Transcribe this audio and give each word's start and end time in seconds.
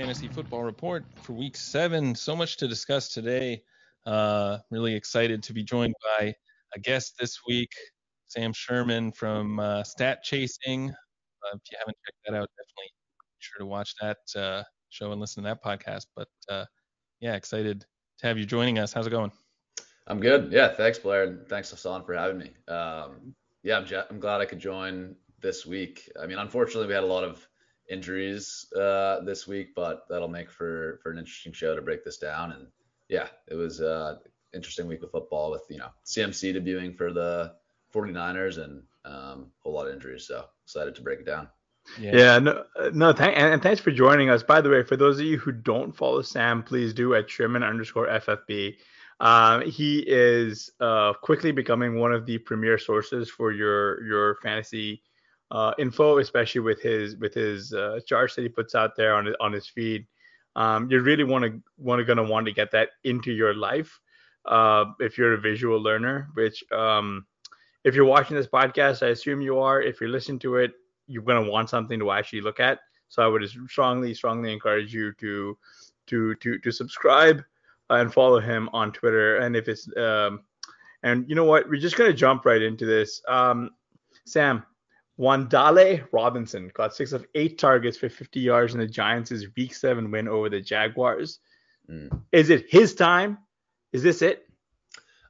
Fantasy 0.00 0.28
Football 0.28 0.62
Report 0.62 1.04
for 1.20 1.34
Week 1.34 1.54
Seven. 1.54 2.14
So 2.14 2.34
much 2.34 2.56
to 2.56 2.66
discuss 2.66 3.10
today. 3.10 3.62
Uh, 4.06 4.56
really 4.70 4.94
excited 4.94 5.42
to 5.42 5.52
be 5.52 5.62
joined 5.62 5.92
by 6.18 6.34
a 6.74 6.78
guest 6.78 7.16
this 7.20 7.40
week, 7.46 7.68
Sam 8.26 8.54
Sherman 8.54 9.12
from 9.12 9.60
uh, 9.60 9.84
Stat 9.84 10.22
Chasing. 10.22 10.88
Uh, 10.88 11.54
if 11.54 11.60
you 11.70 11.76
haven't 11.78 11.98
checked 12.06 12.16
that 12.24 12.34
out, 12.34 12.48
definitely 12.56 12.88
be 12.88 13.40
sure 13.40 13.58
to 13.58 13.66
watch 13.66 13.94
that 14.00 14.40
uh, 14.40 14.62
show 14.88 15.12
and 15.12 15.20
listen 15.20 15.42
to 15.44 15.50
that 15.50 15.62
podcast. 15.62 16.06
But 16.16 16.28
uh, 16.48 16.64
yeah, 17.20 17.34
excited 17.34 17.84
to 18.20 18.26
have 18.26 18.38
you 18.38 18.46
joining 18.46 18.78
us. 18.78 18.94
How's 18.94 19.06
it 19.06 19.10
going? 19.10 19.32
I'm 20.06 20.18
good. 20.18 20.50
Yeah, 20.50 20.68
thanks, 20.68 20.98
Blair, 20.98 21.24
and 21.24 21.46
thanks, 21.46 21.70
Hasan, 21.70 22.04
for 22.04 22.14
having 22.14 22.38
me. 22.38 22.52
Um, 22.68 23.34
yeah, 23.62 23.76
I'm, 23.76 23.86
I'm 24.08 24.18
glad 24.18 24.40
I 24.40 24.46
could 24.46 24.60
join 24.60 25.14
this 25.42 25.66
week. 25.66 26.10
I 26.20 26.26
mean, 26.26 26.38
unfortunately, 26.38 26.86
we 26.86 26.94
had 26.94 27.04
a 27.04 27.06
lot 27.06 27.22
of 27.22 27.46
injuries 27.90 28.66
uh, 28.74 29.20
this 29.20 29.46
week, 29.46 29.74
but 29.74 30.06
that'll 30.08 30.28
make 30.28 30.50
for 30.50 31.00
for 31.02 31.10
an 31.10 31.18
interesting 31.18 31.52
show 31.52 31.74
to 31.74 31.82
break 31.82 32.04
this 32.04 32.18
down. 32.18 32.52
And 32.52 32.66
yeah, 33.08 33.28
it 33.48 33.54
was 33.54 33.80
uh 33.80 34.16
interesting 34.54 34.86
week 34.86 35.02
of 35.02 35.10
football 35.10 35.50
with 35.50 35.62
you 35.68 35.78
know 35.78 35.88
CMC 36.06 36.56
debuting 36.56 36.96
for 36.96 37.12
the 37.12 37.52
49ers 37.94 38.62
and 38.62 38.82
um, 39.04 39.12
a 39.12 39.62
whole 39.62 39.74
lot 39.74 39.88
of 39.88 39.94
injuries. 39.94 40.26
So 40.26 40.46
excited 40.64 40.94
to 40.94 41.02
break 41.02 41.20
it 41.20 41.26
down. 41.26 41.48
Yeah, 41.98 42.16
yeah 42.16 42.38
no, 42.38 42.64
no, 42.92 43.12
thank, 43.12 43.36
and 43.36 43.62
thanks 43.62 43.80
for 43.80 43.90
joining 43.90 44.30
us. 44.30 44.42
By 44.42 44.60
the 44.60 44.70
way, 44.70 44.82
for 44.82 44.96
those 44.96 45.18
of 45.18 45.26
you 45.26 45.38
who 45.38 45.52
don't 45.52 45.96
follow 45.96 46.22
Sam, 46.22 46.62
please 46.62 46.92
do 46.92 47.14
at 47.14 47.28
Sherman 47.28 47.62
underscore 47.62 48.06
FFB. 48.06 48.76
Um, 49.18 49.62
he 49.68 50.04
is 50.06 50.70
uh, 50.80 51.12
quickly 51.14 51.52
becoming 51.52 51.98
one 51.98 52.12
of 52.12 52.24
the 52.26 52.38
premier 52.38 52.78
sources 52.78 53.28
for 53.28 53.52
your 53.52 54.02
your 54.04 54.36
fantasy 54.36 55.02
uh, 55.50 55.72
info, 55.78 56.18
especially 56.18 56.60
with 56.60 56.80
his 56.80 57.16
with 57.16 57.34
his 57.34 57.72
uh, 57.72 58.00
charts 58.06 58.34
that 58.36 58.42
he 58.42 58.48
puts 58.48 58.74
out 58.74 58.96
there 58.96 59.14
on 59.14 59.34
on 59.40 59.52
his 59.52 59.66
feed. 59.66 60.06
Um, 60.56 60.90
you 60.90 61.00
really 61.00 61.24
want 61.24 61.44
to 61.44 61.60
want 61.76 62.00
to 62.00 62.04
gonna 62.04 62.22
want 62.22 62.46
to 62.46 62.52
get 62.52 62.70
that 62.72 62.90
into 63.04 63.32
your 63.32 63.54
life 63.54 64.00
uh, 64.46 64.86
if 64.98 65.18
you're 65.18 65.34
a 65.34 65.40
visual 65.40 65.80
learner. 65.80 66.28
Which 66.34 66.62
um, 66.72 67.26
if 67.84 67.94
you're 67.94 68.04
watching 68.04 68.36
this 68.36 68.46
podcast, 68.46 69.04
I 69.04 69.10
assume 69.10 69.40
you 69.40 69.58
are. 69.58 69.80
If 69.80 70.00
you're 70.00 70.10
listening 70.10 70.38
to 70.40 70.56
it, 70.56 70.72
you're 71.06 71.22
gonna 71.22 71.48
want 71.48 71.70
something 71.70 71.98
to 71.98 72.10
actually 72.12 72.42
look 72.42 72.60
at. 72.60 72.80
So 73.08 73.22
I 73.22 73.26
would 73.26 73.48
strongly 73.68 74.14
strongly 74.14 74.52
encourage 74.52 74.94
you 74.94 75.12
to 75.14 75.58
to 76.06 76.34
to 76.36 76.58
to 76.58 76.70
subscribe 76.70 77.42
and 77.88 78.12
follow 78.12 78.38
him 78.38 78.68
on 78.72 78.92
Twitter. 78.92 79.38
And 79.38 79.56
if 79.56 79.68
it's 79.68 79.88
um, 79.96 80.42
and 81.02 81.28
you 81.28 81.34
know 81.34 81.44
what, 81.44 81.68
we're 81.68 81.80
just 81.80 81.96
gonna 81.96 82.12
jump 82.12 82.44
right 82.44 82.62
into 82.62 82.86
this. 82.86 83.20
Um, 83.26 83.70
Sam, 84.26 84.64
Wan'Dale 85.20 86.06
Robinson 86.12 86.70
got 86.72 86.96
six 86.96 87.12
of 87.12 87.26
eight 87.34 87.58
targets 87.58 87.98
for 87.98 88.08
50 88.08 88.40
yards 88.40 88.72
in 88.72 88.80
the 88.80 88.86
Giants' 88.86 89.44
Week 89.54 89.74
Seven 89.74 90.10
win 90.10 90.26
over 90.26 90.48
the 90.48 90.62
Jaguars. 90.62 91.40
Mm. 91.90 92.22
Is 92.32 92.48
it 92.48 92.70
his 92.70 92.94
time? 92.94 93.36
Is 93.92 94.02
this 94.02 94.22
it? 94.22 94.48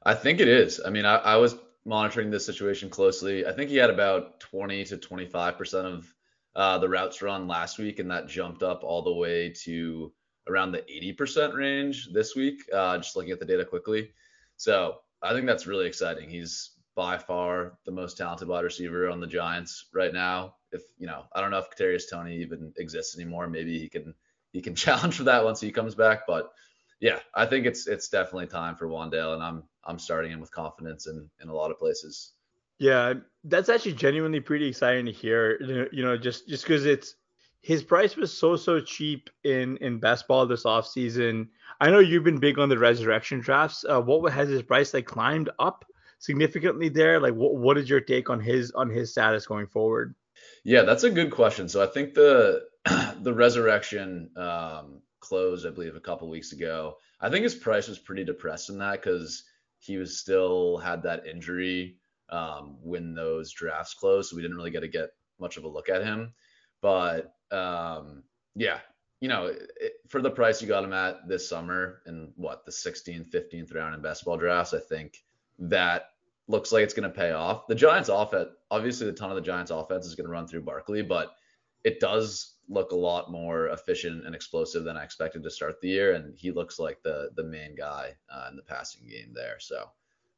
I 0.03 0.13
think 0.13 0.39
it 0.39 0.47
is. 0.47 0.79
I 0.83 0.91
mean, 0.91 1.05
I, 1.05 1.17
I, 1.17 1.35
was 1.35 1.57
monitoring 1.85 2.31
this 2.31 2.45
situation 2.45 2.89
closely. 2.89 3.45
I 3.45 3.51
think 3.51 3.69
he 3.69 3.75
had 3.75 3.89
about 3.89 4.39
20 4.39 4.85
to 4.85 4.97
25 4.97 5.57
percent 5.57 5.87
of 5.87 6.13
uh, 6.55 6.77
the 6.77 6.87
routes 6.87 7.21
run 7.21 7.47
last 7.47 7.77
week, 7.77 7.99
and 7.99 8.09
that 8.11 8.29
jumped 8.29 8.63
up 8.63 8.83
all 8.83 9.01
the 9.01 9.13
way 9.13 9.49
to 9.63 10.13
around 10.47 10.71
the 10.71 10.89
80 10.89 11.13
percent 11.13 11.53
range 11.53 12.09
this 12.13 12.33
week. 12.35 12.61
Uh, 12.73 12.97
just 12.97 13.15
looking 13.17 13.31
at 13.31 13.39
the 13.39 13.45
data 13.45 13.65
quickly, 13.65 14.11
so 14.55 14.99
I 15.21 15.33
think 15.33 15.47
that's 15.47 15.67
really 15.67 15.85
exciting. 15.85 16.29
He's 16.29 16.70
by 16.95 17.17
far 17.17 17.77
the 17.85 17.91
most 17.91 18.17
talented 18.17 18.47
wide 18.47 18.63
receiver 18.63 19.09
on 19.09 19.19
the 19.19 19.27
Giants 19.27 19.85
right 19.93 20.13
now. 20.13 20.55
If 20.71 20.81
you 20.97 21.07
know, 21.07 21.25
I 21.33 21.41
don't 21.41 21.51
know 21.51 21.59
if 21.59 21.69
Kadarius 21.69 22.09
Toney 22.09 22.37
even 22.37 22.73
exists 22.77 23.15
anymore. 23.15 23.47
Maybe 23.47 23.79
he 23.79 23.89
can 23.89 24.13
he 24.51 24.61
can 24.61 24.75
challenge 24.75 25.15
for 25.15 25.23
that 25.23 25.43
once 25.43 25.59
he 25.59 25.71
comes 25.71 25.95
back. 25.95 26.21
But 26.27 26.51
yeah, 26.99 27.19
I 27.33 27.45
think 27.45 27.65
it's 27.65 27.87
it's 27.87 28.09
definitely 28.09 28.47
time 28.47 28.75
for 28.75 28.87
Wan'Dale, 28.87 29.33
and 29.33 29.43
I'm 29.43 29.63
I'm 29.83 29.99
starting 29.99 30.31
him 30.31 30.39
with 30.39 30.51
confidence 30.51 31.07
in 31.07 31.29
in 31.41 31.49
a 31.49 31.53
lot 31.53 31.71
of 31.71 31.79
places. 31.79 32.33
Yeah, 32.79 33.13
that's 33.43 33.69
actually 33.69 33.93
genuinely 33.93 34.39
pretty 34.39 34.67
exciting 34.67 35.05
to 35.05 35.11
hear. 35.11 35.87
You 35.91 36.03
know, 36.03 36.17
just 36.17 36.47
just 36.47 36.63
because 36.63 36.85
it's 36.85 37.15
his 37.61 37.83
price 37.83 38.15
was 38.15 38.35
so 38.35 38.55
so 38.55 38.79
cheap 38.79 39.29
in 39.43 39.77
in 39.77 39.99
best 39.99 40.27
ball 40.27 40.45
this 40.45 40.63
offseason. 40.63 41.47
I 41.79 41.89
know 41.89 41.99
you've 41.99 42.23
been 42.23 42.39
big 42.39 42.59
on 42.59 42.69
the 42.69 42.77
resurrection 42.77 43.39
drafts. 43.39 43.85
Uh, 43.87 44.01
what 44.01 44.31
has 44.33 44.49
his 44.49 44.61
price 44.61 44.93
like 44.93 45.05
climbed 45.05 45.49
up 45.59 45.85
significantly 46.21 46.87
there? 46.87 47.19
Like, 47.19 47.33
what 47.33 47.55
what 47.55 47.77
is 47.77 47.89
your 47.89 47.99
take 47.99 48.29
on 48.29 48.39
his 48.39 48.71
on 48.71 48.89
his 48.89 49.11
status 49.11 49.45
going 49.45 49.67
forward? 49.67 50.15
Yeah, 50.63 50.83
that's 50.83 51.03
a 51.03 51.09
good 51.09 51.31
question. 51.31 51.67
So 51.67 51.83
I 51.83 51.87
think 51.87 52.13
the 52.13 52.63
the 53.21 53.33
resurrection 53.33 54.29
um, 54.37 55.01
closed, 55.19 55.67
I 55.67 55.71
believe, 55.71 55.95
a 55.95 55.99
couple 55.99 56.29
weeks 56.29 56.53
ago. 56.53 56.95
I 57.19 57.29
think 57.29 57.43
his 57.43 57.55
price 57.55 57.87
was 57.87 57.99
pretty 57.99 58.23
depressed 58.23 58.69
in 58.69 58.79
that 58.79 59.01
because 59.01 59.43
he 59.79 59.97
was 59.97 60.19
still 60.19 60.77
had 60.77 61.03
that 61.03 61.27
injury 61.27 61.97
um, 62.29 62.77
when 62.81 63.13
those 63.13 63.51
drafts 63.51 63.93
closed, 63.93 64.29
so 64.29 64.35
we 64.35 64.41
didn't 64.41 64.57
really 64.57 64.71
get 64.71 64.81
to 64.81 64.87
get 64.87 65.09
much 65.39 65.57
of 65.57 65.65
a 65.65 65.67
look 65.67 65.89
at 65.89 66.03
him. 66.03 66.33
But 66.81 67.33
um, 67.51 68.23
yeah, 68.55 68.79
you 69.19 69.27
know, 69.27 69.47
it, 69.47 69.93
for 70.07 70.21
the 70.21 70.31
price 70.31 70.61
you 70.61 70.67
got 70.67 70.83
him 70.83 70.93
at 70.93 71.27
this 71.27 71.47
summer 71.47 72.01
in 72.07 72.31
what 72.35 72.65
the 72.65 72.71
16th, 72.71 73.31
15th 73.31 73.75
round 73.75 73.93
in 73.93 74.01
best 74.01 74.25
ball 74.25 74.37
drafts, 74.37 74.73
I 74.73 74.79
think 74.79 75.17
that 75.61 76.09
looks 76.47 76.71
like 76.71 76.83
it's 76.83 76.93
going 76.93 77.09
to 77.09 77.15
pay 77.15 77.31
off. 77.31 77.67
The 77.67 77.75
Giants 77.75 78.09
offense, 78.09 78.49
obviously, 78.69 79.05
the 79.07 79.13
ton 79.13 79.29
of 79.29 79.35
the 79.35 79.41
Giants 79.41 79.71
offense 79.71 80.05
is 80.05 80.15
going 80.15 80.27
to 80.27 80.31
run 80.31 80.47
through 80.47 80.63
Barkley, 80.63 81.01
but 81.01 81.35
it 81.83 81.99
does 81.99 82.55
look 82.67 82.91
a 82.91 82.95
lot 82.95 83.31
more 83.31 83.67
efficient 83.69 84.25
and 84.25 84.35
explosive 84.35 84.83
than 84.83 84.97
I 84.97 85.03
expected 85.03 85.43
to 85.43 85.49
start 85.49 85.79
the 85.81 85.89
year, 85.89 86.13
and 86.13 86.37
he 86.37 86.51
looks 86.51 86.79
like 86.79 87.01
the 87.03 87.29
the 87.35 87.43
main 87.43 87.75
guy 87.75 88.13
uh, 88.29 88.47
in 88.49 88.55
the 88.55 88.63
passing 88.63 89.07
game 89.07 89.33
there. 89.33 89.59
So, 89.59 89.85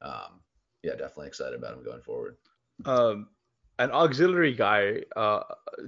um, 0.01 0.42
yeah, 0.83 0.92
definitely 0.92 1.27
excited 1.27 1.57
about 1.57 1.74
him 1.74 1.83
going 1.83 2.01
forward. 2.01 2.38
Um, 2.86 3.27
an 3.80 3.92
auxiliary 3.92 4.53
guy, 4.53 5.01
uh, 5.15 5.42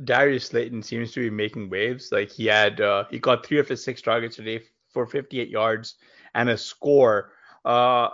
Darius 0.04 0.45
Slayton 0.48 0.81
seems 0.81 1.12
to 1.12 1.19
be 1.21 1.30
making 1.30 1.69
waves. 1.69 2.12
Like 2.12 2.31
he 2.31 2.48
had, 2.48 2.81
uh, 2.81 3.06
he 3.10 3.19
got 3.19 3.45
three 3.45 3.60
of 3.60 3.68
his 3.68 3.83
six 3.83 4.01
targets 4.01 4.36
today 4.36 4.62
for 4.89 5.06
58 5.06 5.50
yards 5.50 5.95
and 6.33 6.50
a 6.50 6.57
score. 6.57 7.31
Uh, 7.63 8.10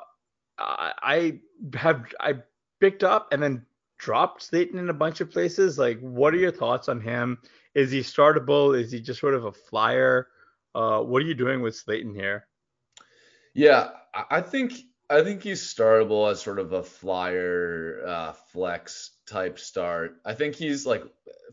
I 0.61 1.39
have 1.75 2.05
I 2.19 2.35
picked 2.79 3.03
up 3.03 3.29
and 3.31 3.41
then 3.41 3.65
dropped 3.97 4.43
Slayton 4.43 4.79
in 4.79 4.89
a 4.89 4.93
bunch 4.93 5.21
of 5.21 5.31
places. 5.31 5.77
Like, 5.77 5.99
what 5.99 6.33
are 6.33 6.37
your 6.37 6.51
thoughts 6.51 6.89
on 6.89 6.99
him? 6.99 7.37
Is 7.75 7.91
he 7.91 7.99
startable? 7.99 8.77
Is 8.77 8.91
he 8.91 8.99
just 8.99 9.19
sort 9.19 9.33
of 9.33 9.45
a 9.45 9.51
flyer? 9.51 10.27
Uh, 10.73 11.01
what 11.01 11.21
are 11.21 11.25
you 11.25 11.35
doing 11.35 11.61
with 11.61 11.75
Slayton 11.75 12.15
here? 12.15 12.47
Yeah, 13.53 13.89
I 14.29 14.41
think 14.41 14.73
I 15.09 15.23
think 15.23 15.43
he's 15.43 15.61
startable 15.61 16.31
as 16.31 16.41
sort 16.41 16.59
of 16.59 16.71
a 16.71 16.83
flyer 16.83 18.01
uh, 18.07 18.31
flex 18.31 19.11
type 19.27 19.59
start. 19.59 20.21
I 20.25 20.33
think 20.33 20.55
he's 20.55 20.85
like 20.85 21.03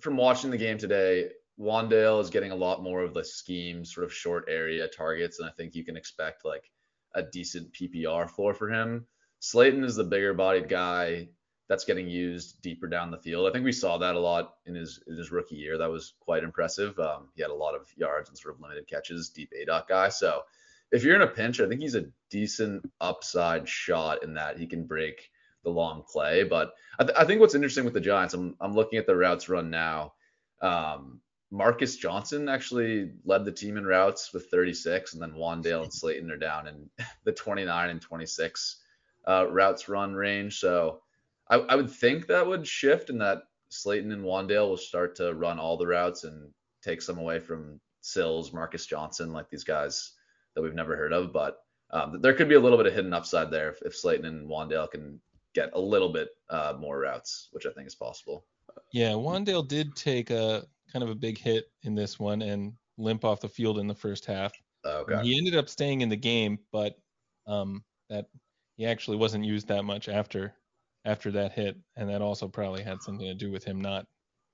from 0.01 0.17
watching 0.17 0.51
the 0.51 0.57
game 0.57 0.79
today, 0.79 1.31
Wan'Dale 1.59 2.21
is 2.21 2.31
getting 2.31 2.53
a 2.53 2.57
lot 2.57 2.83
more 2.83 3.03
of 3.03 3.15
the 3.15 3.25
scheme, 3.25 3.85
sort 3.85 4.05
of 4.05 4.13
short 4.13 4.45
area 4.49 4.87
targets, 4.87 5.41
and 5.41 5.49
I 5.49 5.53
think 5.53 5.75
you 5.75 5.85
can 5.85 5.97
expect 5.97 6.45
like 6.45 6.71
a 7.15 7.23
decent 7.23 7.73
PPR 7.73 8.31
floor 8.31 8.55
for 8.55 8.69
him. 8.69 9.07
Slayton 9.41 9.85
is 9.85 9.97
the 9.97 10.05
bigger 10.05 10.35
bodied 10.35 10.69
guy 10.69 11.29
that's 11.69 11.85
getting 11.85 12.09
used 12.09 12.61
deeper 12.63 12.87
down 12.87 13.11
the 13.11 13.19
field. 13.19 13.49
I 13.49 13.53
think 13.53 13.65
we 13.65 13.73
saw 13.73 13.99
that 13.99 14.15
a 14.15 14.21
lot 14.21 14.55
in 14.67 14.75
his 14.75 15.03
in 15.07 15.17
his 15.17 15.31
rookie 15.31 15.57
year. 15.57 15.79
That 15.79 15.91
was 15.91 16.15
quite 16.21 16.43
impressive. 16.43 16.99
Um, 16.99 17.29
he 17.35 17.43
had 17.43 17.51
a 17.51 17.55
lot 17.55 17.75
of 17.75 17.87
yards 17.97 18.29
and 18.29 18.39
sort 18.39 18.55
of 18.55 18.61
limited 18.61 18.89
catches, 18.89 19.29
deep 19.31 19.53
A 19.55 19.65
dot 19.67 19.87
guy. 19.89 20.09
So 20.09 20.43
if 20.91 21.05
you're 21.05 21.17
in 21.17 21.23
a 21.23 21.27
pinch, 21.27 21.61
I 21.61 21.69
think 21.69 21.81
he's 21.81 21.95
a 21.95 22.07
decent 22.31 22.91
upside 23.01 23.69
shot 23.69 24.23
in 24.23 24.35
that 24.35 24.59
he 24.59 24.67
can 24.67 24.87
break 24.87 25.31
the 25.65 25.71
long 25.71 26.05
play. 26.11 26.45
But 26.45 26.73
I, 26.99 27.05
th- 27.05 27.17
I 27.19 27.25
think 27.25 27.41
what's 27.41 27.55
interesting 27.55 27.85
with 27.85 27.95
the 27.95 28.01
Giants, 28.01 28.35
I'm, 28.35 28.57
I'm 28.61 28.75
looking 28.75 28.99
at 28.99 29.07
the 29.07 29.17
routes 29.17 29.49
run 29.49 29.71
now. 29.71 30.15
Um, 30.63 31.21
Marcus 31.51 31.97
Johnson 31.97 32.49
actually 32.49 33.11
led 33.25 33.45
the 33.45 33.53
team 33.53 33.77
in 33.77 33.87
routes 33.87 34.33
with 34.33 34.51
36, 34.51 35.15
and 35.15 35.23
then 35.23 35.33
Wan'Dale 35.33 35.85
and 35.85 35.93
Slayton 35.93 36.31
are 36.31 36.37
down 36.37 36.69
in 36.69 36.91
the 37.25 37.33
29 37.33 37.91
and 37.91 38.01
26 38.01 38.83
uh, 39.27 39.47
routes 39.51 39.89
run 39.89 40.15
range. 40.15 40.59
So 40.59 41.01
I, 41.49 41.57
I, 41.57 41.75
would 41.75 41.91
think 41.91 42.27
that 42.27 42.47
would 42.47 42.67
shift, 42.67 43.09
and 43.09 43.21
that 43.23 43.45
Slayton 43.71 44.13
and 44.13 44.25
Wan'Dale 44.25 44.69
will 44.69 44.77
start 44.77 45.17
to 45.17 45.35
run 45.35 45.59
all 45.59 45.77
the 45.77 45.87
routes 45.87 46.25
and 46.25 46.51
take 46.83 47.01
some 47.01 47.19
away 47.19 47.39
from 47.39 47.81
Sills, 48.03 48.53
Marcus 48.53 48.87
Johnson, 48.87 49.33
like 49.33 49.49
these 49.49 49.65
guys 49.65 50.13
that 50.55 50.63
we've 50.63 50.75
never 50.75 50.97
heard 50.97 51.13
of. 51.13 51.33
But 51.33 51.63
um, 51.91 52.21
there 52.21 52.35
could 52.35 52.49
be 52.49 52.57
a 52.57 52.61
little 52.61 52.79
bit 52.79 52.87
of 52.87 52.95
hidden 52.95 53.15
upside 53.15 53.51
there 53.51 53.71
if, 53.71 53.81
if 53.83 53.97
Slayton 53.97 54.27
and 54.27 54.49
Wan'Dale 54.49 54.91
can 54.91 55.19
get 55.55 55.71
a 55.73 55.81
little 55.81 56.11
bit 56.11 56.29
uh, 56.51 56.75
more 56.79 57.01
routes, 57.01 57.49
which 57.53 57.65
I 57.65 57.71
think 57.71 57.87
is 57.87 57.95
possible. 57.95 58.45
Yeah, 58.93 59.13
Wan'Dale 59.13 59.67
did 59.67 59.97
take 59.97 60.31
a 60.31 60.67
kind 60.93 61.03
of 61.03 61.11
a 61.11 61.15
big 61.15 61.39
hit 61.39 61.71
in 61.83 61.95
this 61.95 62.19
one 62.19 62.43
and 62.43 62.73
limp 62.97 63.25
off 63.25 63.41
the 63.41 63.49
field 63.49 63.79
in 63.79 63.87
the 63.87 63.95
first 63.95 64.27
half. 64.27 64.53
Okay. 64.85 65.23
He 65.23 65.37
ended 65.37 65.57
up 65.57 65.69
staying 65.69 66.01
in 66.01 66.09
the 66.09 66.17
game, 66.17 66.59
but 66.73 66.95
um, 67.47 67.85
that 68.11 68.27
he 68.77 68.87
actually 68.87 69.17
wasn't 69.17 69.45
used 69.45 69.69
that 69.69 69.85
much 69.85 70.09
after 70.09 70.55
after 71.05 71.31
that 71.33 71.53
hit, 71.53 71.77
and 71.97 72.09
that 72.09 72.23
also 72.23 72.49
probably 72.49 72.83
had 72.83 73.03
something 73.03 73.27
to 73.27 73.35
do 73.35 73.51
with 73.51 73.65
him 73.65 73.81
not 73.81 74.07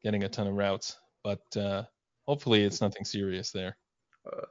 getting 0.02 0.24
a 0.24 0.28
ton 0.28 0.46
of 0.46 0.54
routes. 0.54 0.98
But 1.22 1.42
uh, 1.56 1.84
hopefully, 2.26 2.64
it's 2.64 2.80
nothing 2.80 3.04
serious 3.04 3.50
there. 3.50 3.76
Uh, 4.26 4.46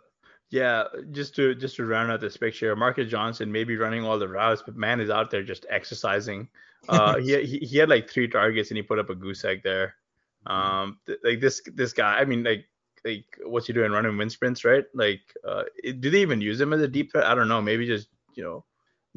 yeah, 0.50 0.84
just 1.12 1.36
to 1.36 1.56
just 1.56 1.78
to 1.78 1.86
round 1.86 2.12
out 2.12 2.22
this 2.22 2.38
picture, 2.38 2.76
Marcus 2.76 3.10
Johnson 3.10 3.52
may 3.52 3.64
be 3.64 3.78
running 3.78 4.04
all 4.04 4.20
the 4.20 4.28
routes, 4.28 4.62
but 4.64 4.76
man 4.76 5.00
is 5.00 5.10
out 5.10 5.32
there 5.32 5.44
just 5.44 5.66
exercising. 5.70 6.48
Uh, 6.88 7.18
he, 7.20 7.44
he 7.44 7.58
he 7.60 7.78
had 7.78 7.90
like 7.90 8.10
three 8.10 8.28
targets 8.28 8.70
and 8.70 8.78
he 8.78 8.84
put 8.84 9.00
up 9.00 9.10
a 9.10 9.16
goose 9.16 9.44
egg 9.44 9.62
there. 9.64 9.96
Um, 10.46 11.00
th- 11.06 11.20
like 11.24 11.40
this 11.40 11.62
this 11.74 11.94
guy, 11.94 12.20
I 12.20 12.26
mean, 12.26 12.44
like 12.44 12.66
like 13.06 13.26
what's 13.44 13.68
he 13.68 13.74
doing 13.74 13.92
running 13.92 14.18
wind 14.18 14.32
sprints, 14.32 14.66
right? 14.66 14.86
Like, 14.94 15.22
uh, 15.48 15.64
do 16.00 16.10
they 16.10 16.22
even 16.22 16.42
use 16.42 16.60
him 16.60 16.74
as 16.74 16.82
a 16.82 16.88
deep 16.88 17.12
threat? 17.12 17.26
I 17.26 17.36
don't 17.36 17.48
know. 17.48 17.62
Maybe 17.62 17.86
just 17.86 18.08
you 18.36 18.44
know 18.44 18.66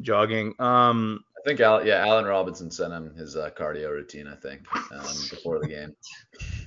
jogging. 0.01 0.55
Um, 0.59 1.25
I 1.39 1.49
think 1.49 1.61
Al, 1.61 1.87
yeah, 1.87 2.07
Allen 2.07 2.25
Robinson 2.25 2.71
sent 2.71 2.93
him 2.93 3.15
his 3.15 3.37
uh, 3.37 3.51
cardio 3.51 3.91
routine. 3.91 4.27
I 4.27 4.37
think 4.37 4.63
um, 4.93 5.17
before 5.31 5.61
the 5.61 5.69
game. 5.69 5.95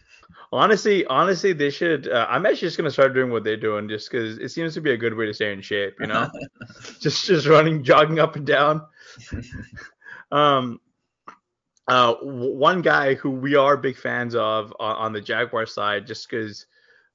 Honestly, 0.51 1.05
honestly, 1.05 1.53
they 1.53 1.69
should. 1.69 2.07
Uh, 2.07 2.25
I'm 2.27 2.45
actually 2.47 2.67
just 2.67 2.77
gonna 2.77 2.89
start 2.89 3.13
doing 3.13 3.29
what 3.29 3.43
they're 3.43 3.55
doing, 3.55 3.87
just 3.87 4.09
because 4.09 4.39
it 4.39 4.49
seems 4.49 4.73
to 4.73 4.81
be 4.81 4.91
a 4.91 4.97
good 4.97 5.15
way 5.15 5.27
to 5.27 5.33
stay 5.33 5.53
in 5.53 5.61
shape. 5.61 5.95
You 5.99 6.07
know, 6.07 6.27
just 6.99 7.25
just 7.27 7.45
running, 7.45 7.83
jogging 7.83 8.19
up 8.19 8.35
and 8.35 8.47
down. 8.47 8.81
um, 10.31 10.79
uh, 11.89 12.15
one 12.21 12.81
guy 12.81 13.15
who 13.15 13.31
we 13.31 13.55
are 13.55 13.75
big 13.77 13.97
fans 13.97 14.35
of 14.35 14.73
on, 14.79 14.95
on 14.95 15.13
the 15.13 15.21
Jaguar 15.21 15.65
side, 15.65 16.07
just 16.07 16.29
because 16.29 16.65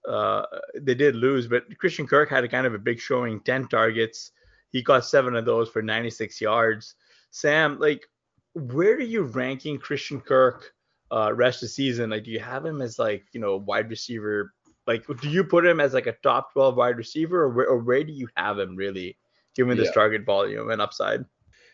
uh, 0.09 0.43
they 0.81 0.94
did 0.94 1.17
lose, 1.17 1.47
but 1.47 1.65
Christian 1.79 2.06
Kirk 2.06 2.29
had 2.29 2.44
a 2.44 2.49
kind 2.49 2.67
of 2.67 2.75
a 2.75 2.79
big 2.79 3.00
showing, 3.00 3.41
10 3.41 3.69
targets. 3.69 4.32
He 4.71 4.82
got 4.82 5.05
seven 5.05 5.37
of 5.37 5.44
those 5.44 5.69
for 5.69 5.82
96 5.82 6.41
yards. 6.41 6.94
Sam, 7.31 7.79
like, 7.79 8.05
where 8.55 8.94
are 8.94 9.00
you 9.00 9.23
ranking 9.23 9.79
Christian 9.79 10.21
Kirk? 10.21 10.75
uh, 11.15 11.32
rest 11.32 11.59
of 11.59 11.69
the 11.69 11.69
season? 11.69 12.11
Like, 12.11 12.25
do 12.25 12.31
you 12.31 12.41
have 12.41 12.65
him 12.65 12.82
as 12.82 12.99
like 12.99 13.25
you 13.32 13.41
know 13.41 13.56
wide 13.56 13.88
receiver? 13.88 14.53
Like, 14.87 15.05
do 15.20 15.31
you 15.31 15.44
put 15.44 15.65
him 15.65 15.81
as 15.81 15.94
like 15.94 16.06
a 16.06 16.17
top 16.23 16.53
12 16.53 16.77
wide 16.77 16.97
receiver, 16.97 17.44
or 17.44 17.49
where, 17.50 17.67
or 17.67 17.79
where 17.79 18.05
do 18.05 18.12
you 18.12 18.29
have 18.37 18.59
him 18.59 18.77
really, 18.77 19.17
given 19.55 19.79
this 19.79 19.88
yeah. 19.88 19.93
target 19.93 20.25
volume 20.27 20.70
and 20.70 20.82
upside? 20.82 21.25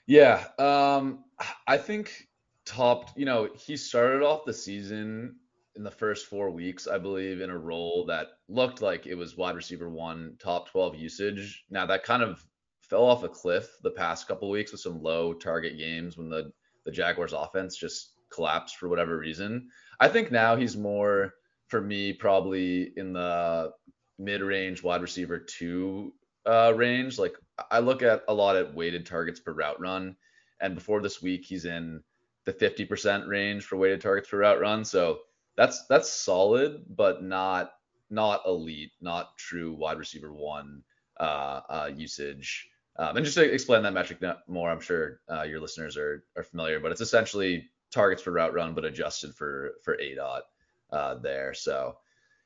Yeah, 0.06 0.44
um, 0.58 1.24
I 1.66 1.76
think 1.76 2.28
top. 2.70 3.10
You 3.16 3.24
know, 3.24 3.48
he 3.54 3.76
started 3.76 4.22
off 4.22 4.44
the 4.44 4.54
season 4.54 5.36
in 5.76 5.82
the 5.82 5.90
first 5.90 6.26
four 6.26 6.50
weeks, 6.50 6.86
I 6.86 6.98
believe, 6.98 7.40
in 7.40 7.50
a 7.50 7.58
role 7.58 8.04
that 8.06 8.28
looked 8.48 8.80
like 8.80 9.06
it 9.06 9.14
was 9.14 9.36
wide 9.36 9.56
receiver 9.56 9.88
one, 9.88 10.36
top 10.40 10.70
12 10.70 10.96
usage. 10.96 11.64
Now 11.70 11.86
that 11.86 12.04
kind 12.04 12.22
of 12.22 12.44
fell 12.80 13.04
off 13.04 13.24
a 13.24 13.28
cliff 13.28 13.68
the 13.82 13.90
past 13.90 14.28
couple 14.28 14.50
weeks 14.50 14.72
with 14.72 14.80
some 14.80 15.02
low 15.02 15.32
target 15.32 15.78
games 15.78 16.16
when 16.16 16.28
the 16.28 16.52
the 16.86 16.90
Jaguars 16.90 17.32
offense 17.32 17.76
just 17.76 18.14
collapsed 18.32 18.76
for 18.76 18.88
whatever 18.88 19.18
reason. 19.18 19.68
I 19.98 20.08
think 20.08 20.30
now 20.30 20.56
he's 20.56 20.76
more 20.76 21.34
for 21.68 21.80
me 21.80 22.12
probably 22.12 22.92
in 22.96 23.12
the 23.12 23.72
mid-range 24.18 24.82
wide 24.82 25.02
receiver 25.02 25.38
two 25.38 26.14
uh, 26.46 26.72
range. 26.74 27.18
Like 27.18 27.34
I 27.70 27.80
look 27.80 28.02
at 28.02 28.22
a 28.28 28.34
lot 28.34 28.56
at 28.56 28.74
weighted 28.74 29.06
targets 29.06 29.40
per 29.40 29.52
route 29.52 29.80
run, 29.80 30.16
and 30.60 30.74
before 30.74 31.02
this 31.02 31.20
week 31.20 31.44
he's 31.44 31.64
in 31.64 32.02
the 32.44 32.52
50% 32.52 33.28
range 33.28 33.64
for 33.64 33.76
weighted 33.76 34.00
targets 34.00 34.28
per 34.28 34.38
route 34.38 34.60
run. 34.60 34.84
So 34.84 35.20
that's 35.56 35.86
that's 35.86 36.10
solid, 36.10 36.84
but 36.88 37.22
not 37.22 37.72
not 38.08 38.42
elite, 38.46 38.92
not 39.00 39.36
true 39.36 39.72
wide 39.72 39.98
receiver 39.98 40.32
one 40.32 40.82
uh, 41.18 41.60
uh, 41.68 41.90
usage. 41.94 42.68
Um, 42.96 43.16
and 43.16 43.24
just 43.24 43.36
to 43.36 43.52
explain 43.52 43.82
that 43.82 43.92
metric 43.92 44.18
more, 44.48 44.70
I'm 44.70 44.80
sure 44.80 45.20
uh, 45.30 45.42
your 45.42 45.60
listeners 45.60 45.96
are, 45.96 46.24
are 46.36 46.42
familiar, 46.42 46.80
but 46.80 46.92
it's 46.92 47.00
essentially 47.00 47.70
targets 47.90 48.22
per 48.22 48.32
route 48.32 48.52
run, 48.52 48.74
but 48.74 48.84
adjusted 48.84 49.34
for 49.34 49.72
for 49.82 49.98
a 50.00 50.14
dot 50.14 50.42
uh, 50.90 51.14
there. 51.14 51.54
So 51.54 51.98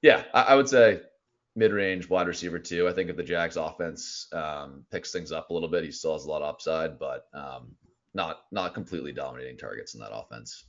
yeah, 0.03 0.25
I, 0.35 0.43
I 0.43 0.55
would 0.55 0.69
say 0.69 1.01
mid-range 1.57 2.09
wide 2.09 2.27
receiver 2.27 2.59
too. 2.59 2.89
I 2.89 2.93
think 2.93 3.11
if 3.11 3.17
the 3.17 3.23
Jags 3.23 3.57
offense 3.57 4.27
um, 4.33 4.85
picks 4.91 5.13
things 5.13 5.33
up 5.33 5.51
a 5.51 5.55
little 5.55 5.69
bit, 5.69 5.85
he 5.85 5.93
still 5.93 6.15
has 6.15 6.25
a 6.25 6.31
lot 6.31 6.43
of 6.43 6.49
upside, 6.49 6.99
but 6.99 7.27
um, 7.33 7.75
not 8.15 8.43
not 8.53 8.75
completely 8.75 9.13
dominating 9.13 9.57
targets 9.57 9.95
in 9.95 10.01
that 10.01 10.13
offense. 10.13 10.65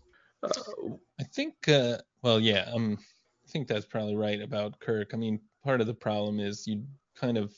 I 1.20 1.24
think, 1.34 1.56
uh, 1.68 1.98
well, 2.22 2.40
yeah, 2.40 2.70
um, 2.74 2.98
I 3.00 3.52
think 3.52 3.68
that's 3.68 3.86
probably 3.86 4.16
right 4.16 4.42
about 4.42 4.80
Kirk. 4.80 5.12
I 5.14 5.18
mean, 5.18 5.40
part 5.64 5.82
of 5.82 5.88
the 5.88 5.94
problem 5.94 6.40
is 6.40 6.68
you 6.68 6.84
kind 7.16 7.38
of 7.38 7.54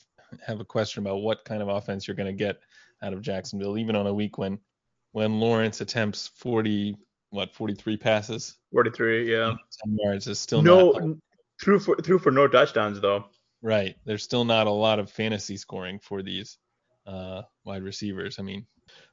have 0.46 0.60
a 0.60 0.64
question 0.64 1.02
about 1.02 1.18
what 1.18 1.44
kind 1.44 1.62
of 1.62 1.68
offense 1.68 2.06
you're 2.06 2.16
going 2.16 2.26
to 2.26 2.32
get 2.32 2.60
out 3.02 3.12
of 3.12 3.22
Jacksonville, 3.22 3.78
even 3.78 3.96
on 3.96 4.06
a 4.06 4.14
week 4.14 4.38
when 4.38 4.58
when 5.12 5.40
Lawrence 5.40 5.80
attempts 5.80 6.28
40 6.36 6.96
what 7.30 7.54
43 7.54 7.96
passes? 7.96 8.56
43 8.72 9.30
yeah. 9.30 9.54
10 9.84 9.98
yards 10.02 10.26
is 10.26 10.38
still 10.38 10.62
no 10.62 10.92
not, 10.92 11.16
through 11.60 11.80
for 11.80 11.96
through 11.96 12.18
for 12.18 12.30
no 12.30 12.48
touchdowns 12.48 13.00
though. 13.00 13.26
Right. 13.60 13.96
There's 14.04 14.22
still 14.22 14.44
not 14.44 14.66
a 14.66 14.70
lot 14.70 14.98
of 14.98 15.10
fantasy 15.10 15.56
scoring 15.56 15.98
for 15.98 16.22
these 16.22 16.58
uh, 17.06 17.42
wide 17.64 17.82
receivers. 17.82 18.38
I 18.38 18.42
mean 18.42 18.66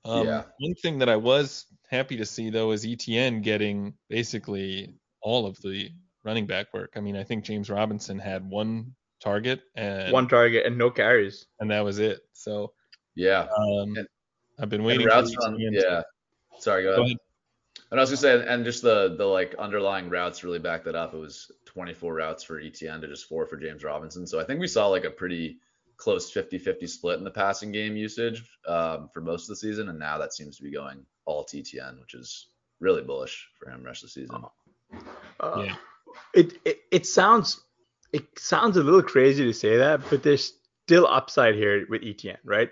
um, 0.05 0.27
yeah. 0.27 0.44
one 0.60 0.75
thing 0.75 1.00
that 1.00 1.10
i 1.10 1.15
was 1.15 1.65
happy 1.89 2.17
to 2.17 2.25
see 2.25 2.50
though 2.50 2.72
is 2.72 2.86
etn 2.86 3.41
getting 3.41 3.94
basically 4.10 4.94
all 5.22 5.46
of 5.46 5.60
the 5.62 5.89
running 6.24 6.46
back 6.46 6.74
work 6.74 6.94
i 6.96 7.00
mean 7.00 7.15
i 7.15 7.24
think 7.24 7.44
james 7.44 7.70
robinson 7.70 8.20
had 8.20 8.48
one 8.50 8.94
target 9.22 9.62
and 9.75 10.12
one 10.12 10.27
target 10.27 10.65
and 10.65 10.77
no 10.77 10.89
carries 10.89 11.46
and 11.60 11.72
that 11.72 11.84
was 11.84 12.00
it 12.00 12.20
so 12.34 12.74
yeah 13.15 13.48
um, 13.58 13.96
and, 13.96 14.08
i've 14.60 14.70
been 14.70 14.84
waiting 14.84 15.08
routes 15.08 15.36
on, 15.38 15.58
yeah 15.60 16.01
sorry 16.60 16.84
go 16.84 16.89
ahead. 16.89 16.98
go 16.98 17.03
ahead 17.05 17.17
and 17.91 18.00
I 18.00 18.03
was 18.03 18.10
gonna 18.10 18.17
say, 18.17 18.48
and 18.48 18.65
just 18.65 18.82
the 18.82 19.15
the 19.15 19.25
like 19.25 19.55
underlying 19.55 20.10
routes 20.10 20.44
really 20.44 20.60
back 20.60 20.84
that 20.86 20.96
up. 20.96 21.13
It 21.13 21.17
was 21.17 21.51
24 21.65 22.13
routes 22.13 22.44
for 22.44 22.60
ETN 22.60 23.01
to 23.01 23.08
just 23.08 23.27
four 23.27 23.46
for 23.46 23.58
James 23.58 23.84
Robinson. 23.84 24.25
So 24.25 24.39
I 24.39 24.44
think 24.44 24.60
we 24.60 24.67
saw 24.67 24.88
like 24.88 25.05
a 25.05 25.10
pretty 25.10 25.60
close 25.98 26.32
50-50 26.32 26.90
split 26.90 27.18
in 27.18 27.24
the 27.24 27.32
passing 27.32 27.72
game 27.72 27.96
usage 27.96 28.44
um, 28.68 29.10
for 29.14 29.22
most 29.22 29.44
of 29.44 29.50
the 29.50 29.56
season, 29.56 29.90
and 29.90 30.00
now 30.00 30.18
that 30.18 30.34
seems 30.34 30.58
to 30.58 30.64
be 30.64 30.72
going 30.72 31.06
all 31.25 31.44
to 31.46 31.58
ETN, 31.58 32.00
which 32.00 32.14
is 32.14 32.48
really 32.80 33.02
bullish 33.02 33.48
for 33.58 33.70
him 33.70 33.84
rest 33.84 34.04
of 34.04 34.10
the 34.10 34.22
season. 34.22 34.44
Uh, 35.40 35.64
yeah. 35.66 35.75
It, 36.34 36.54
it 36.64 36.80
it 36.92 37.06
sounds 37.06 37.62
it 38.14 38.25
sounds 38.38 38.78
a 38.78 38.84
little 38.84 39.02
crazy 39.02 39.44
to 39.44 39.54
say 39.54 39.78
that, 39.78 40.02
but 40.10 40.24
there's 40.24 40.54
still 40.86 41.08
upside 41.08 41.56
here 41.56 41.86
with 41.90 42.04
ETN, 42.04 42.38
right? 42.46 42.70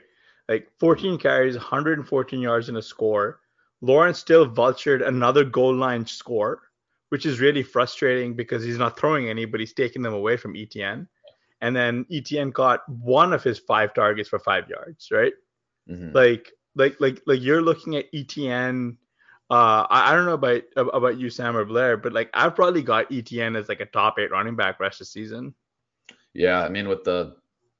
Like 0.47 0.69
14 0.79 1.17
carries, 1.17 1.55
114 1.55 2.39
yards 2.39 2.69
in 2.69 2.77
a 2.77 2.81
score 2.81 3.39
Lawrence 3.83 4.17
still 4.17 4.49
vultured 4.49 5.05
another 5.05 5.43
goal 5.43 5.75
line 5.75 6.05
score, 6.05 6.61
which 7.09 7.25
is 7.25 7.41
really 7.41 7.63
frustrating 7.63 8.33
because 8.33 8.63
he's 8.63 8.77
not 8.77 8.97
throwing 8.97 9.27
any, 9.27 9.43
but 9.43 9.59
he's 9.59 9.73
taking 9.73 10.01
them 10.01 10.13
away 10.13 10.37
from 10.37 10.53
ETN. 10.53 11.05
And 11.63 11.73
then 11.73 12.05
ETN 12.11 12.51
got 12.51 12.87
one 12.89 13.31
of 13.31 13.41
his 13.41 13.57
five 13.57 13.93
targets 13.93 14.27
for 14.27 14.37
five 14.37 14.67
yards, 14.67 15.07
right? 15.11 15.31
Mm-hmm. 15.89 16.13
Like 16.13 16.51
like 16.75 16.99
like 16.99 17.21
like 17.25 17.41
you're 17.41 17.61
looking 17.61 17.95
at 17.95 18.11
ETN. 18.11 18.97
Uh, 19.49 19.87
I, 19.89 20.11
I 20.11 20.15
don't 20.15 20.25
know 20.25 20.33
about 20.33 20.63
about 20.75 21.17
you, 21.17 21.29
Sam 21.29 21.55
or 21.55 21.63
Blair, 21.63 21.95
but 21.95 22.11
like 22.11 22.29
I've 22.33 22.53
probably 22.53 22.81
got 22.83 23.09
ETN 23.09 23.57
as 23.57 23.69
like 23.69 23.79
a 23.79 23.85
top 23.85 24.19
eight 24.19 24.29
running 24.29 24.57
back 24.57 24.81
rest 24.81 24.99
of 24.99 25.07
the 25.07 25.11
season. 25.11 25.55
Yeah, 26.33 26.61
I 26.61 26.67
mean 26.67 26.89
with 26.89 27.05
the 27.05 27.37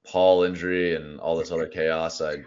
Paul 0.07 0.43
injury 0.43 0.95
and 0.95 1.19
all 1.19 1.35
this 1.35 1.51
other 1.51 1.67
chaos, 1.67 2.21
I 2.21 2.43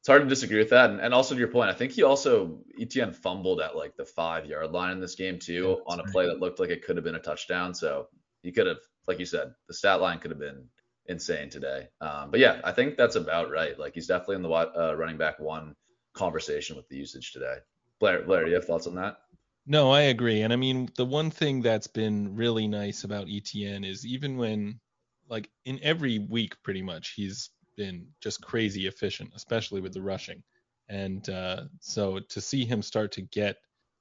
it's 0.00 0.08
hard 0.08 0.22
to 0.22 0.28
disagree 0.28 0.58
with 0.58 0.70
that. 0.70 0.90
And, 0.90 1.00
and 1.00 1.14
also 1.14 1.36
to 1.36 1.38
your 1.38 1.48
point, 1.48 1.70
I 1.70 1.74
think 1.74 1.92
he 1.92 2.02
also 2.02 2.58
ETN 2.80 3.14
fumbled 3.14 3.60
at 3.60 3.76
like 3.76 3.96
the 3.96 4.04
five 4.04 4.44
yard 4.44 4.72
line 4.72 4.90
in 4.90 5.00
this 5.00 5.14
game 5.14 5.38
too 5.38 5.76
yeah, 5.78 5.92
on 5.92 6.00
a 6.00 6.04
play 6.04 6.26
that 6.26 6.40
looked 6.40 6.58
like 6.58 6.70
it 6.70 6.84
could 6.84 6.96
have 6.96 7.04
been 7.04 7.14
a 7.14 7.20
touchdown. 7.20 7.74
So 7.74 8.08
he 8.42 8.50
could 8.50 8.66
have, 8.66 8.78
like 9.06 9.20
you 9.20 9.26
said, 9.26 9.52
the 9.68 9.74
stat 9.74 10.00
line 10.00 10.18
could 10.18 10.30
have 10.30 10.40
been 10.40 10.64
insane 11.10 11.50
today. 11.50 11.88
Um, 12.00 12.30
but 12.30 12.40
yeah, 12.40 12.60
I 12.64 12.72
think 12.72 12.96
that's 12.96 13.16
about 13.16 13.50
right. 13.50 13.78
Like 13.78 13.94
he's 13.94 14.06
definitely 14.06 14.36
in 14.36 14.42
the 14.42 14.50
uh, 14.50 14.94
running 14.96 15.18
back 15.18 15.38
one 15.38 15.74
conversation 16.14 16.76
with 16.76 16.88
the 16.88 16.96
usage 16.96 17.32
today. 17.32 17.56
Blair, 17.98 18.22
Blair, 18.22 18.44
do 18.44 18.50
you 18.50 18.54
have 18.54 18.64
thoughts 18.64 18.86
on 18.86 18.94
that? 18.94 19.18
No, 19.66 19.90
I 19.90 20.02
agree. 20.02 20.42
And 20.42 20.52
I 20.52 20.56
mean, 20.56 20.88
the 20.96 21.04
one 21.04 21.30
thing 21.30 21.60
that's 21.60 21.86
been 21.86 22.34
really 22.34 22.66
nice 22.66 23.04
about 23.04 23.26
ETN 23.26 23.86
is 23.86 24.06
even 24.06 24.36
when, 24.36 24.80
like, 25.28 25.50
in 25.64 25.78
every 25.82 26.18
week, 26.18 26.54
pretty 26.62 26.82
much, 26.82 27.12
he's 27.14 27.50
been 27.76 28.06
just 28.20 28.40
crazy 28.40 28.86
efficient, 28.86 29.30
especially 29.34 29.80
with 29.80 29.92
the 29.92 30.02
rushing. 30.02 30.42
And 30.88 31.28
uh, 31.28 31.64
so 31.80 32.20
to 32.30 32.40
see 32.40 32.64
him 32.64 32.82
start 32.82 33.12
to 33.12 33.22
get 33.22 33.56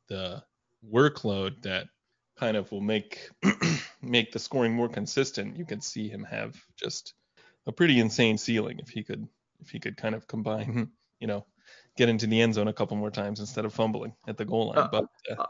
the 0.08 0.42
workload 0.92 1.62
that 1.64 1.88
kind 2.38 2.56
of 2.58 2.72
will 2.72 2.82
make 2.82 3.30
make 4.02 4.32
the 4.32 4.40
scoring 4.40 4.74
more 4.74 4.90
consistent, 4.90 5.58
you 5.58 5.66
can 5.66 5.82
see 5.82 6.08
him 6.08 6.24
have 6.24 6.56
just 6.78 7.14
a 7.68 7.72
pretty 7.72 8.00
insane 8.00 8.38
ceiling 8.38 8.80
if 8.80 8.90
he 8.90 9.04
could 9.04 9.28
if 9.62 9.70
he 9.70 9.80
could 9.80 9.98
kind 9.98 10.16
of 10.16 10.28
combine, 10.28 10.90
you 11.20 11.28
know, 11.28 11.46
get 11.98 12.10
into 12.10 12.28
the 12.28 12.42
end 12.42 12.54
zone 12.54 12.68
a 12.68 12.74
couple 12.74 12.96
more 12.98 13.12
times 13.12 13.40
instead 13.40 13.66
of 13.66 13.74
fumbling 13.74 14.14
at 14.28 14.38
the 14.38 14.46
goal 14.46 14.68
line. 14.68 14.78
Uh, 14.78 14.88
but 14.92 15.06
uh, 15.38 15.46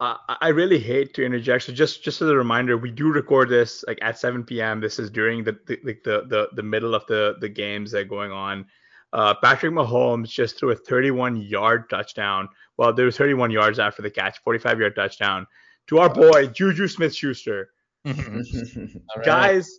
uh, 0.00 0.16
I 0.40 0.48
really 0.48 0.78
hate 0.78 1.14
to 1.14 1.24
interject. 1.24 1.64
So 1.64 1.72
just 1.72 2.02
just 2.02 2.20
as 2.20 2.28
a 2.28 2.36
reminder, 2.36 2.76
we 2.76 2.90
do 2.90 3.12
record 3.12 3.48
this 3.48 3.84
like 3.86 3.98
at 4.02 4.18
7 4.18 4.44
p.m. 4.44 4.80
This 4.80 4.98
is 4.98 5.10
during 5.10 5.44
the 5.44 5.56
the 5.66 5.78
the 5.84 6.26
the, 6.28 6.48
the 6.54 6.62
middle 6.62 6.94
of 6.94 7.06
the 7.06 7.36
the 7.40 7.48
games 7.48 7.92
that 7.92 7.98
are 8.00 8.04
going 8.04 8.32
on. 8.32 8.66
Uh, 9.12 9.32
Patrick 9.32 9.72
Mahomes 9.72 10.28
just 10.28 10.58
threw 10.58 10.72
a 10.72 10.76
31 10.76 11.36
yard 11.36 11.88
touchdown. 11.88 12.48
Well, 12.76 12.92
there 12.92 13.06
was 13.06 13.16
31 13.16 13.52
yards 13.52 13.78
after 13.78 14.02
the 14.02 14.10
catch, 14.10 14.38
45 14.42 14.80
yard 14.80 14.96
touchdown 14.96 15.46
to 15.86 15.98
our 15.98 16.12
boy 16.12 16.48
Juju 16.48 16.88
Smith 16.88 17.14
Schuster. 17.14 17.70
right. 18.04 19.24
Guys, 19.24 19.78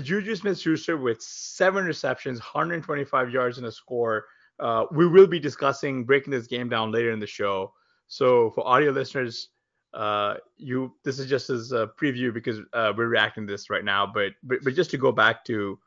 Juju 0.00 0.36
Smith 0.36 0.58
Schuster 0.58 0.96
with 0.96 1.20
seven 1.22 1.84
receptions, 1.84 2.38
125 2.38 3.30
yards, 3.30 3.58
and 3.58 3.66
a 3.66 3.72
score. 3.72 4.26
Uh, 4.60 4.84
we 4.92 5.06
will 5.06 5.26
be 5.26 5.40
discussing 5.40 6.04
breaking 6.04 6.30
this 6.30 6.46
game 6.46 6.68
down 6.68 6.92
later 6.92 7.10
in 7.10 7.18
the 7.18 7.26
show. 7.26 7.72
So 8.06 8.50
for 8.50 8.66
audio 8.66 8.92
listeners, 8.92 9.48
uh, 9.92 10.34
you 10.56 10.94
this 11.04 11.18
is 11.18 11.28
just 11.28 11.50
as 11.50 11.72
a 11.72 11.90
preview 12.00 12.32
because 12.32 12.58
uh, 12.72 12.92
we're 12.96 13.08
reacting 13.08 13.46
to 13.46 13.52
this 13.52 13.70
right 13.70 13.84
now. 13.84 14.06
But 14.06 14.32
but 14.42 14.58
but 14.62 14.74
just 14.74 14.90
to 14.90 14.98
go 14.98 15.12
back 15.12 15.44
to 15.46 15.78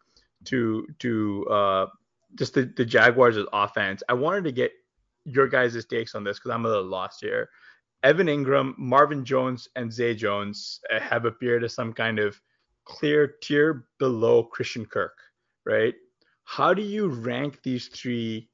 to 0.45 0.87
to 0.99 1.47
uh, 1.47 1.85
just 2.35 2.53
the, 2.53 2.71
the 2.75 2.85
Jaguars' 2.85 3.37
offense, 3.53 4.03
I 4.09 4.13
wanted 4.13 4.43
to 4.45 4.51
get 4.51 4.71
your 5.25 5.47
guys' 5.47 5.85
takes 5.85 6.15
on 6.15 6.23
this 6.23 6.39
because 6.39 6.51
I'm 6.51 6.65
a 6.65 6.69
little 6.69 6.85
lost 6.85 7.21
here. 7.21 7.49
Evan 8.07 8.27
Engram, 8.27 8.77
Marvin 8.77 9.25
Jones, 9.25 9.67
and 9.75 9.91
Zay 9.91 10.15
Jones 10.15 10.79
uh, 10.93 10.99
have 10.99 11.25
appeared 11.25 11.63
as 11.63 11.73
some 11.73 11.93
kind 11.93 12.19
of 12.19 12.39
clear 12.85 13.35
tier 13.41 13.85
below 13.99 14.43
Christian 14.43 14.85
Kirk, 14.85 15.17
right? 15.65 15.93
How 16.45 16.73
do 16.73 16.81
you 16.81 17.09
rank 17.09 17.59
these 17.63 17.87
three 17.87 18.49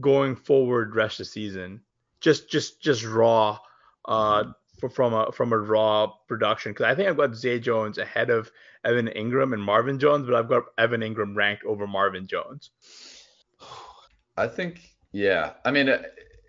going 0.00 0.34
forward 0.34 0.96
rest 0.96 1.20
of 1.20 1.26
the 1.26 1.30
season? 1.30 1.80
just 2.20 2.50
just 2.50 2.82
just 2.82 3.04
raw 3.04 3.58
uh 4.06 4.44
from 4.92 5.14
a 5.14 5.32
from 5.32 5.52
a 5.52 5.58
raw 5.58 6.06
production 6.28 6.72
because 6.72 6.86
I 6.86 6.94
think 6.94 7.08
I've 7.08 7.16
got 7.16 7.34
Zay 7.34 7.58
Jones 7.58 7.98
ahead 7.98 8.30
of 8.30 8.50
Evan 8.84 9.08
Engram 9.08 9.54
and 9.54 9.62
Marvin 9.62 9.98
Jones, 9.98 10.26
but 10.26 10.34
I've 10.34 10.48
got 10.48 10.64
Evan 10.76 11.00
Engram 11.00 11.34
ranked 11.34 11.64
over 11.64 11.86
Marvin 11.86 12.26
Jones. 12.26 12.70
I 14.36 14.46
think 14.48 14.80
yeah. 15.12 15.52
I 15.64 15.70
mean, 15.70 15.88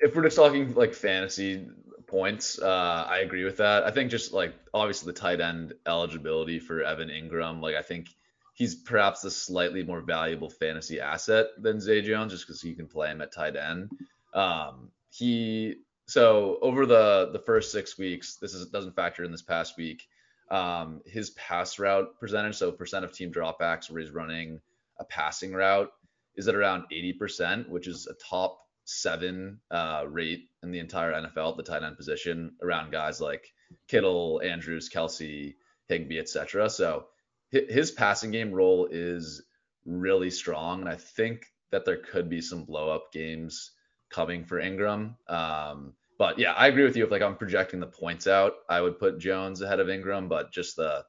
if 0.02 0.16
we're 0.16 0.24
just 0.24 0.36
talking 0.36 0.74
like 0.74 0.94
fantasy 0.94 1.68
points, 2.08 2.60
uh, 2.60 3.06
I 3.08 3.20
agree 3.20 3.44
with 3.44 3.58
that. 3.58 3.84
I 3.84 3.92
think 3.92 4.12
just 4.12 4.34
like 4.34 4.54
obviously 4.74 5.12
the 5.12 5.20
tight 5.20 5.42
end 5.42 5.74
eligibility 5.86 6.60
for 6.60 6.84
Evan 6.84 7.10
Engram, 7.10 7.62
like 7.62 7.76
I 7.76 7.82
think 7.82 8.08
he's 8.54 8.76
perhaps 8.76 9.24
a 9.24 9.32
slightly 9.32 9.84
more 9.84 10.02
valuable 10.02 10.50
fantasy 10.50 11.00
asset 11.00 11.48
than 11.60 11.80
Zay 11.80 12.02
Jones 12.02 12.32
just 12.32 12.48
because 12.48 12.64
you 12.64 12.76
can 12.76 12.88
play 12.88 13.10
him 13.10 13.22
at 13.22 13.32
tight 13.32 13.56
end. 13.56 13.92
Um, 14.34 14.92
he 15.10 15.76
so 16.08 16.58
over 16.62 16.86
the 16.86 17.30
the 17.32 17.40
first 17.40 17.72
six 17.72 17.98
weeks, 17.98 18.36
this 18.38 18.54
is 18.54 18.68
doesn't 18.68 18.96
factor 18.96 19.24
in 19.24 19.32
this 19.32 19.42
past 19.42 19.78
week. 19.78 20.08
Um, 20.50 21.02
his 21.06 21.32
pass 21.32 21.78
route 21.78 22.20
percentage, 22.20 22.56
so 22.56 22.72
percent 22.72 23.04
of 23.04 23.12
team 23.12 23.32
dropbacks 23.32 23.90
where 23.90 24.02
he's 24.02 24.12
running 24.12 24.62
a 25.00 25.04
passing 25.04 25.52
route, 25.52 25.92
is 26.38 26.48
at 26.48 26.56
around 26.56 26.86
80%, 26.92 27.68
which 27.68 27.88
is 27.88 28.08
a 28.08 28.14
top 28.14 28.67
seven 28.88 29.60
uh, 29.70 30.06
rate 30.08 30.50
in 30.64 30.72
the 30.72 30.80
entire 30.80 31.14
NFL 31.14 31.52
at 31.52 31.58
the 31.58 31.64
tight 31.64 31.84
end 31.84 31.98
position 31.98 32.56
around 32.64 32.92
guys 32.92 33.20
like 33.20 33.54
Kittle, 33.88 34.42
Andrews, 34.44 34.88
Kelsey, 34.88 35.58
Higbee, 35.90 36.20
etc. 36.20 36.70
So 36.70 37.06
his 37.52 37.92
passing 37.92 38.32
game 38.32 38.52
role 38.52 38.88
is 38.90 39.44
really 39.86 40.30
strong, 40.30 40.82
and 40.82 40.90
I 40.90 40.96
think 40.96 41.46
that 41.72 41.86
there 41.86 41.98
could 41.98 42.30
be 42.30 42.42
some 42.42 42.64
blow 42.64 42.90
up 42.90 43.12
games 43.12 43.72
coming 44.10 44.46
for 44.46 44.60
Engram. 44.60 45.16
Um, 45.30 45.94
but 46.18 46.40
yeah, 46.40 46.54
I 46.54 46.68
agree 46.68 46.84
with 46.84 46.96
you. 46.96 47.04
If 47.04 47.12
like 47.12 47.22
I'm 47.22 47.36
projecting 47.36 47.80
the 47.80 47.88
points 47.88 48.26
out, 48.26 48.54
I 48.70 48.82
would 48.82 49.00
put 49.00 49.20
Jones 49.20 49.62
ahead 49.62 49.80
of 49.80 49.88
Engram, 49.88 50.30
but 50.30 50.52
just 50.52 50.78
the 50.78 51.06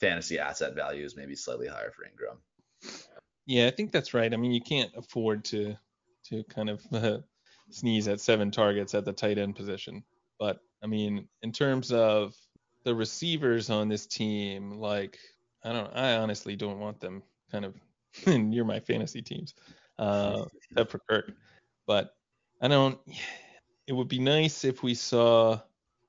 fantasy 0.00 0.38
asset 0.38 0.74
value 0.74 1.04
is 1.04 1.16
maybe 1.16 1.36
slightly 1.36 1.68
higher 1.68 1.92
for 1.92 2.04
Engram. 2.04 2.38
Yeah, 3.46 3.66
I 3.66 3.70
think 3.70 3.92
that's 3.92 4.14
right. 4.14 4.32
I 4.32 4.36
mean, 4.36 4.52
you 4.52 4.60
can't 4.60 4.92
afford 4.96 5.44
to 5.46 5.76
to 6.30 6.44
kind 6.44 6.70
of 6.70 6.82
uh, 6.92 7.18
sneeze 7.70 8.08
at 8.08 8.20
seven 8.20 8.50
targets 8.50 8.94
at 8.94 9.04
the 9.04 9.12
tight 9.12 9.38
end 9.38 9.56
position. 9.56 10.02
But 10.38 10.60
I 10.82 10.86
mean, 10.86 11.28
in 11.42 11.52
terms 11.52 11.92
of 11.92 12.34
the 12.84 12.94
receivers 12.94 13.70
on 13.70 13.88
this 13.88 14.06
team, 14.06 14.78
like 14.78 15.18
I 15.64 15.72
don't, 15.72 15.94
I 15.94 16.16
honestly 16.16 16.56
don't 16.56 16.80
want 16.80 17.00
them 17.00 17.22
kind 17.50 17.64
of 17.64 17.74
near 18.26 18.64
my 18.64 18.80
fantasy 18.80 19.22
teams, 19.22 19.54
uh, 19.98 20.44
except 20.70 20.90
for 20.90 21.00
Kirk. 21.08 21.32
But 21.86 22.14
I 22.60 22.68
don't. 22.68 22.98
It 23.86 23.94
would 23.94 24.06
be 24.06 24.20
nice 24.20 24.62
if 24.62 24.84
we 24.84 24.94
saw, 24.94 25.58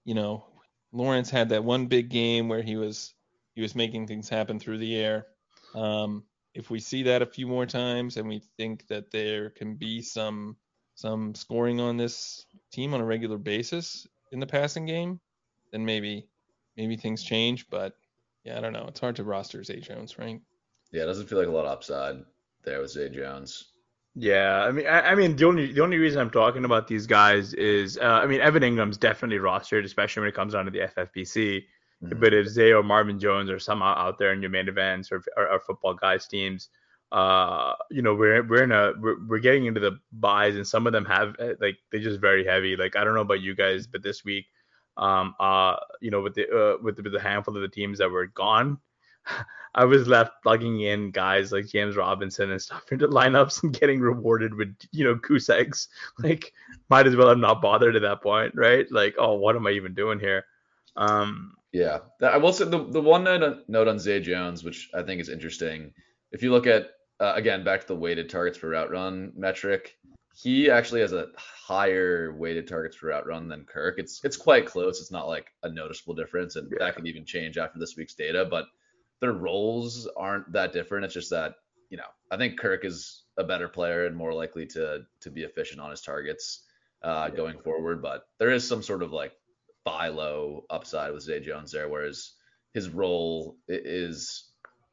you 0.05 0.13
know, 0.13 0.45
Lawrence 0.91 1.31
had 1.31 1.49
that 1.49 1.63
one 1.63 1.87
big 1.87 2.09
game 2.09 2.47
where 2.47 2.61
he 2.61 2.75
was 2.75 3.15
he 3.55 3.61
was 3.61 3.73
making 3.73 4.05
things 4.05 4.29
happen 4.29 4.59
through 4.59 4.77
the 4.77 4.95
air. 4.95 5.25
Um, 5.73 6.23
if 6.53 6.70
we 6.70 6.79
see 6.79 7.03
that 7.03 7.22
a 7.22 7.25
few 7.25 7.48
more 7.48 7.65
times 7.65 8.17
and 8.17 8.27
we 8.27 8.41
think 8.58 8.88
that 8.88 9.12
there 9.12 9.50
can 9.50 9.75
be 9.75 10.01
some 10.01 10.55
some 10.96 11.34
scoring 11.34 11.79
on 11.79 11.98
this 11.98 12.46
team 12.72 12.93
on 12.93 13.01
a 13.01 13.05
regular 13.05 13.38
basis 13.38 14.05
in 14.31 14.39
the 14.39 14.46
passing 14.46 14.86
game, 14.86 15.20
then 15.72 15.86
maybe 15.86 16.27
maybe 16.77 16.98
things 16.98 17.24
change. 17.24 17.70
But 17.70 17.96
yeah, 18.43 18.58
I 18.58 18.62
don't 18.62 18.74
know. 18.74 18.86
It's 18.88 19.00
hard 19.00 19.15
to 19.17 19.24
roster 19.24 19.63
Zay 19.63 19.79
Jones, 19.79 20.17
right? 20.17 20.41
Yeah, 20.91 21.03
it 21.03 21.05
doesn't 21.05 21.27
feel 21.27 21.39
like 21.39 21.48
a 21.48 21.51
lot 21.51 21.65
of 21.65 21.72
upside 21.72 22.17
there 22.63 22.81
with 22.81 22.91
Zay 22.91 23.10
Jones. 23.10 23.72
Yeah, 24.13 24.63
I 24.63 24.72
mean, 24.72 24.88
I, 24.88 25.12
I, 25.12 25.15
mean, 25.15 25.38
the 25.38 25.46
only 25.46 25.72
the 25.72 25.81
only 25.81 25.98
reason 25.98 26.20
I'm 26.20 26.29
talking 26.29 26.65
about 26.65 26.86
these 26.86 27.08
guys 27.08 27.53
is, 27.53 27.98
uh, 27.98 28.03
I 28.03 28.27
mean, 28.27 28.41
Evan 28.41 28.62
Engram's 28.62 28.98
definitely 28.98 29.38
rostered, 29.38 29.86
especially 29.86 30.22
when 30.22 30.29
it 30.29 30.36
comes 30.36 30.51
down 30.51 30.65
to 30.65 30.72
the 30.72 30.79
FFPC. 30.79 31.63
Mm-hmm. 32.03 32.20
But 32.20 32.34
if 32.34 32.48
Zay 32.48 32.72
or 32.72 32.84
Marvin 32.84 33.20
Jones 33.20 33.50
are 33.50 33.60
somehow 33.60 33.96
out 33.96 34.17
there 34.17 34.34
in 34.34 34.41
your 34.41 34.50
main 34.50 34.67
events 34.67 35.12
or, 35.12 35.24
or 35.38 35.60
football 35.60 35.93
guys 35.93 36.27
teams, 36.27 36.70
uh, 37.12 37.74
you 37.89 38.01
know, 38.01 38.15
we're 38.15 38.41
we're 38.43 38.63
in 38.63 38.72
a 38.72 38.93
we're, 39.00 39.17
we're 39.27 39.39
getting 39.39 39.65
into 39.65 39.81
the 39.81 40.00
byes, 40.13 40.55
and 40.55 40.67
some 40.67 40.88
of 40.88 40.93
them 40.93 41.05
have 41.05 41.36
uh, 41.39 41.53
like 41.60 41.77
they're 41.91 42.00
just 42.00 42.22
very 42.22 42.46
heavy. 42.46 42.75
Like 42.75 42.96
I 42.96 43.03
don't 43.03 43.15
know 43.15 43.22
about 43.22 43.41
you 43.41 43.53
guys, 43.53 43.86
but 43.86 44.01
this 44.01 44.24
week, 44.24 44.46
um, 44.98 45.36
uh, 45.39 45.75
you 46.00 46.10
know, 46.10 46.22
with 46.22 46.36
the 46.36 46.48
uh, 46.50 46.77
with 46.81 46.96
the, 46.96 47.03
with 47.03 47.12
the 47.12 47.20
handful 47.20 47.55
of 47.55 47.62
the 47.62 47.67
teams 47.67 48.00
that 48.00 48.10
were 48.10 48.27
gone. 48.27 48.77
I 49.74 49.86
was 49.86 50.05
left 50.05 50.34
plugging 50.43 50.81
in 50.81 51.12
guys 51.12 51.53
like 51.53 51.67
James 51.67 51.96
Robinson 51.96 52.51
and 52.51 52.62
stuff 52.62 52.91
into 52.91 53.08
lineups 53.08 53.63
and 53.63 53.77
getting 53.79 54.01
rewarded 54.01 54.53
with 54.53 54.75
you 54.91 55.03
know 55.03 55.15
goose 55.15 55.50
eggs. 55.50 55.89
Like 56.20 56.53
might 56.89 57.08
as 57.08 57.15
well 57.15 57.29
have 57.29 57.38
not 57.38 57.62
bothered 57.62 57.96
at 57.96 58.01
that 58.03 58.22
point, 58.22 58.53
right? 58.55 58.89
Like 58.89 59.15
oh, 59.17 59.34
what 59.36 59.55
am 59.55 59.67
I 59.67 59.72
even 59.72 59.93
doing 59.93 60.20
here? 60.20 60.46
Um, 60.96 61.55
yeah, 61.71 61.99
I 62.21 62.37
will 62.37 62.53
say 62.53 62.65
the 62.65 62.83
the 62.83 63.01
one 63.01 63.23
note, 63.23 63.63
note 63.67 63.87
on 63.87 63.99
Zay 63.99 64.19
Jones, 64.19 64.63
which 64.63 64.89
I 64.93 65.03
think 65.03 65.21
is 65.21 65.29
interesting. 65.29 65.93
If 66.31 66.43
you 66.43 66.51
look 66.51 66.67
at 66.67 66.89
uh, 67.19 67.33
again 67.35 67.63
back 67.63 67.81
to 67.81 67.87
the 67.87 67.95
weighted 67.95 68.29
targets 68.29 68.57
per 68.57 68.69
route 68.69 68.91
run 68.91 69.31
metric, 69.35 69.95
he 70.35 70.69
actually 70.69 71.01
has 71.01 71.13
a 71.13 71.27
higher 71.37 72.33
weighted 72.33 72.67
targets 72.67 72.97
per 72.97 73.09
route 73.09 73.25
run 73.25 73.47
than 73.47 73.65
Kirk. 73.65 73.99
It's 73.99 74.21
it's 74.23 74.37
quite 74.37 74.65
close. 74.65 74.99
It's 74.99 75.11
not 75.11 75.27
like 75.27 75.51
a 75.63 75.69
noticeable 75.69 76.13
difference, 76.13 76.57
and 76.57 76.69
yeah. 76.71 76.85
that 76.85 76.95
could 76.95 77.07
even 77.07 77.25
change 77.25 77.57
after 77.57 77.79
this 77.79 77.95
week's 77.95 78.15
data. 78.15 78.45
But 78.49 78.65
their 79.21 79.33
roles 79.33 80.07
aren't 80.17 80.51
that 80.51 80.73
different. 80.73 81.05
It's 81.05 81.13
just 81.13 81.29
that 81.29 81.55
you 81.89 81.97
know, 81.97 82.03
I 82.31 82.37
think 82.37 82.59
Kirk 82.59 82.85
is 82.85 83.23
a 83.37 83.43
better 83.43 83.67
player 83.67 84.05
and 84.05 84.15
more 84.15 84.33
likely 84.33 84.65
to 84.67 85.03
to 85.21 85.29
be 85.29 85.43
efficient 85.43 85.79
on 85.79 85.91
his 85.91 86.01
targets 86.01 86.63
uh, 87.03 87.29
yeah. 87.29 87.35
going 87.35 87.59
forward. 87.59 88.01
But 88.01 88.23
there 88.39 88.51
is 88.51 88.67
some 88.67 88.81
sort 88.81 89.03
of 89.03 89.11
like 89.11 89.33
buy 89.83 90.07
low 90.09 90.65
upside 90.69 91.13
with 91.13 91.23
Zay 91.23 91.39
Jones 91.39 91.71
there, 91.71 91.89
whereas 91.89 92.33
his 92.73 92.89
role 92.89 93.57
is 93.67 94.51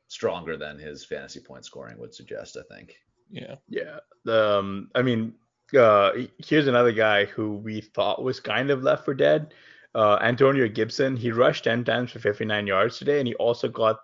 stronger 0.08 0.56
than 0.56 0.78
his 0.78 1.04
fantasy 1.04 1.40
point 1.40 1.64
scoring 1.64 1.98
would 1.98 2.14
suggest. 2.14 2.56
I 2.56 2.74
think. 2.74 2.94
Yeah. 3.30 3.56
Yeah. 3.68 3.98
Um. 4.28 4.90
I 4.94 5.02
mean, 5.02 5.34
uh, 5.76 6.12
here's 6.38 6.66
another 6.66 6.92
guy 6.92 7.26
who 7.26 7.56
we 7.56 7.80
thought 7.80 8.22
was 8.22 8.40
kind 8.40 8.70
of 8.70 8.82
left 8.82 9.04
for 9.04 9.14
dead. 9.14 9.54
Uh, 9.94 10.18
Antonio 10.20 10.68
Gibson. 10.68 11.16
He 11.16 11.32
rushed 11.32 11.64
10 11.64 11.84
times 11.84 12.12
for 12.12 12.18
59 12.18 12.66
yards 12.66 12.98
today, 12.98 13.18
and 13.18 13.26
he 13.26 13.34
also 13.34 13.68
got, 13.68 13.98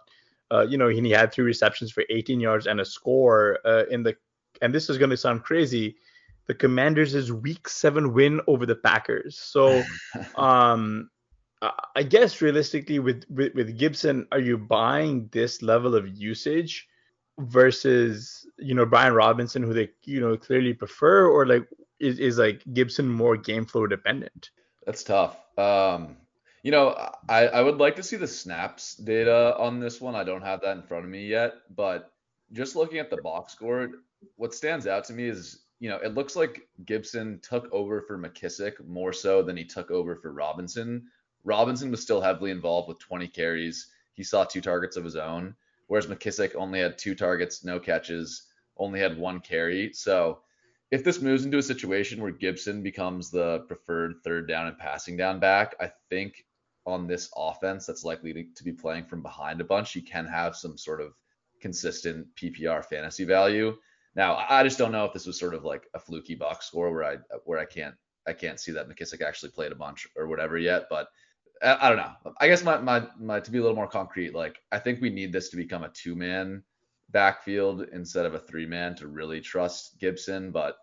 uh, 0.51 0.67
you 0.69 0.79
know, 0.79 0.89
he 0.89 1.11
had 1.11 1.33
three 1.33 1.45
receptions 1.45 1.93
for 1.93 2.05
18 2.11 2.41
yards 2.41 2.67
and 2.67 2.81
a 2.81 2.85
score 2.85 3.59
uh, 3.65 3.85
in 3.91 4.03
the. 4.03 4.17
And 4.63 4.75
this 4.75 4.89
is 4.89 4.99
going 4.99 5.11
to 5.11 5.17
sound 5.17 5.43
crazy. 5.43 5.97
The 6.47 6.55
Commanders' 6.55 7.33
Week 7.33 7.69
Seven 7.69 8.13
win 8.13 8.41
over 8.47 8.67
the 8.67 8.77
Packers. 8.77 9.39
So, 9.39 9.83
um, 10.37 11.11
I 11.97 12.03
guess 12.03 12.43
realistically, 12.43 12.99
with, 12.99 13.25
with 13.31 13.55
with 13.55 13.79
Gibson, 13.79 14.27
are 14.33 14.41
you 14.41 14.59
buying 14.59 15.29
this 15.33 15.63
level 15.63 15.95
of 15.95 16.09
usage 16.09 16.87
versus 17.39 18.47
you 18.59 18.75
know 18.75 18.85
Brian 18.85 19.15
Robinson, 19.15 19.63
who 19.63 19.73
they 19.73 19.91
you 20.05 20.21
know 20.21 20.37
clearly 20.37 20.75
prefer, 20.75 21.27
or 21.27 21.47
like 21.47 21.67
is 22.01 22.19
is 22.19 22.39
like 22.39 22.63
Gibson 22.73 23.09
more 23.09 23.37
game 23.37 23.65
flow 23.65 23.87
dependent? 23.87 24.51
That's 24.85 25.03
tough. 25.03 25.37
Um, 25.57 26.17
you 26.63 26.71
know, 26.71 26.91
I 27.29 27.47
I 27.47 27.61
would 27.63 27.79
like 27.79 27.97
to 27.97 28.03
see 28.03 28.17
the 28.17 28.29
snaps 28.29 28.97
data 28.97 29.57
on 29.59 29.81
this 29.81 30.01
one. 30.01 30.15
I 30.15 30.25
don't 30.25 30.43
have 30.43 30.61
that 30.63 30.77
in 30.77 30.83
front 30.83 31.05
of 31.05 31.11
me 31.11 31.27
yet, 31.27 31.55
but 31.75 32.13
just 32.53 32.77
looking 32.77 32.99
at 32.99 33.11
the 33.11 33.19
box 33.23 33.53
score, 33.53 33.91
what 34.37 34.55
stands 34.55 34.87
out 34.87 35.05
to 35.05 35.13
me 35.13 35.29
is 35.29 35.64
you 35.81 35.89
know, 35.89 35.97
it 35.97 36.15
looks 36.15 36.37
like 36.37 36.69
Gibson 36.85 37.41
took 37.43 37.73
over 37.73 38.03
for 38.03 38.19
McKissic 38.19 38.85
more 38.87 39.13
so 39.13 39.43
than 39.43 39.57
he 39.57 39.65
took 39.65 39.91
over 39.91 40.17
for 40.17 40.33
Robinson. 40.33 41.05
Robinson 41.45 41.91
was 41.91 42.03
still 42.03 42.21
heavily 42.21 42.51
involved 42.51 42.89
with 42.89 42.99
20 43.01 43.29
carries. 43.29 43.89
He 44.15 44.25
saw 44.25 44.45
two 44.45 44.61
targets 44.61 44.97
of 44.97 45.05
his 45.05 45.17
own 45.17 45.55
whereas 45.87 46.07
McKissic 46.07 46.55
only 46.55 46.81
had 46.81 46.99
two 46.99 47.15
targets, 47.15 47.65
no 47.65 47.79
catches, 47.79 48.49
only 48.77 49.01
had 49.01 49.19
one 49.19 49.41
carry. 49.41 49.93
So 49.93 50.41
if 50.91 51.05
this 51.05 51.21
moves 51.21 51.45
into 51.45 51.59
a 51.59 51.63
situation 51.63 52.21
where 52.21 52.31
Gibson 52.31 52.83
becomes 52.83 53.31
the 53.31 53.61
preferred 53.69 54.17
third 54.25 54.49
down 54.49 54.67
and 54.67 54.79
passing 54.79 55.17
down 55.17 55.41
back, 55.41 55.75
I 55.81 55.91
think 56.11 56.45
on 56.87 57.07
this 57.07 57.31
offense 57.37 57.87
that's 57.87 58.05
likely 58.05 58.49
to, 58.55 58.65
be 58.65 58.73
playing 58.73 59.07
from 59.07 59.23
behind 59.23 59.61
a 59.61 59.65
bunch, 59.65 59.93
he 59.93 60.03
can 60.03 60.27
have 60.27 60.57
some 60.57 60.77
sort 60.77 61.01
of 61.01 61.15
consistent 61.61 62.27
PPR 62.37 62.85
fantasy 62.85 63.25
value. 63.25 63.77
Now, 64.17 64.45
I 64.49 64.63
just 64.63 64.79
don't 64.79 64.93
know 64.93 65.05
if 65.05 65.13
this 65.13 65.27
was 65.27 65.39
sort 65.39 65.55
of 65.55 65.65
like 65.65 65.89
a 65.95 65.99
fluky 65.99 66.35
box 66.35 66.67
score 66.67 66.93
where 66.93 67.05
I 67.05 67.17
where 67.45 67.59
I 67.59 67.65
can't 67.65 67.95
I 68.27 68.33
can't 68.33 68.61
see 68.61 68.73
that 68.73 68.89
McKissic 68.89 69.21
actually 69.23 69.51
played 69.51 69.73
a 69.73 69.77
bunch 69.77 70.07
or 70.17 70.27
whatever 70.29 70.57
yet, 70.57 70.85
but 70.89 71.09
I 71.63 71.89
don't 71.89 71.99
know. 71.99 72.33
I 72.41 72.49
guess 72.49 72.65
my, 72.65 72.79
my 72.79 73.07
my 73.19 73.41
to 73.41 73.51
be 73.51 73.59
a 73.59 73.61
little 73.61 73.77
more 73.77 73.89
concrete, 73.89 74.35
like 74.35 74.59
I 74.71 74.79
think 74.79 75.01
we 75.01 75.11
need 75.11 75.33
this 75.33 75.49
to 75.51 75.57
become 75.57 75.83
a 75.83 75.89
two 75.89 76.15
man 76.15 76.63
backfield 77.11 77.87
instead 77.93 78.27
of 78.27 78.35
a 78.35 78.39
three 78.39 78.67
man 78.67 78.95
to 78.97 79.07
really 79.07 79.41
trust 79.41 79.99
Gibson. 79.99 80.51
But 80.51 80.77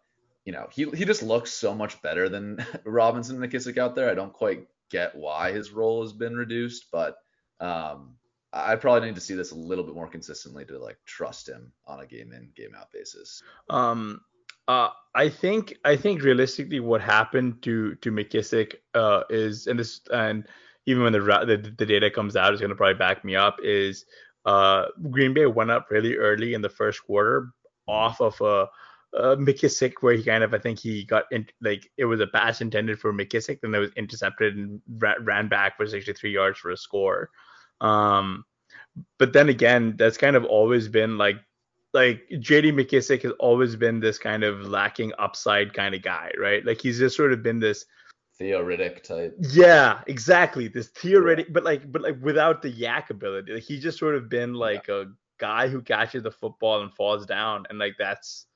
you 0.45 0.53
know, 0.53 0.67
he 0.71 0.89
he 0.91 1.05
just 1.05 1.23
looks 1.23 1.51
so 1.51 1.73
much 1.75 2.01
better 2.01 2.29
than 2.29 2.65
Robinson 2.85 3.41
and 3.41 3.51
McKissic 3.51 3.77
out 3.77 3.95
there. 3.95 4.09
I 4.09 4.15
don't 4.15 4.33
quite 4.33 4.67
get 4.89 5.15
why 5.15 5.51
his 5.51 5.71
role 5.71 6.01
has 6.01 6.13
been 6.13 6.35
reduced, 6.35 6.87
but 6.91 7.17
um, 7.59 8.15
I 8.53 8.75
probably 8.75 9.07
need 9.07 9.15
to 9.15 9.21
see 9.21 9.35
this 9.35 9.51
a 9.51 9.55
little 9.55 9.83
bit 9.83 9.95
more 9.95 10.07
consistently 10.07 10.65
to 10.65 10.77
like 10.77 10.97
trust 11.05 11.47
him 11.47 11.71
on 11.87 12.01
a 12.01 12.05
game 12.05 12.33
in 12.33 12.49
game 12.55 12.75
out 12.77 12.91
basis. 12.91 13.41
Um, 13.69 14.21
uh, 14.67 14.89
I 15.15 15.29
think 15.29 15.77
I 15.85 15.95
think 15.95 16.21
realistically, 16.21 16.79
what 16.79 17.01
happened 17.01 17.61
to 17.63 17.95
to 17.95 18.11
McKissic 18.11 18.75
uh, 18.93 19.23
is, 19.29 19.67
and 19.67 19.79
this 19.79 20.01
and 20.11 20.47
even 20.85 21.03
when 21.03 21.13
the, 21.13 21.19
the, 21.19 21.73
the 21.77 21.85
data 21.85 22.09
comes 22.09 22.35
out, 22.35 22.53
is 22.53 22.59
going 22.59 22.69
to 22.69 22.75
probably 22.75 22.97
back 22.97 23.23
me 23.23 23.35
up. 23.35 23.57
Is 23.63 24.05
uh, 24.45 24.85
Green 25.09 25.33
Bay 25.33 25.45
went 25.45 25.71
up 25.71 25.87
really 25.89 26.15
early 26.15 26.53
in 26.53 26.61
the 26.61 26.69
first 26.69 27.03
quarter 27.03 27.49
off 27.87 28.21
of 28.21 28.39
a, 28.41 28.67
a 29.17 29.37
McKissic 29.37 29.93
where 30.01 30.13
he 30.13 30.23
kind 30.23 30.43
of 30.43 30.53
I 30.53 30.59
think 30.59 30.79
he 30.79 31.03
got 31.03 31.25
in, 31.31 31.47
like 31.61 31.89
it 31.97 32.05
was 32.05 32.19
a 32.19 32.27
pass 32.27 32.61
intended 32.61 32.99
for 32.99 33.13
McKissic, 33.13 33.59
then 33.61 33.73
it 33.73 33.79
was 33.79 33.91
intercepted 33.95 34.55
and 34.57 34.81
ra- 34.99 35.15
ran 35.21 35.47
back 35.47 35.77
for 35.77 35.85
63 35.85 36.31
yards 36.31 36.59
for 36.59 36.71
a 36.71 36.77
score. 36.77 37.29
Um, 37.81 38.45
but 39.17 39.33
then 39.33 39.49
again, 39.49 39.95
that's 39.97 40.17
kind 40.17 40.35
of 40.35 40.45
always 40.45 40.87
been 40.87 41.17
like 41.17 41.37
like 41.93 42.21
JD 42.31 42.73
McKissic 42.73 43.23
has 43.23 43.33
always 43.39 43.75
been 43.75 43.99
this 43.99 44.17
kind 44.17 44.43
of 44.43 44.61
lacking 44.67 45.11
upside 45.19 45.73
kind 45.73 45.93
of 45.93 46.01
guy, 46.01 46.31
right? 46.39 46.65
Like 46.65 46.79
he's 46.79 46.99
just 46.99 47.17
sort 47.17 47.33
of 47.33 47.43
been 47.43 47.59
this 47.59 47.85
Theo 48.41 48.63
Riddick 48.63 49.03
type. 49.03 49.35
Yeah, 49.39 50.01
exactly. 50.07 50.67
This 50.67 50.87
Theo 50.87 51.19
Riddick, 51.19 51.45
yeah. 51.45 51.51
but 51.51 51.63
like, 51.63 51.91
but 51.91 52.01
like 52.01 52.17
without 52.21 52.61
the 52.61 52.71
YAC 52.71 53.11
ability. 53.11 53.53
Like 53.53 53.63
he's 53.63 53.83
just 53.83 53.99
sort 53.99 54.15
of 54.15 54.29
been 54.29 54.53
like 54.53 54.87
yeah. 54.87 54.95
a 54.95 55.05
guy 55.37 55.67
who 55.67 55.81
catches 55.81 56.23
the 56.23 56.31
football 56.31 56.81
and 56.81 56.91
falls 56.91 57.25
down, 57.25 57.65
and 57.69 57.77
like 57.77 57.95
that's 57.99 58.47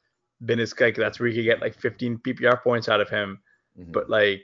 been 0.43 0.59
his 0.59 0.73
like 0.79 0.95
that's 0.95 1.19
where 1.19 1.29
you 1.29 1.35
could 1.35 1.45
get 1.45 1.61
like 1.61 1.79
15 1.79 2.17
PPR 2.17 2.61
points 2.63 2.89
out 2.89 2.99
of 2.99 3.09
him. 3.09 3.39
Mm-hmm. 3.79 3.91
But 3.91 4.09
like, 4.09 4.41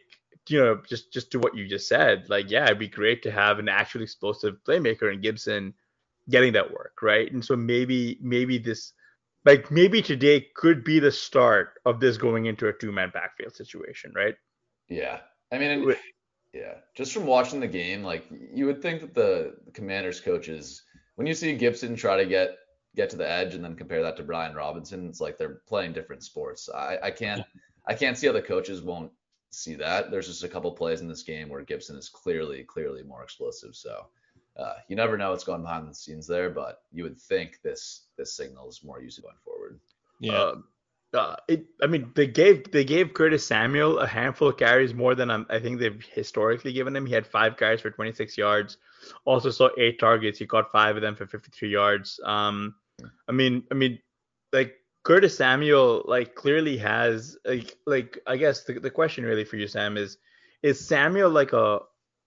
you 0.50 0.60
know, 0.60 0.82
just 0.88 1.14
just 1.14 1.32
to 1.32 1.40
what 1.40 1.56
you 1.56 1.68
just 1.68 1.88
said, 1.88 2.26
like, 2.30 2.50
yeah, 2.50 2.66
it'd 2.66 2.80
be 2.80 2.88
great 2.88 3.24
to 3.24 3.32
have 3.32 3.60
an 3.60 3.70
actual 3.70 4.02
explosive 4.02 4.56
playmaker 4.68 5.14
in 5.14 5.22
Gibson 5.22 5.74
getting 6.30 6.54
that 6.54 6.72
work, 6.72 7.00
right? 7.02 7.32
And 7.32 7.44
so 7.44 7.56
maybe 7.56 8.18
maybe 8.22 8.58
this 8.58 8.94
like 9.46 9.72
maybe 9.72 10.02
today 10.02 10.48
could 10.56 10.84
be 10.84 11.00
the 11.00 11.12
start 11.12 11.80
of 11.86 12.00
this 12.00 12.18
going 12.18 12.46
into 12.46 12.68
a 12.68 12.74
two 12.74 12.92
man 12.92 13.12
backfield 13.14 13.56
situation, 13.56 14.12
right? 14.16 14.36
Yeah. 14.90 15.20
I 15.52 15.58
mean, 15.58 15.90
it, 15.90 15.98
yeah, 16.54 16.76
just 16.96 17.14
from 17.14 17.26
watching 17.26 17.60
the 17.60 17.68
game, 17.68 18.04
like 18.04 18.26
you 18.54 18.66
would 18.66 18.82
think 18.82 19.02
that 19.02 19.14
the, 19.14 19.56
the 19.66 19.72
Commanders 19.72 20.20
coaches, 20.20 20.84
when 21.16 21.28
you 21.28 21.34
see 21.34 21.56
Gibson 21.56 21.96
try 21.96 22.18
to 22.18 22.26
get 22.26 22.58
get 22.96 23.10
to 23.10 23.16
the 23.16 23.30
edge 23.30 23.56
and 23.56 23.64
then 23.64 23.76
compare 23.76 24.02
that 24.04 24.18
to 24.18 24.24
Brian 24.24 24.54
Robinson, 24.54 25.08
it's 25.08 25.22
like 25.22 25.38
they're 25.38 25.62
playing 25.68 25.94
different 25.94 26.24
sports. 26.24 26.70
I, 26.70 26.98
I 27.04 27.12
can't 27.12 27.44
I 27.88 27.94
can't 27.94 28.18
see 28.18 28.28
how 28.28 28.34
the 28.34 28.42
coaches 28.42 28.82
won't 28.82 29.12
see 29.52 29.76
that. 29.76 30.12
There's 30.12 30.28
just 30.28 30.44
a 30.44 30.50
couple 30.50 30.72
plays 30.72 31.02
in 31.02 31.08
this 31.08 31.24
game 31.24 31.50
where 31.50 31.62
Gibson 31.62 31.98
is 31.98 32.10
clearly 32.10 32.64
clearly 32.64 33.04
more 33.04 33.24
explosive. 33.24 33.76
So 33.76 34.08
uh, 34.58 34.74
you 34.88 34.96
never 34.96 35.18
know 35.18 35.32
what's 35.32 35.44
going 35.44 35.62
behind 35.62 35.90
the 35.90 35.96
scenes 35.96 36.28
there, 36.28 36.50
but 36.50 36.84
you 36.92 37.04
would 37.04 37.20
think 37.20 37.60
this 37.62 38.06
this 38.18 38.34
signal 38.34 38.70
is 38.70 38.84
more 38.84 39.02
useful 39.02 39.24
going 39.24 39.38
forward. 39.44 39.80
Yeah. 40.20 40.34
Uh, 40.34 40.56
uh, 41.14 41.36
it, 41.50 41.66
I 41.84 41.88
mean, 41.88 42.12
they 42.16 42.28
gave 42.28 42.72
they 42.72 42.86
gave 42.86 43.14
Curtis 43.14 43.46
Samuel 43.46 44.00
a 44.00 44.08
handful 44.08 44.48
of 44.48 44.58
carries 44.58 44.94
more 44.94 45.14
than 45.14 45.30
um, 45.30 45.46
I 45.50 45.60
think 45.60 45.80
they've 45.80 46.02
historically 46.14 46.72
given 46.72 46.96
him. 46.96 47.06
He 47.06 47.14
had 47.14 47.28
five 47.28 47.58
carries 47.58 47.82
for 47.82 47.92
26 47.92 48.38
yards. 48.38 48.78
Also 49.26 49.52
saw 49.52 49.70
eight 49.78 50.00
targets. 50.00 50.40
He 50.40 50.46
caught 50.46 50.72
five 50.72 50.96
of 50.96 51.02
them 51.02 51.16
for 51.16 51.26
53 51.26 51.70
yards. 51.70 52.20
Um, 52.24 52.76
I 53.28 53.34
mean, 53.34 53.64
I 53.72 53.74
mean, 53.74 54.00
like 54.54 54.76
Curtis 55.04 55.38
Samuel, 55.38 56.04
like 56.06 56.36
clearly 56.36 56.78
has 56.78 57.38
like 57.46 57.76
like 57.86 58.20
I 58.28 58.38
guess 58.38 58.64
the, 58.64 58.80
the 58.80 58.92
question 58.92 59.24
really 59.24 59.46
for 59.46 59.58
you, 59.58 59.68
Sam, 59.68 59.98
is 59.98 60.18
is 60.62 60.86
Samuel 60.86 61.30
like 61.30 61.54
a 61.54 61.80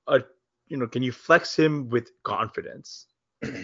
a 0.07 0.23
you 0.69 0.77
know 0.77 0.87
can 0.87 1.03
you 1.03 1.13
flex 1.13 1.57
him 1.57 1.89
with 1.91 2.11
confidence? 2.25 3.07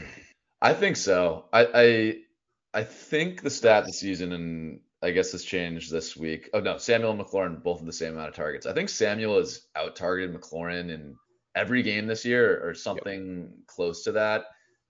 I 0.62 0.74
think 0.74 0.96
so. 0.96 1.46
I 1.52 1.66
I 1.74 2.80
I 2.80 2.84
think 2.84 3.42
the 3.42 3.50
stat 3.50 3.86
this 3.86 3.98
season 3.98 4.32
and 4.32 4.80
I 5.02 5.10
guess 5.10 5.32
has 5.32 5.42
changed 5.42 5.90
this 5.90 6.16
week. 6.16 6.50
Oh 6.52 6.60
no, 6.60 6.78
Samuel 6.78 7.12
and 7.12 7.20
McLaurin 7.20 7.62
both 7.62 7.78
have 7.78 7.86
the 7.86 7.92
same 7.92 8.12
amount 8.12 8.28
of 8.28 8.34
targets. 8.34 8.66
I 8.66 8.74
think 8.74 8.90
Samuel 8.90 9.38
has 9.38 9.66
out 9.74 9.96
targeted 9.96 10.38
McLaurin 10.38 10.90
in 10.90 11.16
every 11.54 11.82
game 11.82 12.06
this 12.06 12.24
year 12.24 12.60
or 12.62 12.74
something 12.74 13.40
yep. 13.40 13.66
close 13.66 14.04
to 14.04 14.12
that. 14.12 14.44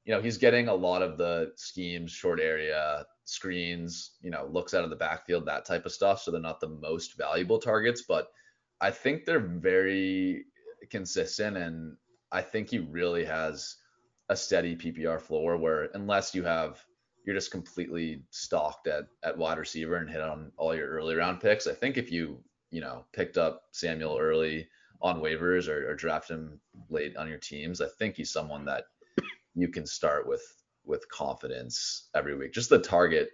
You 0.05 0.15
know, 0.15 0.21
he's 0.21 0.39
getting 0.39 0.69
a 0.69 0.75
lot 0.75 1.03
of 1.03 1.17
the 1.17 1.53
schemes, 1.57 2.11
short 2.11 2.41
area, 2.41 3.07
screens, 3.31 4.13
you 4.21 4.31
know, 4.31 4.49
looks 4.51 4.75
out 4.75 4.85
of 4.85 4.91
the 4.91 4.97
backfield, 4.97 5.47
that 5.47 5.65
type 5.65 5.87
of 5.87 5.93
stuff. 5.93 6.23
So 6.23 6.31
they're 6.31 6.41
not 6.41 6.61
the 6.61 6.69
most 6.69 7.17
valuable 7.17 7.59
targets, 7.59 8.03
but 8.03 8.29
I 8.81 8.91
think 8.91 9.25
they're 9.25 9.39
very 9.39 10.47
consistent 10.91 11.57
and 11.57 11.97
I 12.33 12.43
think 12.43 12.71
he 12.71 12.79
really 12.79 13.25
has 13.25 13.77
a 14.29 14.37
steady 14.37 14.77
PPR 14.77 15.21
floor 15.21 15.57
where 15.57 15.91
unless 15.95 16.35
you 16.35 16.43
have 16.45 16.85
you're 17.25 17.35
just 17.35 17.51
completely 17.51 18.23
stocked 18.31 18.87
at 18.87 19.05
at 19.23 19.37
wide 19.37 19.59
receiver 19.59 19.97
and 19.97 20.09
hit 20.11 20.23
on 20.23 20.51
all 20.57 20.75
your 20.75 20.89
early 20.89 21.15
round 21.15 21.41
picks. 21.41 21.67
I 21.67 21.75
think 21.75 21.99
if 21.99 22.11
you 22.11 22.43
you 22.71 22.81
know 22.81 23.05
picked 23.13 23.37
up 23.37 23.63
Samuel 23.73 24.19
early 24.19 24.69
on 25.03 25.21
waivers 25.21 25.69
or, 25.69 25.91
or 25.91 25.95
draft 25.95 26.31
him 26.31 26.61
late 26.89 27.17
on 27.17 27.29
your 27.29 27.39
teams, 27.39 27.81
I 27.81 27.89
think 27.99 28.17
he's 28.17 28.33
someone 28.33 28.65
that 28.65 28.85
you 29.55 29.69
can 29.69 29.87
start 29.87 30.27
with 30.27 30.43
with 30.91 31.09
confidence 31.09 32.09
every 32.15 32.37
week. 32.37 32.53
Just 32.53 32.69
the 32.69 32.81
target 32.81 33.31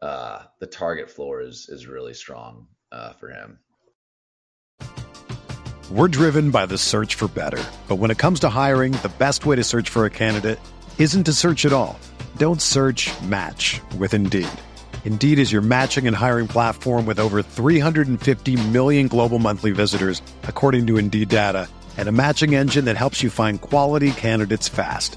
uh, 0.00 0.42
the 0.60 0.66
target 0.66 1.10
floor 1.10 1.40
is 1.42 1.68
is 1.68 1.86
really 1.86 2.14
strong 2.14 2.68
uh, 2.92 3.12
for 3.14 3.30
him. 3.30 3.58
We're 5.90 6.08
driven 6.08 6.50
by 6.50 6.66
the 6.66 6.76
search 6.76 7.14
for 7.14 7.28
better, 7.28 7.62
but 7.88 7.96
when 7.96 8.10
it 8.10 8.18
comes 8.18 8.40
to 8.40 8.50
hiring, 8.50 8.92
the 8.92 9.10
best 9.18 9.46
way 9.46 9.56
to 9.56 9.64
search 9.64 9.88
for 9.88 10.04
a 10.04 10.10
candidate 10.10 10.60
isn't 10.98 11.24
to 11.24 11.32
search 11.32 11.64
at 11.64 11.72
all. 11.72 11.98
Don't 12.36 12.60
search, 12.60 13.10
match 13.22 13.80
with 13.98 14.12
Indeed. 14.12 14.48
Indeed 15.04 15.38
is 15.38 15.50
your 15.50 15.62
matching 15.62 16.06
and 16.06 16.14
hiring 16.14 16.46
platform 16.46 17.06
with 17.06 17.18
over 17.18 17.40
350 17.42 18.68
million 18.68 19.08
global 19.08 19.38
monthly 19.38 19.70
visitors, 19.70 20.20
according 20.42 20.86
to 20.88 20.98
Indeed 20.98 21.30
data, 21.30 21.68
and 21.96 22.06
a 22.06 22.12
matching 22.12 22.54
engine 22.54 22.84
that 22.84 22.98
helps 22.98 23.22
you 23.22 23.30
find 23.30 23.60
quality 23.60 24.10
candidates 24.10 24.68
fast. 24.68 25.16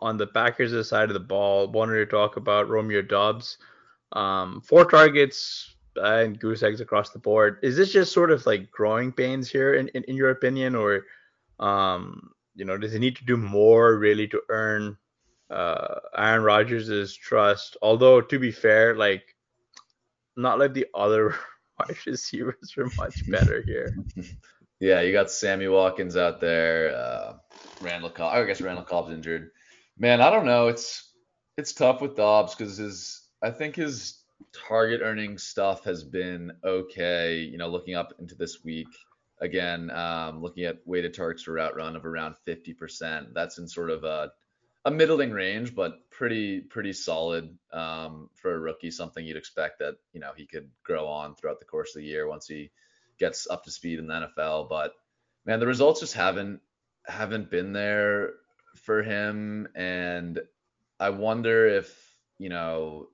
On 0.00 0.16
the 0.16 0.26
Packers' 0.26 0.88
side 0.88 1.10
of 1.10 1.14
the 1.14 1.20
ball, 1.20 1.68
wanted 1.68 1.96
to 1.96 2.06
talk 2.06 2.36
about 2.36 2.68
Romeo 2.68 3.02
Doubs. 3.02 3.58
Um, 4.12 4.60
four 4.62 4.84
targets 4.84 5.74
and 5.96 6.38
goose 6.38 6.62
eggs 6.62 6.80
across 6.80 7.10
the 7.10 7.18
board. 7.18 7.58
Is 7.62 7.76
this 7.76 7.92
just 7.92 8.12
sort 8.12 8.30
of 8.30 8.46
like 8.46 8.70
growing 8.70 9.12
pains 9.12 9.50
here, 9.50 9.74
in, 9.74 9.88
in, 9.88 10.04
in 10.04 10.16
your 10.16 10.30
opinion, 10.30 10.74
or 10.74 11.04
um, 11.60 12.30
you 12.54 12.64
know, 12.64 12.76
does 12.76 12.92
he 12.92 12.98
need 12.98 13.16
to 13.16 13.24
do 13.24 13.36
more 13.36 13.96
really 13.96 14.28
to 14.28 14.40
earn 14.48 14.96
uh, 15.50 15.96
Aaron 16.16 16.42
Rodgers' 16.42 17.14
trust? 17.14 17.76
Although 17.82 18.20
to 18.20 18.38
be 18.38 18.50
fair, 18.50 18.94
like 18.94 19.36
not 20.36 20.58
like 20.58 20.74
the 20.74 20.86
other 20.94 21.34
wide 21.78 21.96
receivers 22.06 22.74
are 22.76 22.90
much 22.96 23.28
better 23.30 23.62
here. 23.62 23.96
Yeah, 24.80 25.00
you 25.00 25.12
got 25.12 25.30
Sammy 25.30 25.66
Watkins 25.66 26.16
out 26.16 26.40
there. 26.40 26.94
Uh, 26.94 27.34
Randall 27.80 28.10
Cobb. 28.10 28.34
I 28.34 28.44
guess 28.44 28.60
Randall 28.60 28.84
Cobb's 28.84 29.12
injured. 29.12 29.50
Man, 30.00 30.20
I 30.20 30.30
don't 30.30 30.46
know. 30.46 30.68
It's 30.68 31.12
it's 31.56 31.72
tough 31.72 32.00
with 32.00 32.16
Doubs 32.16 32.54
because 32.54 32.76
his 32.76 33.22
I 33.42 33.50
think 33.50 33.74
his 33.74 34.22
target 34.54 35.00
earning 35.02 35.38
stuff 35.38 35.82
has 35.84 36.04
been 36.04 36.52
okay. 36.64 37.38
You 37.40 37.58
know, 37.58 37.68
looking 37.68 37.96
up 37.96 38.14
into 38.20 38.36
this 38.36 38.62
week 38.62 38.86
again, 39.40 39.90
um, 39.90 40.40
looking 40.40 40.64
at 40.64 40.78
weighted 40.86 41.14
targets 41.14 41.42
for 41.42 41.54
route 41.54 41.74
run 41.74 41.96
of 41.96 42.06
around 42.06 42.36
50%. 42.46 43.34
That's 43.34 43.58
in 43.58 43.66
sort 43.66 43.90
of 43.90 44.04
a 44.04 44.30
a 44.84 44.90
middling 44.90 45.32
range, 45.32 45.74
but 45.74 46.08
pretty 46.10 46.60
pretty 46.60 46.92
solid 46.92 47.58
um, 47.72 48.30
for 48.34 48.54
a 48.54 48.58
rookie. 48.60 48.92
Something 48.92 49.26
you'd 49.26 49.36
expect 49.36 49.80
that 49.80 49.96
you 50.12 50.20
know 50.20 50.30
he 50.36 50.46
could 50.46 50.70
grow 50.84 51.08
on 51.08 51.34
throughout 51.34 51.58
the 51.58 51.66
course 51.66 51.96
of 51.96 52.02
the 52.02 52.06
year 52.06 52.28
once 52.28 52.46
he 52.46 52.70
gets 53.18 53.48
up 53.50 53.64
to 53.64 53.72
speed 53.72 53.98
in 53.98 54.06
the 54.06 54.30
NFL. 54.36 54.68
But 54.68 54.92
man, 55.44 55.58
the 55.58 55.66
results 55.66 55.98
just 55.98 56.14
haven't 56.14 56.60
haven't 57.04 57.50
been 57.50 57.72
there 57.72 58.34
for 58.76 59.02
him, 59.02 59.68
and 59.74 60.40
I 61.00 61.10
wonder 61.10 61.66
if 61.66 62.16
you 62.38 62.48
know, 62.48 63.08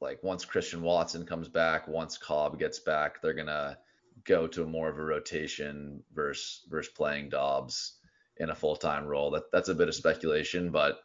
like 0.00 0.22
once 0.22 0.44
Christian 0.44 0.82
Watson 0.82 1.26
comes 1.26 1.48
back, 1.48 1.88
once 1.88 2.18
Cobb 2.18 2.58
gets 2.58 2.78
back, 2.78 3.20
they're 3.20 3.34
gonna 3.34 3.78
go 4.24 4.46
to 4.48 4.66
more 4.66 4.88
of 4.88 4.98
a 4.98 5.02
rotation 5.02 6.02
versus 6.12 6.62
versus 6.68 6.92
playing 6.92 7.30
Doubs 7.30 7.94
in 8.36 8.50
a 8.50 8.54
full 8.54 8.76
time 8.76 9.06
role. 9.06 9.30
That 9.30 9.50
that's 9.52 9.68
a 9.68 9.74
bit 9.74 9.88
of 9.88 9.94
speculation, 9.94 10.70
but 10.70 11.00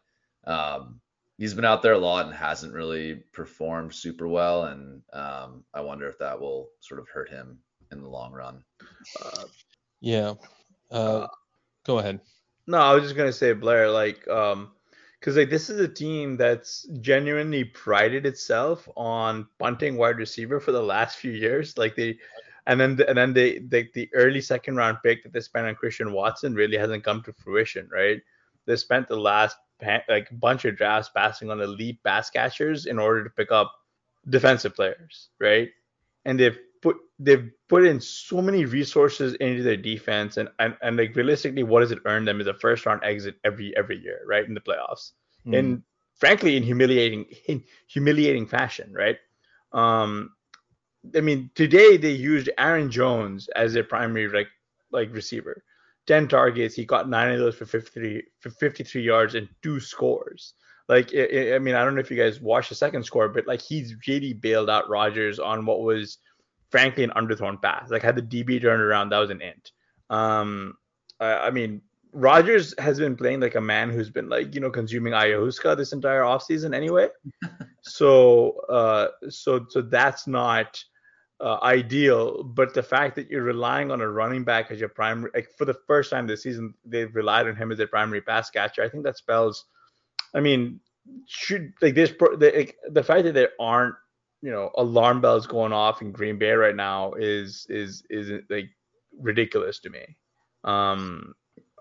um, 0.45 0.99
he's 1.37 1.53
been 1.53 1.65
out 1.65 1.81
there 1.81 1.93
a 1.93 1.97
lot 1.99 2.25
and 2.25 2.35
hasn't 2.35 2.73
really 2.73 3.15
performed 3.33 3.93
super 3.93 4.27
well, 4.27 4.65
and 4.65 5.01
um, 5.13 5.63
I 5.73 5.81
wonder 5.81 6.07
if 6.07 6.19
that 6.19 6.39
will 6.39 6.69
sort 6.79 6.99
of 6.99 7.07
hurt 7.09 7.29
him 7.29 7.59
in 7.91 8.01
the 8.01 8.09
long 8.09 8.33
run. 8.33 8.63
Uh, 9.23 9.43
Yeah. 10.01 10.33
Uh, 10.91 11.27
go 11.85 11.99
ahead. 11.99 12.19
No, 12.67 12.77
I 12.77 12.93
was 12.93 13.03
just 13.03 13.15
gonna 13.15 13.33
say 13.33 13.53
Blair, 13.53 13.89
like, 13.89 14.27
um, 14.27 14.71
because 15.19 15.37
like 15.37 15.49
this 15.49 15.69
is 15.69 15.79
a 15.79 15.87
team 15.87 16.37
that's 16.37 16.83
genuinely 17.01 17.63
prided 17.63 18.25
itself 18.25 18.87
on 18.97 19.47
punting 19.59 19.95
wide 19.97 20.17
receiver 20.17 20.59
for 20.59 20.71
the 20.71 20.81
last 20.81 21.17
few 21.17 21.31
years. 21.31 21.77
Like 21.77 21.95
they, 21.95 22.17
and 22.67 22.79
then 22.79 22.99
and 23.07 23.17
then 23.17 23.33
they, 23.33 23.59
they 23.59 23.89
the 23.93 24.09
early 24.13 24.41
second 24.41 24.75
round 24.75 24.97
pick 25.03 25.23
that 25.23 25.33
they 25.33 25.39
spent 25.39 25.67
on 25.67 25.75
Christian 25.75 26.11
Watson 26.13 26.55
really 26.55 26.77
hasn't 26.77 27.03
come 27.03 27.21
to 27.23 27.33
fruition, 27.33 27.89
right? 27.91 28.21
They 28.65 28.75
spent 28.75 29.07
the 29.07 29.17
last 29.17 29.57
like 30.07 30.29
bunch 30.39 30.65
of 30.65 30.77
drafts 30.77 31.09
passing 31.13 31.49
on 31.51 31.59
elite 31.61 32.01
pass 32.03 32.29
catchers 32.29 32.85
in 32.85 32.99
order 32.99 33.23
to 33.23 33.29
pick 33.29 33.51
up 33.51 33.73
defensive 34.29 34.75
players, 34.75 35.29
right? 35.39 35.69
And 36.25 36.39
they've 36.39 36.57
put 36.83 36.97
they've 37.17 37.49
put 37.69 37.85
in 37.85 37.99
so 37.99 38.41
many 38.41 38.65
resources 38.65 39.33
into 39.35 39.63
their 39.63 39.77
defense 39.77 40.37
and, 40.37 40.49
and 40.59 40.75
and 40.81 40.97
like 40.97 41.15
realistically 41.15 41.63
what 41.63 41.79
does 41.79 41.91
it 41.91 41.99
earn 42.05 42.25
them 42.25 42.41
is 42.41 42.47
a 42.47 42.53
first 42.53 42.85
round 42.85 43.01
exit 43.03 43.35
every 43.45 43.75
every 43.77 43.97
year 43.97 44.19
right 44.27 44.45
in 44.45 44.53
the 44.53 44.61
playoffs. 44.61 45.13
Mm. 45.47 45.59
and 45.59 45.83
frankly 46.15 46.55
in 46.57 46.63
humiliating 46.63 47.25
in 47.47 47.63
humiliating 47.87 48.45
fashion 48.45 48.93
right? 48.93 49.17
Um 49.71 50.31
i 51.15 51.21
mean 51.21 51.49
today 51.55 51.97
they 51.97 52.11
used 52.11 52.49
aaron 52.57 52.89
jones 52.91 53.49
as 53.55 53.73
their 53.73 53.83
primary 53.83 54.27
like 54.27 54.49
like 54.91 55.11
receiver. 55.13 55.63
10 56.05 56.27
targets 56.27 56.75
he 56.75 56.83
got 56.83 57.07
nine 57.07 57.31
of 57.31 57.39
those 57.39 57.55
for 57.55 57.65
53 57.65 58.23
for 58.41 58.49
53 58.49 59.01
yards 59.01 59.35
and 59.35 59.47
two 59.61 59.79
scores. 59.79 60.53
Like 60.89 61.11
i 61.15 61.55
i 61.55 61.59
mean 61.59 61.75
i 61.75 61.83
don't 61.83 61.95
know 61.95 62.01
if 62.01 62.11
you 62.11 62.17
guys 62.17 62.41
watched 62.41 62.69
the 62.69 62.75
second 62.75 63.03
score 63.03 63.29
but 63.29 63.47
like 63.47 63.61
he's 63.61 63.95
really 64.05 64.33
bailed 64.33 64.69
out 64.69 64.89
Rodgers 64.89 65.39
on 65.39 65.65
what 65.65 65.81
was 65.81 66.17
frankly 66.73 67.03
an 67.03 67.11
underthrown 67.11 67.61
pass. 67.61 67.91
Like 67.91 68.01
had 68.01 68.15
the 68.15 68.23
DB 68.23 68.59
turned 68.59 68.81
around, 68.81 69.09
that 69.09 69.19
was 69.19 69.29
an 69.29 69.41
int. 69.43 69.71
Um, 70.09 70.73
I, 71.19 71.33
I 71.33 71.49
mean, 71.51 71.83
Rodgers 72.13 72.73
has 72.79 72.97
been 72.97 73.15
playing 73.15 73.41
like 73.41 73.53
a 73.53 73.61
man 73.61 73.91
who's 73.91 74.09
been 74.09 74.27
like 74.27 74.55
you 74.55 74.59
know 74.59 74.71
consuming 74.71 75.13
ayahuasca 75.13 75.77
this 75.77 75.93
entire 75.93 76.21
offseason 76.21 76.75
anyway. 76.75 77.09
so 77.83 78.57
uh, 78.69 79.09
so 79.29 79.67
so 79.69 79.83
that's 79.83 80.25
not 80.25 80.83
uh, 81.41 81.59
ideal. 81.61 82.43
But 82.43 82.73
the 82.73 82.81
fact 82.81 83.15
that 83.17 83.29
you're 83.29 83.43
relying 83.43 83.91
on 83.91 84.01
a 84.01 84.09
running 84.09 84.43
back 84.43 84.71
as 84.71 84.79
your 84.79 84.89
primary, 84.89 85.29
like 85.35 85.49
for 85.55 85.65
the 85.65 85.77
first 85.85 86.09
time 86.09 86.25
this 86.25 86.41
season, 86.41 86.73
they've 86.83 87.15
relied 87.15 87.47
on 87.47 87.55
him 87.55 87.71
as 87.71 87.77
their 87.77 87.87
primary 87.87 88.21
pass 88.21 88.49
catcher. 88.49 88.81
I 88.81 88.89
think 88.89 89.03
that 89.03 89.17
spells. 89.17 89.65
I 90.33 90.39
mean, 90.39 90.79
should 91.27 91.73
like 91.83 91.93
this 91.93 92.09
the, 92.11 92.51
like, 92.55 92.77
the 92.89 93.03
fact 93.03 93.25
that 93.25 93.35
there 93.35 93.51
aren't 93.59 93.95
you 94.43 94.51
know 94.51 94.69
alarm 94.77 95.21
bells 95.21 95.47
going 95.47 95.71
off 95.71 96.01
in 96.01 96.11
Green 96.11 96.37
Bay 96.37 96.51
right 96.51 96.75
now 96.75 97.13
is 97.13 97.65
is 97.69 98.03
is 98.09 98.41
like 98.49 98.69
ridiculous 99.17 99.79
to 99.79 99.89
me. 99.89 100.17
Um, 100.65 101.33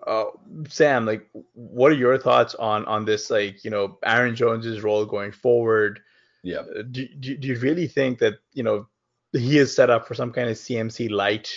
uh, 0.07 0.25
Sam, 0.69 1.05
like, 1.05 1.29
what 1.53 1.91
are 1.91 1.95
your 1.95 2.17
thoughts 2.17 2.55
on 2.55 2.85
on 2.85 3.05
this? 3.05 3.29
Like, 3.29 3.63
you 3.65 3.69
know, 3.69 3.99
Aaron 4.05 4.35
Jones's 4.35 4.81
role 4.81 5.05
going 5.05 5.33
forward. 5.33 5.99
Yeah. 6.41 6.59
Uh, 6.59 6.83
Do, 6.89 7.07
do, 7.19 7.37
do 7.37 7.47
you 7.49 7.59
really 7.59 7.87
think 7.87 8.19
that 8.19 8.35
you 8.53 8.63
know 8.63 8.87
he 9.33 9.57
is 9.57 9.75
set 9.75 9.89
up 9.89 10.07
for 10.07 10.13
some 10.13 10.31
kind 10.31 10.49
of 10.49 10.55
CMC 10.55 11.09
light, 11.09 11.51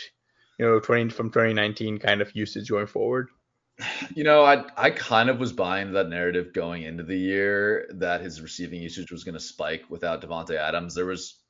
you 0.58 0.66
know, 0.66 0.80
20 0.80 1.10
from 1.10 1.30
2019 1.30 1.98
kind 1.98 2.20
of 2.20 2.34
usage 2.34 2.68
going 2.68 2.86
forward? 2.86 3.28
You 4.14 4.24
know, 4.24 4.44
I 4.44 4.64
I 4.76 4.90
kind 4.90 5.28
of 5.28 5.38
was 5.38 5.52
buying 5.52 5.92
that 5.92 6.08
narrative 6.08 6.52
going 6.54 6.84
into 6.84 7.02
the 7.02 7.16
year 7.18 7.86
that 7.94 8.22
his 8.22 8.40
receiving 8.40 8.80
usage 8.80 9.12
was 9.12 9.24
going 9.24 9.34
to 9.34 9.40
spike 9.40 9.84
without 9.90 10.22
Davante 10.22 10.56
Adams. 10.56 10.94
There 10.94 11.04
was 11.06 11.40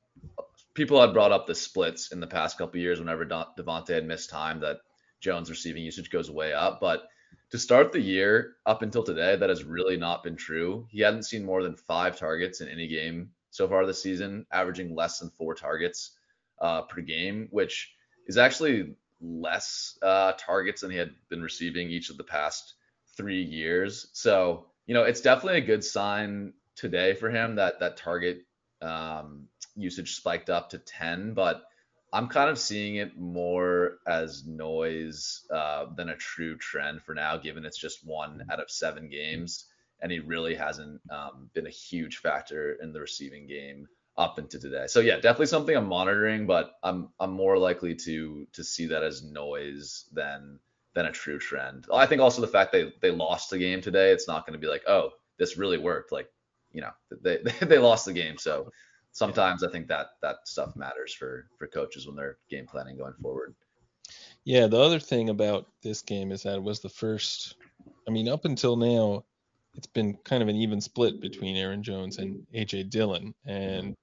people 0.75 1.01
had 1.01 1.13
brought 1.13 1.33
up 1.33 1.47
the 1.47 1.55
splits 1.55 2.13
in 2.13 2.21
the 2.21 2.27
past 2.27 2.59
couple 2.59 2.81
years 2.81 2.99
whenever 2.99 3.25
Davante 3.25 3.91
had 3.91 4.07
missed 4.07 4.31
time 4.31 4.61
that 4.61 4.79
Jones' 5.21 5.51
receiving 5.51 5.85
usage 5.85 6.11
goes 6.11 6.31
way 6.31 6.53
up. 6.53 6.81
But 6.81 7.09
to 7.51 7.59
start 7.59 7.93
the 7.93 8.01
year 8.01 8.57
up 8.67 8.83
until 8.83 9.03
today, 9.03 9.37
that 9.37 9.49
has 9.49 9.65
really 9.65 9.97
not 9.97 10.25
been 10.25 10.37
true. 10.37 10.87
He 10.91 11.01
hadn't 11.01 11.23
seen 11.23 11.45
more 11.45 11.63
than 11.63 11.77
five 11.77 12.19
targets 12.19 12.61
in 12.61 12.69
any 12.69 12.89
game 12.89 13.31
so 13.51 13.69
far 13.69 13.87
this 13.87 14.03
season, 14.03 14.47
averaging 14.53 14.95
less 14.95 15.19
than 15.19 15.31
four 15.31 15.55
targets 15.55 16.13
uh, 16.61 16.83
per 16.83 17.01
game, 17.01 17.49
which 17.51 17.95
is 18.27 18.37
actually 18.37 18.97
less 19.21 19.99
uh, 20.03 20.33
targets 20.39 20.83
than 20.83 20.91
he 20.91 20.97
had 20.97 21.15
been 21.29 21.43
receiving 21.43 21.91
each 21.91 22.11
of 22.11 22.17
the 22.17 22.25
past 22.25 22.75
three 23.17 23.43
years. 23.43 24.09
So, 24.13 24.67
you 24.87 24.95
know, 24.95 25.05
it's 25.05 25.21
definitely 25.21 25.59
a 25.59 25.67
good 25.67 25.85
sign 25.85 26.53
today 26.75 27.15
for 27.15 27.31
him 27.31 27.57
that 27.57 27.81
that 27.81 27.97
target 27.97 28.43
um, 28.83 29.49
usage 29.75 30.15
spiked 30.15 30.51
up 30.51 30.71
to 30.71 30.79
10, 30.79 31.35
but 31.35 31.65
I'm 32.13 32.29
kind 32.29 32.51
of 32.51 32.59
seeing 32.59 32.97
it 32.97 33.19
more 33.19 33.99
as 34.07 34.47
noise 34.47 35.45
uh, 35.53 35.87
than 35.97 36.11
a 36.11 36.17
true 36.17 36.57
trend 36.57 37.03
for 37.03 37.15
now, 37.15 37.37
given 37.37 37.65
it's 37.65 37.79
just 37.79 38.07
one 38.07 38.47
out 38.51 38.61
of 38.61 38.71
seven 38.71 39.09
games, 39.09 39.67
and 40.01 40.13
he 40.13 40.21
really 40.21 40.55
hasn't 40.55 41.01
um, 41.11 41.51
been 41.53 41.67
a 41.67 41.71
huge 41.71 42.19
factor 42.19 42.75
in 42.81 42.93
the 42.93 43.01
receiving 43.01 43.47
game 43.47 43.89
up 44.19 44.39
into 44.39 44.59
today. 44.59 44.87
So 44.87 45.01
yeah, 45.01 45.17
definitely 45.17 45.47
something 45.47 45.77
I'm 45.77 45.89
monitoring, 45.89 46.47
but 46.47 46.73
I'm 46.83 47.11
I'm 47.21 47.33
more 47.33 47.59
likely 47.59 47.95
to 47.95 48.47
to 48.53 48.65
see 48.65 48.87
that 48.87 49.03
as 49.03 49.23
noise 49.23 50.07
than 50.13 50.59
than 50.95 51.07
a 51.07 51.13
true 51.13 51.39
trend. 51.39 51.87
I 51.93 52.07
think 52.07 52.23
also 52.23 52.41
the 52.41 52.49
fact 52.49 52.73
they 52.73 52.93
they 53.01 53.11
lost 53.11 53.51
the 53.51 53.59
game 53.59 53.81
today, 53.81 54.11
it's 54.11 54.29
not 54.29 54.47
going 54.47 54.59
to 54.59 54.65
be 54.65 54.71
like, 54.71 54.83
oh, 54.87 55.11
this 55.39 55.59
really 55.59 55.79
worked. 55.79 56.13
Like, 56.13 56.29
you 56.73 56.81
know, 56.81 56.91
they 57.23 57.39
they 57.61 57.79
lost 57.79 58.07
the 58.07 58.13
game, 58.13 58.39
so 58.39 58.73
sometimes 59.13 59.63
I 59.63 59.71
think 59.71 59.89
that 59.89 60.09
that 60.23 60.37
stuff 60.45 60.75
matters 60.77 61.13
for 61.13 61.49
for 61.59 61.67
coaches 61.67 62.07
when 62.07 62.17
they're 62.17 62.39
game 62.49 62.67
planning 62.67 62.97
going 62.97 63.15
forward. 63.21 63.55
Yeah, 64.45 64.69
the 64.69 64.81
other 64.81 65.01
thing 65.01 65.29
about 65.29 65.67
this 65.83 66.03
game 66.03 66.33
is 66.33 66.45
that 66.45 66.57
it 66.57 66.63
was 66.63 66.81
the 66.81 66.89
first. 66.89 67.57
I 68.09 68.11
mean, 68.13 68.29
up 68.29 68.45
until 68.45 68.77
now, 68.77 69.25
it's 69.75 69.89
been 69.89 70.15
kind 70.25 70.43
of 70.43 70.49
an 70.49 70.57
even 70.57 70.81
split 70.81 71.21
between 71.21 71.57
Aaron 71.57 71.83
Jones 71.83 72.19
and 72.19 72.47
AJ 72.55 72.91
Dillon, 72.91 73.35
and 73.45 73.97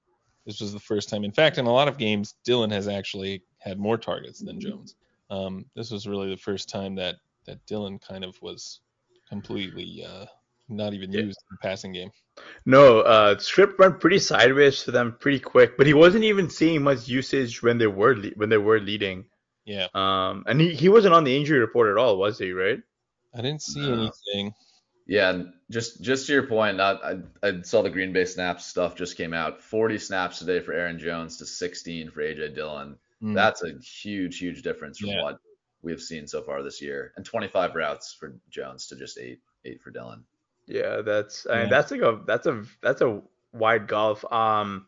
this 0.46 0.60
was 0.60 0.72
the 0.72 0.80
first 0.80 1.08
time. 1.08 1.24
In 1.24 1.32
fact, 1.32 1.58
in 1.58 1.66
a 1.66 1.72
lot 1.72 1.88
of 1.88 1.98
games, 1.98 2.34
Dillon 2.44 2.70
has 2.70 2.88
actually 2.88 3.42
had 3.58 3.78
more 3.78 3.96
targets 3.96 4.40
than 4.40 4.60
Jones. 4.60 4.94
Um, 5.30 5.64
this 5.74 5.90
was 5.90 6.06
really 6.06 6.30
the 6.30 6.36
first 6.36 6.68
time 6.68 6.94
that 6.96 7.16
that 7.46 7.64
Dillon 7.66 7.98
kind 7.98 8.24
of 8.24 8.40
was 8.42 8.80
completely 9.28 10.04
uh, 10.04 10.26
not 10.68 10.94
even 10.94 11.12
yeah. 11.12 11.20
used 11.20 11.38
in 11.50 11.56
the 11.56 11.68
passing 11.68 11.92
game. 11.92 12.10
No, 12.66 13.00
uh, 13.00 13.38
script 13.38 13.78
went 13.78 14.00
pretty 14.00 14.18
sideways 14.18 14.82
for 14.82 14.90
them 14.90 15.16
pretty 15.18 15.38
quick, 15.38 15.76
but 15.76 15.86
he 15.86 15.94
wasn't 15.94 16.24
even 16.24 16.50
seeing 16.50 16.82
much 16.82 17.08
usage 17.08 17.62
when 17.62 17.78
they 17.78 17.86
were 17.86 18.16
le- 18.16 18.30
when 18.36 18.48
they 18.48 18.58
were 18.58 18.80
leading. 18.80 19.26
Yeah. 19.64 19.88
Um, 19.94 20.44
and 20.46 20.60
he, 20.60 20.74
he 20.74 20.88
wasn't 20.88 21.14
on 21.14 21.24
the 21.24 21.36
injury 21.36 21.58
report 21.58 21.90
at 21.90 21.96
all, 21.96 22.18
was 22.18 22.38
he? 22.38 22.52
Right? 22.52 22.80
I 23.34 23.40
didn't 23.40 23.62
see 23.62 23.80
no. 23.80 23.94
anything. 23.94 24.54
Yeah, 25.06 25.30
and 25.30 25.52
just 25.74 26.00
just 26.00 26.28
to 26.28 26.32
your 26.32 26.46
point, 26.46 26.76
not, 26.76 27.04
I 27.04 27.18
I 27.42 27.60
saw 27.62 27.82
the 27.82 27.90
Green 27.90 28.12
Bay 28.12 28.24
snaps 28.24 28.64
stuff 28.64 28.94
just 28.94 29.16
came 29.16 29.34
out. 29.34 29.60
40 29.60 29.98
snaps 29.98 30.38
today 30.38 30.60
for 30.60 30.72
Aaron 30.72 31.00
Jones 31.00 31.36
to 31.38 31.46
16 31.46 32.12
for 32.12 32.22
AJ 32.22 32.54
Dillon. 32.54 32.96
Mm. 33.20 33.34
That's 33.34 33.64
a 33.64 33.72
huge 33.82 34.38
huge 34.38 34.62
difference 34.62 34.98
from 34.98 35.10
yeah. 35.10 35.22
what 35.24 35.40
we 35.82 35.90
have 35.90 36.00
seen 36.00 36.28
so 36.28 36.42
far 36.42 36.62
this 36.62 36.80
year, 36.80 37.12
and 37.16 37.26
25 37.26 37.74
routes 37.74 38.14
for 38.14 38.36
Jones 38.50 38.86
to 38.86 38.96
just 38.96 39.18
eight 39.18 39.40
eight 39.64 39.82
for 39.82 39.90
Dillon. 39.90 40.22
Yeah, 40.66 41.00
that's 41.00 41.44
I 41.50 41.62
mean, 41.62 41.70
that's 41.70 41.90
like 41.90 42.02
a 42.02 42.20
that's 42.24 42.46
a 42.46 42.62
that's 42.80 43.02
a 43.02 43.20
wide 43.52 43.88
golf. 43.88 44.24
Um, 44.32 44.86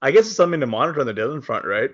I 0.00 0.12
guess 0.12 0.26
it's 0.26 0.36
something 0.36 0.60
to 0.60 0.66
monitor 0.68 1.00
on 1.00 1.06
the 1.06 1.12
Dillon 1.12 1.40
front, 1.40 1.64
right? 1.64 1.90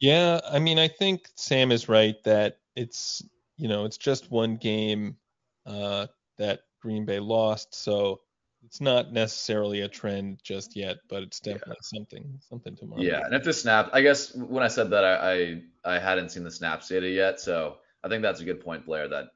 Yeah, 0.00 0.40
I 0.50 0.58
mean, 0.58 0.80
I 0.80 0.88
think 0.88 1.28
Sam 1.36 1.70
is 1.70 1.88
right 1.88 2.16
that 2.24 2.58
it's 2.74 3.22
you 3.56 3.68
know 3.68 3.84
it's 3.84 3.96
just 3.96 4.30
one 4.32 4.56
game 4.56 5.16
uh, 5.64 6.08
that 6.38 6.62
Green 6.80 7.04
Bay 7.04 7.20
lost, 7.20 7.74
so 7.74 8.20
it's 8.64 8.80
not 8.80 9.12
necessarily 9.12 9.82
a 9.82 9.88
trend 9.88 10.40
just 10.42 10.76
yet, 10.76 10.98
but 11.08 11.22
it's 11.22 11.40
definitely 11.40 11.76
yeah. 11.92 11.98
something 11.98 12.40
something 12.48 12.76
to 12.76 12.86
monitor. 12.86 13.08
Yeah, 13.08 13.24
and 13.24 13.34
if 13.34 13.44
the 13.44 13.52
snap, 13.52 13.90
I 13.92 14.02
guess 14.02 14.34
when 14.34 14.62
I 14.62 14.68
said 14.68 14.90
that, 14.90 15.04
I, 15.04 15.62
I 15.84 15.94
I 15.96 15.98
hadn't 15.98 16.30
seen 16.30 16.44
the 16.44 16.50
snaps 16.50 16.88
data 16.88 17.08
yet, 17.08 17.40
so 17.40 17.76
I 18.02 18.08
think 18.08 18.22
that's 18.22 18.40
a 18.40 18.44
good 18.44 18.60
point, 18.60 18.86
Blair. 18.86 19.08
That 19.08 19.26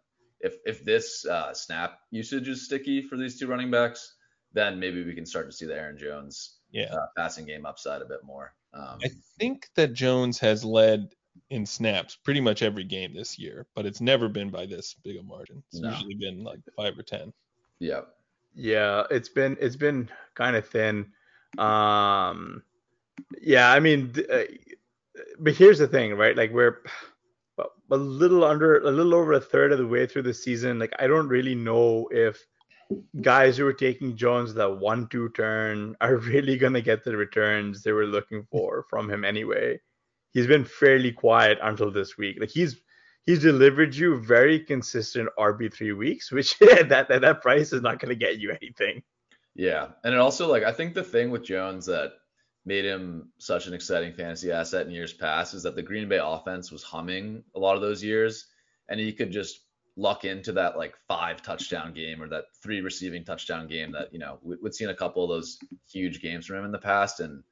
if 0.40 0.56
if 0.64 0.84
this 0.84 1.24
uh, 1.26 1.54
snap 1.54 2.00
usage 2.10 2.48
is 2.48 2.64
sticky 2.64 3.02
for 3.02 3.16
these 3.16 3.38
two 3.38 3.46
running 3.46 3.70
backs, 3.70 4.14
then 4.52 4.80
maybe 4.80 5.04
we 5.04 5.14
can 5.14 5.26
start 5.26 5.46
to 5.46 5.56
see 5.56 5.66
the 5.66 5.76
Aaron 5.76 5.98
Jones 5.98 6.56
yeah. 6.72 6.92
uh, 6.92 7.06
passing 7.16 7.46
game 7.46 7.66
upside 7.66 8.02
a 8.02 8.06
bit 8.06 8.24
more. 8.24 8.52
Um, 8.72 8.98
I 9.02 9.10
think 9.38 9.68
that 9.74 9.92
Jones 9.92 10.38
has 10.40 10.64
led 10.64 11.08
in 11.50 11.66
snaps 11.66 12.16
pretty 12.16 12.40
much 12.40 12.62
every 12.62 12.84
game 12.84 13.14
this 13.14 13.38
year, 13.38 13.66
but 13.74 13.86
it's 13.86 14.00
never 14.00 14.28
been 14.28 14.50
by 14.50 14.66
this 14.66 14.94
big 15.04 15.16
a 15.16 15.22
margin. 15.22 15.62
It's 15.72 15.80
no. 15.80 15.90
usually 15.90 16.14
been 16.14 16.44
like 16.44 16.60
five 16.76 16.98
or 16.98 17.02
ten. 17.02 17.32
Yeah. 17.78 18.02
Yeah, 18.54 19.04
it's 19.10 19.28
been 19.28 19.56
it's 19.60 19.76
been 19.76 20.08
kind 20.34 20.56
of 20.56 20.66
thin. 20.66 21.12
Um, 21.58 22.62
yeah, 23.40 23.70
I 23.70 23.80
mean, 23.80 24.12
uh, 24.30 24.42
but 25.38 25.54
here's 25.54 25.78
the 25.78 25.86
thing, 25.86 26.14
right? 26.14 26.36
Like 26.36 26.52
we're 26.52 26.82
a 27.90 27.96
little 27.96 28.44
under 28.44 28.78
a 28.78 28.90
little 28.90 29.14
over 29.14 29.34
a 29.34 29.40
third 29.40 29.72
of 29.72 29.78
the 29.78 29.86
way 29.86 30.06
through 30.06 30.22
the 30.22 30.34
season. 30.34 30.78
Like 30.78 30.92
I 30.98 31.06
don't 31.06 31.28
really 31.28 31.54
know 31.54 32.08
if 32.10 32.44
guys 33.20 33.56
who 33.56 33.66
are 33.66 33.72
taking 33.72 34.16
Jones 34.16 34.54
that 34.54 34.78
one 34.78 35.08
two 35.08 35.28
turn 35.30 35.96
are 36.00 36.16
really 36.32 36.56
gonna 36.56 36.80
get 36.80 37.04
the 37.04 37.16
returns 37.16 37.82
they 37.82 37.92
were 37.92 38.06
looking 38.06 38.46
for 38.50 38.84
from 38.88 39.10
him 39.10 39.24
anyway. 39.24 39.80
He's 40.32 40.46
been 40.46 40.64
fairly 40.64 41.12
quiet 41.12 41.58
until 41.62 41.90
this 41.90 42.16
week. 42.16 42.36
Like 42.40 42.50
he's 42.50 42.80
he's 43.22 43.40
delivered 43.40 43.94
you 43.94 44.20
very 44.20 44.60
consistent 44.60 45.28
RB 45.38 45.72
three 45.72 45.92
weeks, 45.92 46.30
which 46.30 46.58
that, 46.60 46.88
that 47.08 47.20
that 47.20 47.42
price 47.42 47.72
is 47.72 47.82
not 47.82 47.98
gonna 47.98 48.14
get 48.14 48.38
you 48.38 48.50
anything. 48.50 49.02
Yeah, 49.54 49.88
and 50.04 50.14
it 50.14 50.20
also 50.20 50.50
like 50.50 50.62
I 50.62 50.72
think 50.72 50.94
the 50.94 51.02
thing 51.02 51.30
with 51.30 51.44
Jones 51.44 51.86
that 51.86 52.12
made 52.64 52.84
him 52.84 53.32
such 53.38 53.66
an 53.66 53.74
exciting 53.74 54.12
fantasy 54.12 54.52
asset 54.52 54.86
in 54.86 54.92
years 54.92 55.12
past 55.12 55.54
is 55.54 55.62
that 55.62 55.76
the 55.76 55.82
Green 55.82 56.08
Bay 56.08 56.20
offense 56.22 56.70
was 56.70 56.82
humming 56.82 57.42
a 57.54 57.58
lot 57.58 57.74
of 57.74 57.82
those 57.82 58.02
years, 58.02 58.46
and 58.88 59.00
he 59.00 59.12
could 59.12 59.32
just 59.32 59.60
luck 59.96 60.24
into 60.24 60.52
that 60.52 60.78
like 60.78 60.94
five 61.08 61.42
touchdown 61.42 61.92
game 61.92 62.22
or 62.22 62.28
that 62.28 62.44
three 62.62 62.80
receiving 62.80 63.24
touchdown 63.24 63.66
game 63.66 63.92
that 63.92 64.12
you 64.12 64.18
know 64.18 64.38
we, 64.42 64.56
would 64.56 64.74
seen 64.74 64.88
a 64.88 64.94
couple 64.94 65.24
of 65.24 65.28
those 65.28 65.58
huge 65.90 66.22
games 66.22 66.46
from 66.46 66.56
him 66.58 66.64
in 66.64 66.72
the 66.72 66.78
past, 66.78 67.20
and 67.20 67.42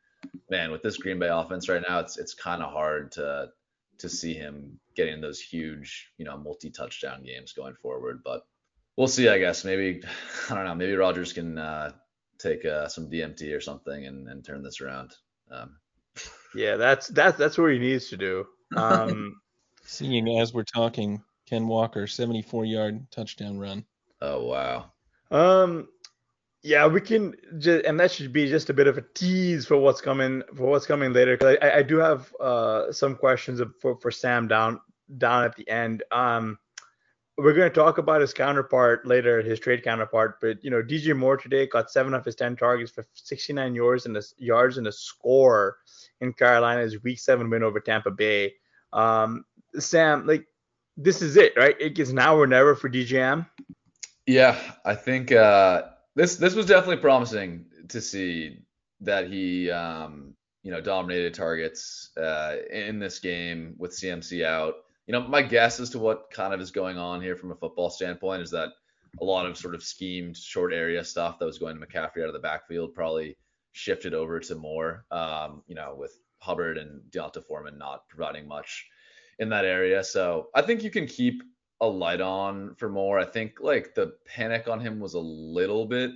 man, 0.51 0.71
with 0.71 0.83
this 0.83 0.97
Green 0.97 1.19
Bay 1.19 1.29
offense 1.29 1.69
right 1.69 1.83
now, 1.87 2.01
it's 2.01 2.19
it's 2.19 2.35
kind 2.35 2.63
of 2.63 2.73
hard 2.73 3.13
to 3.13 3.49
to 3.99 4.09
see 4.09 4.35
him 4.35 4.79
getting 4.95 5.21
those 5.21 5.41
huge 5.41 6.13
you 6.19 6.25
know 6.25 6.37
multi 6.37 6.71
touchdown 6.71 7.23
games 7.23 7.53
going 7.53 7.75
forward, 7.75 8.23
but. 8.25 8.43
We'll 8.97 9.07
see, 9.07 9.29
I 9.29 9.39
guess. 9.39 9.65
Maybe 9.65 10.03
I 10.51 10.55
don't 10.57 10.65
know. 10.65 10.75
Maybe 10.75 10.97
Rodgers 10.97 11.33
can 11.33 11.57
uh, 11.57 11.93
take 12.37 12.65
uh, 12.65 12.89
some 12.89 13.09
DMT 13.09 13.57
or 13.57 13.61
something 13.61 14.07
and, 14.07 14.27
and 14.29 14.45
turn 14.45 14.65
this 14.65 14.81
around. 14.81 15.15
Um. 15.51 15.77
Yeah, 16.55 16.77
that's 16.77 17.09
that's 17.09 17.37
that's 17.37 17.59
what 17.59 17.73
he 17.73 17.79
needs 17.79 18.09
to 18.09 18.17
do. 18.17 18.47
Um, 18.75 19.41
Seeing 19.85 20.39
as 20.39 20.53
we're 20.53 20.65
talking, 20.65 21.23
Ken 21.47 21.67
Walker, 21.67 22.07
74 22.07 22.65
yard 22.65 23.11
touchdown 23.11 23.59
run. 23.59 23.85
Oh 24.21 24.45
wow. 24.45 24.93
Um, 25.31 25.89
yeah, 26.63 26.87
we 26.87 27.01
can 27.01 27.35
just, 27.59 27.85
and 27.85 27.99
that 28.01 28.11
should 28.11 28.33
be 28.33 28.49
just 28.49 28.71
a 28.71 28.75
bit 28.75 28.87
of 28.87 28.99
a 28.99 29.05
tease 29.15 29.67
for 29.67 29.77
what's 29.77 30.01
coming 30.01 30.43
for 30.55 30.65
what's 30.65 30.87
coming 30.87 31.13
later. 31.13 31.37
Because 31.37 31.57
I, 31.63 31.79
I 31.79 31.83
do 31.83 31.99
have 31.99 32.35
uh 32.41 32.93
some 32.93 33.15
questions 33.15 33.61
for 33.81 33.97
for 34.01 34.11
Sam 34.11 34.49
down 34.49 34.81
down 35.17 35.45
at 35.45 35.55
the 35.57 35.69
end. 35.69 36.03
Um, 36.11 36.59
we're 37.37 37.55
going 37.55 37.71
to 37.71 37.75
talk 37.75 37.99
about 37.99 38.21
his 38.21 38.35
counterpart 38.35 39.07
later, 39.07 39.41
his 39.41 39.61
trade 39.61 39.85
counterpart. 39.85 40.41
But 40.41 40.63
you 40.65 40.71
know, 40.71 40.83
DJ 40.83 41.17
Moore 41.17 41.37
today 41.37 41.69
got 41.69 41.91
seven 41.91 42.13
of 42.13 42.25
his 42.25 42.35
ten 42.35 42.57
targets 42.57 42.91
for 42.91 43.07
69 43.15 43.75
yards 43.75 44.07
and 44.07 44.17
a 44.17 44.23
yards 44.39 44.79
and 44.79 44.89
a 44.89 44.93
score 44.93 45.77
in 46.21 46.33
Carolina's 46.33 47.03
Week 47.05 47.21
Seven 47.21 47.49
win 47.49 47.63
over 47.63 47.79
Tampa 47.79 48.11
Bay. 48.11 48.55
Um, 48.93 49.45
Sam, 49.79 50.27
like 50.27 50.47
this 50.97 51.23
is 51.23 51.37
it, 51.37 51.53
right? 51.57 51.77
It 51.81 51.97
is 52.01 52.13
now 52.13 52.37
or 52.37 52.49
never 52.49 52.75
for 52.75 52.91
DJM. 52.91 53.47
Yeah, 54.27 54.59
I 54.85 54.97
think 54.97 55.31
uh, 55.31 55.83
this 56.19 56.37
this 56.37 56.55
was 56.55 56.67
definitely 56.67 56.99
promising 56.99 57.67
to 57.89 58.01
see 58.01 58.59
that 59.01 59.29
he 59.29 59.71
um, 59.71 60.35
you 60.63 60.71
know 60.71 60.81
dominated 60.81 61.33
targets 61.35 62.11
uh, 62.17 62.57
in 62.71 62.99
this 62.99 63.19
game 63.19 63.75
with 63.79 63.93
CMC 63.93 64.45
out 64.45 64.75
you 65.09 65.13
know, 65.13 65.23
my 65.23 65.41
guess 65.41 65.81
as 65.81 65.91
to 65.91 65.99
what 65.99 66.31
kind 66.31 66.53
of 66.53 66.61
is 66.61 66.71
going 66.71 66.99
on 66.99 67.23
here 67.23 67.35
from 67.35 67.51
a 67.51 67.55
football 67.55 67.89
standpoint 67.89 68.43
is 68.43 68.51
that 68.51 68.69
a 69.23 69.25
lot 69.25 69.47
of 69.47 69.57
sort 69.57 69.75
of 69.75 69.83
schemed 69.83 70.37
short 70.37 70.73
area 70.73 71.03
stuff 71.03 71.39
that 71.39 71.47
was 71.47 71.59
going 71.59 71.81
to 71.81 71.85
McCaffrey 71.85 72.23
out 72.23 72.29
of 72.29 72.35
the 72.35 72.39
backfield 72.39 72.95
probably 72.95 73.35
shifted 73.73 74.13
over 74.13 74.39
to 74.39 74.55
more, 74.55 75.07
Um, 75.11 75.63
you 75.67 75.75
know, 75.75 75.95
with 75.99 76.13
Hubbard 76.41 76.77
and 76.77 77.11
D'Onta 77.11 77.43
Foreman 77.43 77.79
not 77.79 78.07
providing 78.11 78.47
much 78.47 78.87
in 79.39 79.49
that 79.49 79.65
area. 79.65 80.05
So 80.05 80.51
I 80.55 80.61
think 80.61 80.83
you 80.83 80.91
can 80.91 81.07
keep 81.07 81.43
a 81.81 81.87
light 81.87 82.21
on 82.21 82.75
for 82.75 82.89
more. 82.89 83.19
I 83.19 83.25
think 83.25 83.59
like 83.61 83.95
the 83.95 84.15
panic 84.27 84.69
on 84.69 84.81
him 84.81 85.01
was 85.01 85.15
a 85.15 85.21
little 85.21 85.87
bit 85.87 86.11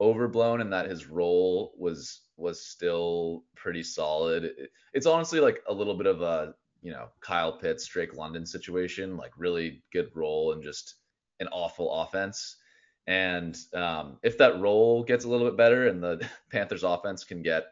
overblown 0.00 0.60
and 0.60 0.72
that 0.72 0.88
his 0.88 1.06
role 1.06 1.74
was 1.76 2.20
was 2.36 2.64
still 2.64 3.44
pretty 3.54 3.82
solid. 3.82 4.52
It's 4.94 5.06
honestly 5.06 5.40
like 5.40 5.62
a 5.68 5.74
little 5.74 5.94
bit 5.94 6.06
of 6.06 6.22
a 6.22 6.54
you 6.82 6.92
know, 6.92 7.08
Kyle 7.20 7.52
Pitts, 7.52 7.86
Drake 7.86 8.14
London 8.14 8.46
situation, 8.46 9.16
like 9.16 9.32
really 9.36 9.82
good 9.92 10.10
role 10.14 10.52
and 10.52 10.62
just 10.62 10.96
an 11.38 11.48
awful 11.48 11.92
offense. 11.92 12.56
And 13.06 13.56
um, 13.74 14.18
if 14.22 14.38
that 14.38 14.60
role 14.60 15.02
gets 15.02 15.24
a 15.24 15.28
little 15.28 15.46
bit 15.46 15.56
better 15.56 15.88
and 15.88 16.02
the 16.02 16.26
Panthers 16.50 16.84
offense 16.84 17.24
can 17.24 17.42
get 17.42 17.66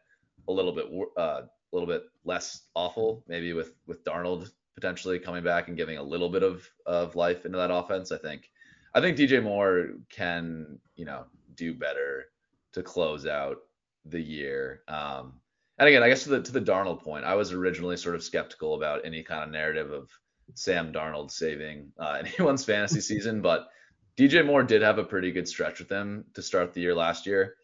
a 0.48 0.53
little 0.53 0.72
bit 0.72 0.87
uh, 1.16 1.42
a 1.42 1.72
little 1.72 1.87
bit 1.87 2.05
less 2.24 2.62
awful, 2.74 3.24
maybe 3.29 3.53
with 3.53 3.72
with 3.87 4.05
Darnold 4.05 4.51
potentially 4.78 5.18
coming 5.18 5.42
back 5.42 5.66
and 5.66 5.76
giving 5.76 5.98
a 5.98 6.02
little 6.02 6.28
bit 6.28 6.44
of 6.44 6.68
of 6.86 7.16
life 7.16 7.44
into 7.44 7.58
that 7.58 7.72
offense, 7.72 8.12
I 8.12 8.18
think 8.18 8.48
I 8.94 9.00
think 9.00 9.16
DJ 9.16 9.42
Moore 9.42 9.88
can 10.08 10.78
you 10.94 11.04
know 11.04 11.24
do 11.56 11.74
better 11.74 12.26
to 12.74 12.82
close 12.82 13.26
out 13.26 13.56
the 14.04 14.20
year. 14.20 14.82
Um, 14.86 15.40
and 15.78 15.88
again, 15.88 16.04
I 16.04 16.08
guess 16.08 16.22
to 16.24 16.30
the 16.30 16.42
to 16.42 16.52
the 16.52 16.60
Darnold 16.60 17.02
point, 17.02 17.24
I 17.24 17.34
was 17.34 17.52
originally 17.52 17.96
sort 17.96 18.14
of 18.14 18.22
skeptical 18.22 18.74
about 18.74 19.04
any 19.04 19.24
kind 19.24 19.42
of 19.42 19.50
narrative 19.50 19.90
of 19.90 20.10
Sam 20.54 20.92
Darnold 20.92 21.32
saving 21.32 21.92
uh, 21.98 22.22
anyone's 22.38 22.64
fantasy 22.64 23.00
season, 23.00 23.42
but 23.42 23.68
DJ 24.16 24.46
Moore 24.46 24.62
did 24.62 24.82
have 24.82 24.98
a 24.98 25.04
pretty 25.04 25.32
good 25.32 25.48
stretch 25.48 25.80
with 25.80 25.90
him 25.90 26.24
to 26.34 26.42
start 26.42 26.72
the 26.72 26.80
year 26.80 26.94
last 26.94 27.26
year. 27.26 27.54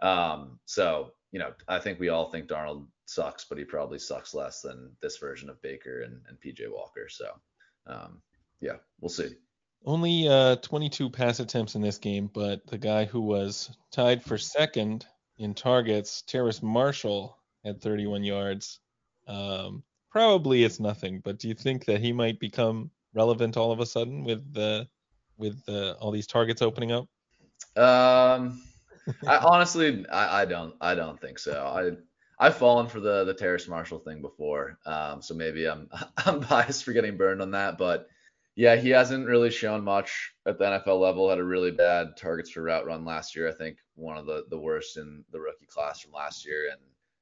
Um, 0.00 0.58
so 0.64 1.12
you 1.30 1.38
know, 1.38 1.52
I 1.68 1.78
think 1.78 2.00
we 2.00 2.08
all 2.08 2.32
think 2.32 2.48
Darnold 2.48 2.86
sucks, 3.06 3.44
but 3.44 3.58
he 3.58 3.64
probably 3.64 3.98
sucks 3.98 4.34
less 4.34 4.60
than 4.60 4.90
this 5.00 5.18
version 5.18 5.50
of 5.50 5.60
Baker 5.62 6.02
and, 6.02 6.20
and 6.28 6.38
PJ 6.40 6.70
Walker. 6.70 7.08
So 7.08 7.26
um, 7.86 8.20
yeah, 8.60 8.76
we'll 9.00 9.08
see. 9.08 9.34
Only 9.84 10.28
uh, 10.28 10.56
22 10.56 11.10
pass 11.10 11.40
attempts 11.40 11.74
in 11.74 11.82
this 11.82 11.98
game, 11.98 12.30
but 12.32 12.66
the 12.66 12.78
guy 12.78 13.04
who 13.04 13.20
was 13.20 13.70
tied 13.92 14.22
for 14.22 14.38
second 14.38 15.04
in 15.36 15.52
targets, 15.52 16.22
Terrace 16.22 16.62
Marshall, 16.62 17.36
had 17.64 17.82
31 17.82 18.24
yards. 18.24 18.80
Um, 19.26 19.82
probably 20.10 20.64
it's 20.64 20.80
nothing, 20.80 21.20
but 21.22 21.38
do 21.38 21.48
you 21.48 21.54
think 21.54 21.84
that 21.86 22.00
he 22.00 22.12
might 22.12 22.40
become 22.40 22.90
relevant 23.14 23.56
all 23.56 23.72
of 23.72 23.80
a 23.80 23.86
sudden 23.86 24.24
with 24.24 24.52
the 24.52 24.88
with 25.36 25.64
the, 25.66 25.96
all 26.00 26.12
these 26.12 26.26
targets 26.26 26.62
opening 26.62 26.92
up? 26.92 27.08
Um, 27.76 28.62
I, 29.26 29.38
honestly, 29.38 30.06
I, 30.10 30.42
I 30.42 30.44
don't, 30.44 30.74
I 30.80 30.94
don't 30.94 31.20
think 31.20 31.38
so. 31.38 31.64
I 31.66 31.96
I've 32.38 32.56
fallen 32.56 32.88
for 32.88 33.00
the 33.00 33.24
the 33.24 33.34
Terrace 33.34 33.68
Marshall 33.68 34.00
thing 34.00 34.20
before, 34.20 34.78
um, 34.86 35.22
so 35.22 35.34
maybe 35.34 35.66
I'm 35.66 35.88
I'm 36.18 36.40
biased 36.40 36.84
for 36.84 36.92
getting 36.92 37.16
burned 37.16 37.42
on 37.42 37.52
that, 37.52 37.78
but 37.78 38.08
yeah, 38.56 38.76
he 38.76 38.90
hasn't 38.90 39.26
really 39.26 39.50
shown 39.50 39.82
much 39.82 40.32
at 40.46 40.58
the 40.58 40.64
NFL 40.64 41.00
level. 41.00 41.28
Had 41.28 41.38
a 41.38 41.44
really 41.44 41.72
bad 41.72 42.16
targets 42.16 42.50
for 42.50 42.62
route 42.62 42.86
run 42.86 43.04
last 43.04 43.34
year. 43.34 43.48
I 43.48 43.52
think 43.52 43.78
one 43.96 44.16
of 44.16 44.26
the 44.26 44.44
the 44.50 44.58
worst 44.58 44.96
in 44.96 45.24
the 45.32 45.40
rookie 45.40 45.66
class 45.66 46.00
from 46.00 46.12
last 46.12 46.46
year, 46.46 46.68
and 46.70 46.80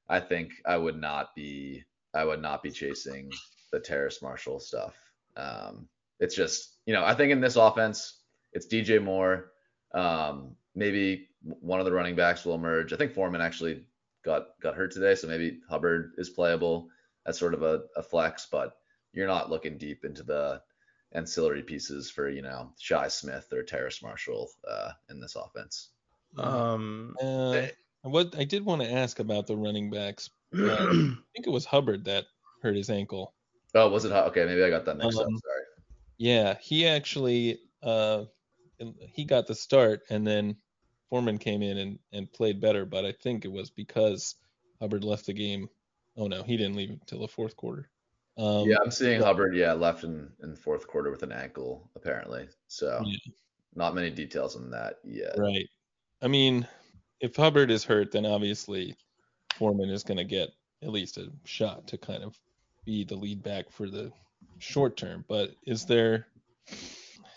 I 0.09 0.21
think 0.21 0.53
I 0.67 0.77
would 0.77 1.01
not 1.01 1.35
be 1.35 1.85
I 2.15 2.25
would 2.25 2.43
not 2.43 2.63
be 2.63 2.71
chasing 2.71 3.31
the 3.73 3.81
Terrace 3.81 4.21
Marshall 4.21 4.61
stuff. 4.61 4.95
Um, 5.37 5.89
it's 6.21 6.35
just 6.35 6.77
you 6.85 6.93
know 6.93 7.05
I 7.05 7.15
think 7.15 7.33
in 7.33 7.41
this 7.41 7.57
offense 7.57 8.19
it's 8.53 8.67
DJ 8.67 9.03
Moore. 9.03 9.53
Um, 9.95 10.55
maybe 10.75 11.29
one 11.43 11.81
of 11.81 11.87
the 11.87 11.93
running 11.93 12.15
backs 12.15 12.45
will 12.45 12.55
emerge. 12.55 12.93
I 12.93 12.97
think 12.97 13.13
Foreman 13.13 13.41
actually 13.41 13.85
got 14.25 14.61
got 14.61 14.75
hurt 14.75 14.93
today, 14.93 15.15
so 15.15 15.29
maybe 15.29 15.61
Hubbard 15.69 16.13
is 16.19 16.31
playable 16.31 16.89
as 17.27 17.39
sort 17.39 17.55
of 17.55 17.63
a, 17.63 17.83
a 17.97 18.03
flex, 18.03 18.47
but 18.51 18.77
you're 19.13 19.27
not 19.27 19.51
looking 19.51 19.79
deep 19.79 20.05
into 20.05 20.23
the 20.23 20.61
ancillary 21.13 21.63
pieces 21.63 22.11
for 22.11 22.29
you 22.29 22.43
know 22.43 22.73
Shi 22.79 23.09
Smith 23.09 23.53
or 23.53 23.63
Terrace 23.63 24.03
Marshall 24.03 24.51
uh, 24.69 24.91
in 25.11 25.21
this 25.21 25.37
offense. 25.37 25.91
Um, 26.39 27.15
uh, 27.23 27.67
what 28.03 28.35
I 28.37 28.45
did 28.45 28.65
want 28.65 28.83
to 28.83 28.91
ask 28.91 29.19
about 29.19 29.47
the 29.47 29.57
running 29.57 29.91
backs. 29.91 30.31
Uh, 30.57 30.73
I 30.73 30.87
think 31.35 31.47
it 31.47 31.51
was 31.51 31.65
Hubbard 31.65 32.05
that 32.07 32.25
hurt 32.63 32.77
his 32.77 32.91
ankle. 32.91 33.35
Oh, 33.75 33.89
was 33.89 34.05
it? 34.05 34.13
Okay, 34.13 34.45
maybe 34.45 34.63
I 34.63 34.71
got 34.71 34.85
that 34.87 34.97
mixed 34.97 35.19
um, 35.19 35.25
up. 35.25 35.41
Sorry. 35.45 35.63
Yeah, 36.19 36.55
he 36.61 36.87
actually 36.87 37.59
uh, 37.83 38.25
he 39.09 39.25
got 39.25 39.47
the 39.47 39.55
start, 39.55 40.03
and 40.11 40.27
then 40.27 40.57
Foreman 41.13 41.37
came 41.37 41.61
in 41.61 41.77
and, 41.77 41.99
and 42.15 42.33
played 42.33 42.59
better. 42.59 42.87
But 42.87 43.05
I 43.05 43.13
think 43.13 43.45
it 43.45 43.53
was 43.53 43.69
because 43.69 44.37
Hubbard 44.81 45.05
left 45.05 45.27
the 45.27 45.35
game. 45.35 45.69
Oh 46.17 46.27
no, 46.27 46.43
he 46.43 46.57
didn't 46.57 46.75
leave 46.75 46.89
until 46.89 47.21
the 47.21 47.29
fourth 47.29 47.55
quarter. 47.55 47.91
Um, 48.39 48.67
yeah, 48.67 48.77
I'm 48.83 48.91
seeing 48.91 49.21
Hubbard. 49.21 49.55
Yeah, 49.55 49.75
left 49.75 50.05
in 50.05 50.31
in 50.43 50.57
fourth 50.57 50.87
quarter 50.87 51.11
with 51.11 51.23
an 51.23 51.31
ankle 51.31 51.91
apparently. 51.97 52.49
So 52.67 53.03
yeah. 53.05 53.33
not 53.75 53.95
many 53.95 54.09
details 54.09 54.57
on 54.57 54.71
that 54.71 55.01
yet. 55.05 55.35
Right. 55.37 55.69
I 56.23 56.29
mean, 56.29 56.67
if 57.21 57.37
Hubbard 57.37 57.71
is 57.71 57.85
hurt, 57.85 58.11
then 58.11 58.25
obviously 58.25 58.97
Foreman 59.57 59.91
is 59.91 60.05
going 60.05 60.17
to 60.17 60.25
get 60.25 60.49
at 60.83 60.89
least 60.89 61.19
a 61.19 61.31
shot 61.45 61.87
to 61.89 61.99
kind 61.99 62.23
of 62.23 62.39
be 62.87 63.05
the 63.05 63.17
lead 63.17 63.43
back 63.43 63.71
for 63.71 63.91
the 63.91 64.11
short 64.61 64.97
term. 64.97 65.27
But 65.29 65.51
is 65.67 65.85
there, 65.85 66.29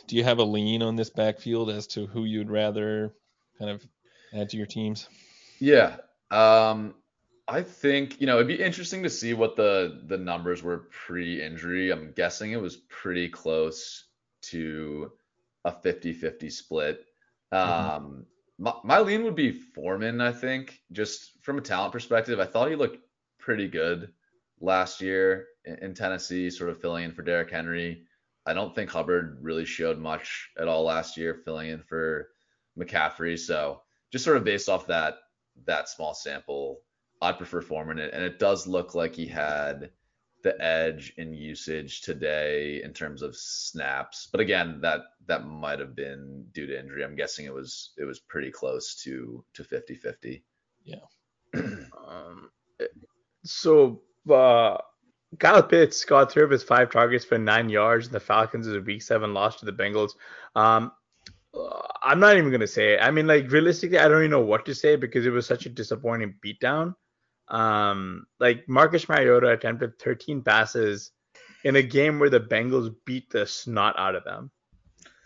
do 0.07 0.15
you 0.15 0.23
have 0.23 0.39
a 0.39 0.45
lean 0.45 0.81
on 0.81 0.95
this 0.95 1.09
backfield 1.09 1.69
as 1.69 1.87
to 1.87 2.05
who 2.05 2.23
you'd 2.23 2.49
rather 2.49 3.13
kind 3.57 3.71
of 3.71 3.85
add 4.33 4.49
to 4.49 4.57
your 4.57 4.65
teams? 4.65 5.09
Yeah. 5.59 5.97
Um, 6.31 6.95
I 7.47 7.61
think 7.61 8.19
you 8.19 8.27
know 8.27 8.35
it'd 8.35 8.47
be 8.47 8.61
interesting 8.61 9.03
to 9.03 9.09
see 9.09 9.33
what 9.33 9.55
the 9.55 10.01
the 10.07 10.17
numbers 10.17 10.63
were 10.63 10.87
pre-injury. 10.89 11.91
I'm 11.91 12.11
guessing 12.11 12.51
it 12.51 12.61
was 12.61 12.77
pretty 12.77 13.29
close 13.29 14.05
to 14.43 15.11
a 15.63 15.71
50-50 15.71 16.51
split. 16.51 17.05
Mm-hmm. 17.53 17.95
Um, 17.95 18.25
my, 18.57 18.73
my 18.83 18.99
lean 18.99 19.23
would 19.23 19.35
be 19.35 19.51
Foreman. 19.51 20.21
I 20.21 20.31
think 20.31 20.79
just 20.91 21.31
from 21.41 21.57
a 21.57 21.61
talent 21.61 21.91
perspective, 21.91 22.39
I 22.39 22.45
thought 22.45 22.69
he 22.69 22.75
looked 22.75 22.99
pretty 23.39 23.67
good 23.67 24.11
last 24.59 25.01
year 25.01 25.47
in, 25.65 25.75
in 25.79 25.93
Tennessee, 25.93 26.49
sort 26.49 26.69
of 26.69 26.79
filling 26.81 27.05
in 27.05 27.11
for 27.11 27.23
Derrick 27.23 27.51
Henry. 27.51 28.03
I 28.45 28.53
don't 28.53 28.75
think 28.75 28.89
Hubbard 28.89 29.39
really 29.41 29.65
showed 29.65 29.97
much 29.97 30.49
at 30.59 30.67
all 30.67 30.83
last 30.83 31.17
year, 31.17 31.41
filling 31.45 31.69
in 31.69 31.81
for 31.81 32.29
McCaffrey. 32.77 33.37
So 33.37 33.81
just 34.11 34.25
sort 34.25 34.37
of 34.37 34.43
based 34.43 34.69
off 34.69 34.87
that 34.87 35.15
that 35.65 35.89
small 35.89 36.13
sample, 36.13 36.81
I'd 37.21 37.37
prefer 37.37 37.61
Foreman, 37.61 37.99
and 37.99 38.23
it 38.23 38.39
does 38.39 38.67
look 38.67 38.95
like 38.95 39.15
he 39.15 39.27
had 39.27 39.91
the 40.43 40.61
edge 40.63 41.11
in 41.17 41.33
usage 41.33 42.01
today 42.01 42.81
in 42.83 42.93
terms 42.93 43.23
of 43.23 43.35
snaps. 43.35 44.29
But 44.31 44.41
again, 44.41 44.79
that 44.81 45.01
that 45.27 45.45
might 45.45 45.79
have 45.79 45.95
been 45.95 46.45
due 46.53 46.67
to 46.67 46.79
injury. 46.79 47.03
I'm 47.03 47.15
guessing 47.15 47.45
it 47.45 47.53
was 47.53 47.93
it 47.97 48.03
was 48.03 48.19
pretty 48.19 48.51
close 48.51 48.95
to 49.03 49.43
to 49.53 49.63
50-50. 49.63 50.43
Yeah. 50.83 50.97
um, 51.55 52.51
so 53.43 54.01
uh, 54.29 54.77
Kyle 55.39 55.63
Pitts 55.63 56.05
got 56.05 56.31
three 56.31 56.43
of 56.43 56.51
his 56.51 56.63
five 56.63 56.91
targets 56.91 57.25
for 57.25 57.37
nine 57.37 57.69
yards. 57.69 58.09
The 58.09 58.19
Falcons 58.19 58.67
is 58.67 58.75
a 58.75 58.81
week 58.81 59.01
seven 59.01 59.33
loss 59.33 59.59
to 59.59 59.65
the 59.65 59.73
Bengals. 59.73 60.11
Um, 60.55 60.91
I'm 62.03 62.19
not 62.19 62.37
even 62.37 62.51
gonna 62.51 62.67
say 62.67 62.93
it. 62.93 62.99
I 63.01 63.11
mean, 63.11 63.27
like 63.27 63.51
realistically, 63.51 63.99
I 63.99 64.07
don't 64.07 64.19
even 64.19 64.31
know 64.31 64.41
what 64.41 64.65
to 64.65 64.75
say 64.75 64.95
because 64.95 65.25
it 65.25 65.31
was 65.31 65.45
such 65.45 65.65
a 65.65 65.69
disappointing 65.69 66.35
beatdown. 66.45 66.93
Um, 67.47 68.25
like 68.39 68.67
Marcus 68.67 69.07
Mariota 69.07 69.51
attempted 69.51 69.99
13 69.99 70.41
passes 70.41 71.11
in 71.63 71.75
a 71.75 71.81
game 71.81 72.19
where 72.19 72.29
the 72.29 72.39
Bengals 72.39 72.93
beat 73.05 73.29
the 73.29 73.45
snot 73.45 73.95
out 73.97 74.15
of 74.15 74.23
them. 74.23 74.51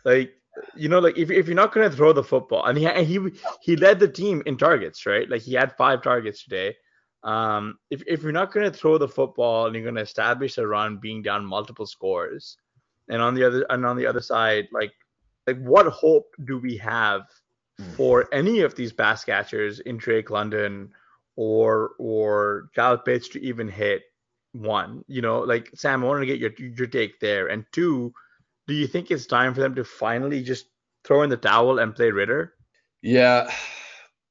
Like, 0.06 0.34
you 0.76 0.90
know, 0.90 1.00
like 1.00 1.18
if, 1.18 1.30
if 1.32 1.48
you're 1.48 1.56
not 1.56 1.74
gonna 1.74 1.92
throw 1.92 2.14
the 2.14 2.24
football, 2.24 2.66
and 2.66 2.78
he 2.78 2.88
he 3.04 3.32
he 3.62 3.76
led 3.76 4.00
the 4.00 4.08
team 4.08 4.42
in 4.46 4.58
targets, 4.58 5.06
right? 5.06 5.30
Like 5.30 5.42
he 5.42 5.54
had 5.54 5.76
five 5.78 6.02
targets 6.02 6.44
today. 6.44 6.76
Um, 7.24 7.78
if 7.90 8.02
if 8.08 8.24
you're 8.24 8.32
not 8.32 8.54
gonna 8.54 8.72
throw 8.72 8.98
the 8.98 9.08
football 9.08 9.66
and 9.66 9.76
you're 9.76 9.86
gonna 9.86 10.02
establish 10.02 10.58
a 10.58 10.66
run, 10.68 10.98
being 10.98 11.22
down 11.22 11.46
multiple 11.46 11.86
scores, 11.86 12.58
and 13.10 13.22
on 13.22 13.36
the 13.36 13.44
other 13.44 13.66
and 13.70 13.86
on 13.86 13.98
the 13.98 14.06
other 14.06 14.22
side, 14.22 14.68
like 14.72 14.94
like 15.50 15.62
what 15.64 15.88
hope 15.88 16.36
do 16.46 16.60
we 16.60 16.78
have 16.78 17.22
hmm. 17.78 17.92
for 17.92 18.28
any 18.34 18.62
of 18.62 18.76
these 18.76 18.94
pass 18.94 19.24
catchers 19.24 19.80
in 19.80 19.98
Drake 19.98 20.30
London 20.30 20.92
or 21.36 21.92
or 21.98 22.70
Kyle 22.76 22.98
Pitts 22.98 23.30
to 23.30 23.44
even 23.44 23.68
hit 23.68 24.04
one? 24.54 25.04
You 25.08 25.22
know, 25.22 25.40
like 25.40 25.70
Sam, 25.76 26.04
I 26.04 26.08
want 26.08 26.22
to 26.22 26.26
get 26.26 26.40
your 26.40 26.52
your 26.58 26.88
take 26.88 27.20
there. 27.20 27.48
And 27.48 27.66
two, 27.72 28.14
do 28.68 28.74
you 28.74 28.88
think 28.88 29.10
it's 29.10 29.26
time 29.26 29.54
for 29.54 29.62
them 29.62 29.76
to 29.76 29.84
finally 29.84 30.44
just 30.44 30.68
throw 31.04 31.24
in 31.24 31.30
the 31.30 31.38
towel 31.38 31.80
and 31.80 31.96
play 31.96 32.12
Ritter? 32.12 32.54
Yeah. 33.02 33.52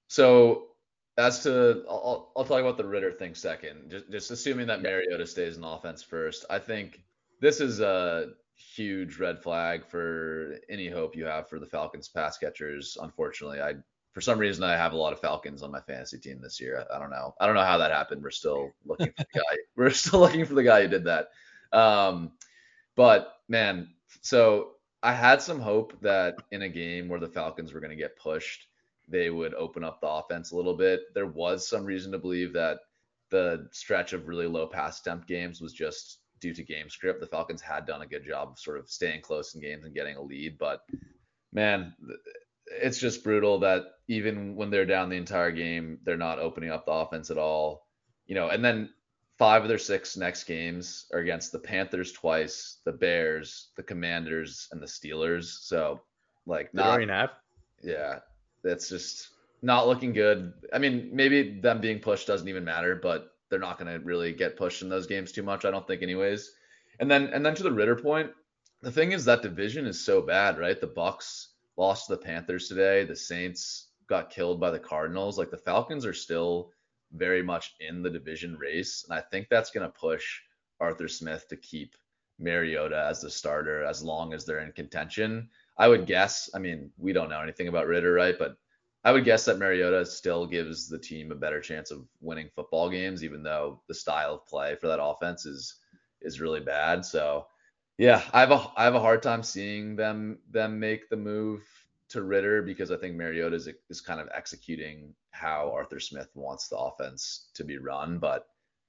So 0.08 0.68
as 1.16 1.42
to 1.42 1.84
I'll, 1.88 2.32
I'll 2.36 2.44
talk 2.44 2.60
about 2.60 2.76
the 2.76 2.86
Ritter 2.86 3.12
thing 3.12 3.34
second. 3.34 3.90
Just 3.90 4.10
just 4.10 4.30
assuming 4.30 4.68
that 4.68 4.82
Mariota 4.82 5.26
stays 5.26 5.56
in 5.56 5.64
offense 5.64 6.02
first. 6.02 6.44
I 6.48 6.60
think 6.60 7.02
this 7.40 7.60
is 7.60 7.80
a 7.80 8.30
huge 8.58 9.18
red 9.18 9.42
flag 9.42 9.86
for 9.86 10.56
any 10.68 10.88
hope 10.88 11.16
you 11.16 11.24
have 11.24 11.48
for 11.48 11.58
the 11.58 11.66
Falcons 11.66 12.08
pass 12.08 12.38
catchers. 12.38 12.96
Unfortunately, 13.00 13.60
I 13.60 13.74
for 14.12 14.20
some 14.20 14.38
reason 14.38 14.64
I 14.64 14.76
have 14.76 14.92
a 14.92 14.96
lot 14.96 15.12
of 15.12 15.20
Falcons 15.20 15.62
on 15.62 15.70
my 15.70 15.80
fantasy 15.80 16.18
team 16.18 16.40
this 16.40 16.60
year. 16.60 16.84
I, 16.90 16.96
I 16.96 16.98
don't 16.98 17.10
know. 17.10 17.34
I 17.40 17.46
don't 17.46 17.54
know 17.54 17.62
how 17.62 17.78
that 17.78 17.92
happened. 17.92 18.22
We're 18.22 18.30
still 18.30 18.72
looking 18.84 19.12
for 19.16 19.24
the 19.32 19.38
guy. 19.38 19.56
We're 19.76 19.90
still 19.90 20.20
looking 20.20 20.44
for 20.44 20.54
the 20.54 20.64
guy 20.64 20.82
who 20.82 20.88
did 20.88 21.04
that. 21.04 21.28
Um, 21.72 22.32
but 22.96 23.34
man, 23.48 23.90
so 24.22 24.72
I 25.02 25.12
had 25.12 25.40
some 25.40 25.60
hope 25.60 26.00
that 26.00 26.36
in 26.50 26.62
a 26.62 26.68
game 26.68 27.08
where 27.08 27.20
the 27.20 27.28
Falcons 27.28 27.72
were 27.72 27.80
going 27.80 27.90
to 27.90 27.96
get 27.96 28.18
pushed, 28.18 28.66
they 29.06 29.30
would 29.30 29.54
open 29.54 29.84
up 29.84 30.00
the 30.00 30.08
offense 30.08 30.50
a 30.50 30.56
little 30.56 30.76
bit. 30.76 31.00
There 31.14 31.26
was 31.26 31.68
some 31.68 31.84
reason 31.84 32.10
to 32.12 32.18
believe 32.18 32.52
that 32.54 32.80
the 33.30 33.68
stretch 33.72 34.12
of 34.12 34.26
really 34.26 34.46
low 34.46 34.66
pass 34.66 35.00
attempt 35.00 35.28
games 35.28 35.60
was 35.60 35.72
just 35.72 36.18
due 36.40 36.54
to 36.54 36.62
game 36.62 36.88
script. 36.88 37.20
The 37.20 37.26
Falcons 37.26 37.60
had 37.60 37.86
done 37.86 38.02
a 38.02 38.06
good 38.06 38.24
job 38.24 38.50
of 38.50 38.58
sort 38.58 38.78
of 38.78 38.88
staying 38.88 39.22
close 39.22 39.54
in 39.54 39.60
games 39.60 39.84
and 39.84 39.94
getting 39.94 40.16
a 40.16 40.22
lead, 40.22 40.58
but 40.58 40.82
man, 41.52 41.94
it's 42.66 42.98
just 42.98 43.24
brutal 43.24 43.58
that 43.60 43.84
even 44.08 44.54
when 44.54 44.70
they're 44.70 44.86
down 44.86 45.08
the 45.08 45.16
entire 45.16 45.50
game, 45.52 45.98
they're 46.04 46.16
not 46.16 46.38
opening 46.38 46.70
up 46.70 46.84
the 46.84 46.92
offense 46.92 47.30
at 47.30 47.38
all. 47.38 47.86
You 48.26 48.34
know, 48.34 48.48
and 48.48 48.64
then 48.64 48.90
five 49.38 49.62
of 49.62 49.68
their 49.68 49.78
six 49.78 50.16
next 50.16 50.44
games 50.44 51.06
are 51.12 51.20
against 51.20 51.52
the 51.52 51.58
Panthers 51.58 52.12
twice, 52.12 52.78
the 52.84 52.92
Bears, 52.92 53.68
the 53.76 53.82
Commanders, 53.82 54.68
and 54.72 54.82
the 54.82 54.86
Steelers. 54.86 55.44
So 55.44 56.00
like 56.46 56.74
not 56.74 57.02
enough. 57.02 57.30
Yeah, 57.82 58.18
that's 58.62 58.88
just 58.88 59.28
not 59.62 59.86
looking 59.86 60.12
good. 60.12 60.52
I 60.72 60.78
mean, 60.78 61.10
maybe 61.12 61.60
them 61.60 61.80
being 61.80 62.00
pushed 62.00 62.26
doesn't 62.26 62.48
even 62.48 62.64
matter, 62.64 62.96
but 62.96 63.32
they're 63.48 63.58
not 63.58 63.78
going 63.78 63.92
to 63.92 64.04
really 64.04 64.32
get 64.32 64.56
pushed 64.56 64.82
in 64.82 64.88
those 64.88 65.06
games 65.06 65.32
too 65.32 65.42
much, 65.42 65.64
I 65.64 65.70
don't 65.70 65.86
think, 65.86 66.02
anyways. 66.02 66.52
And 67.00 67.10
then 67.10 67.28
and 67.32 67.44
then 67.44 67.54
to 67.54 67.62
the 67.62 67.72
Ritter 67.72 67.96
point, 67.96 68.30
the 68.82 68.92
thing 68.92 69.12
is 69.12 69.24
that 69.24 69.42
division 69.42 69.86
is 69.86 70.04
so 70.04 70.20
bad, 70.20 70.58
right? 70.58 70.80
The 70.80 70.88
Bucs 70.88 71.48
lost 71.76 72.06
to 72.06 72.16
the 72.16 72.22
Panthers 72.22 72.68
today. 72.68 73.04
The 73.04 73.16
Saints 73.16 73.88
got 74.08 74.30
killed 74.30 74.60
by 74.60 74.70
the 74.70 74.78
Cardinals. 74.78 75.38
Like 75.38 75.50
the 75.50 75.56
Falcons 75.56 76.04
are 76.04 76.14
still 76.14 76.72
very 77.12 77.42
much 77.42 77.74
in 77.80 78.02
the 78.02 78.10
division 78.10 78.56
race, 78.56 79.04
and 79.08 79.18
I 79.18 79.22
think 79.22 79.48
that's 79.48 79.70
going 79.70 79.86
to 79.86 79.98
push 79.98 80.40
Arthur 80.80 81.08
Smith 81.08 81.48
to 81.48 81.56
keep 81.56 81.94
Mariota 82.38 83.06
as 83.08 83.20
the 83.20 83.30
starter 83.30 83.82
as 83.84 84.02
long 84.02 84.32
as 84.32 84.44
they're 84.44 84.60
in 84.60 84.72
contention. 84.72 85.48
I 85.76 85.88
would 85.88 86.06
guess. 86.06 86.50
I 86.54 86.58
mean, 86.58 86.90
we 86.98 87.12
don't 87.12 87.30
know 87.30 87.40
anything 87.40 87.68
about 87.68 87.86
Ritter, 87.86 88.12
right? 88.12 88.38
But 88.38 88.56
I 89.04 89.12
would 89.12 89.24
guess 89.24 89.44
that 89.44 89.58
Mariota 89.58 90.04
still 90.04 90.46
gives 90.46 90.88
the 90.88 90.98
team 90.98 91.30
a 91.30 91.36
better 91.36 91.60
chance 91.60 91.90
of 91.90 92.04
winning 92.20 92.50
football 92.54 92.90
games, 92.90 93.22
even 93.22 93.42
though 93.42 93.80
the 93.88 93.94
style 93.94 94.34
of 94.34 94.46
play 94.46 94.74
for 94.76 94.88
that 94.88 95.02
offense 95.02 95.46
is 95.46 95.76
is 96.20 96.40
really 96.40 96.60
bad. 96.60 97.04
So 97.04 97.46
yeah, 97.96 98.22
I 98.32 98.40
have 98.40 98.50
a 98.50 98.70
I 98.76 98.84
have 98.84 98.94
a 98.94 99.00
hard 99.00 99.22
time 99.22 99.42
seeing 99.42 99.96
them 99.96 100.38
them 100.50 100.78
make 100.78 101.08
the 101.08 101.16
move 101.16 101.62
to 102.10 102.22
Ritter 102.22 102.62
because 102.62 102.90
I 102.90 102.96
think 102.96 103.16
Mariota 103.16 103.56
is, 103.56 103.68
is 103.90 104.00
kind 104.00 104.20
of 104.20 104.28
executing 104.34 105.14
how 105.30 105.70
Arthur 105.74 106.00
Smith 106.00 106.30
wants 106.34 106.68
the 106.68 106.78
offense 106.78 107.50
to 107.54 107.64
be 107.64 107.78
run. 107.78 108.18
But 108.18 108.46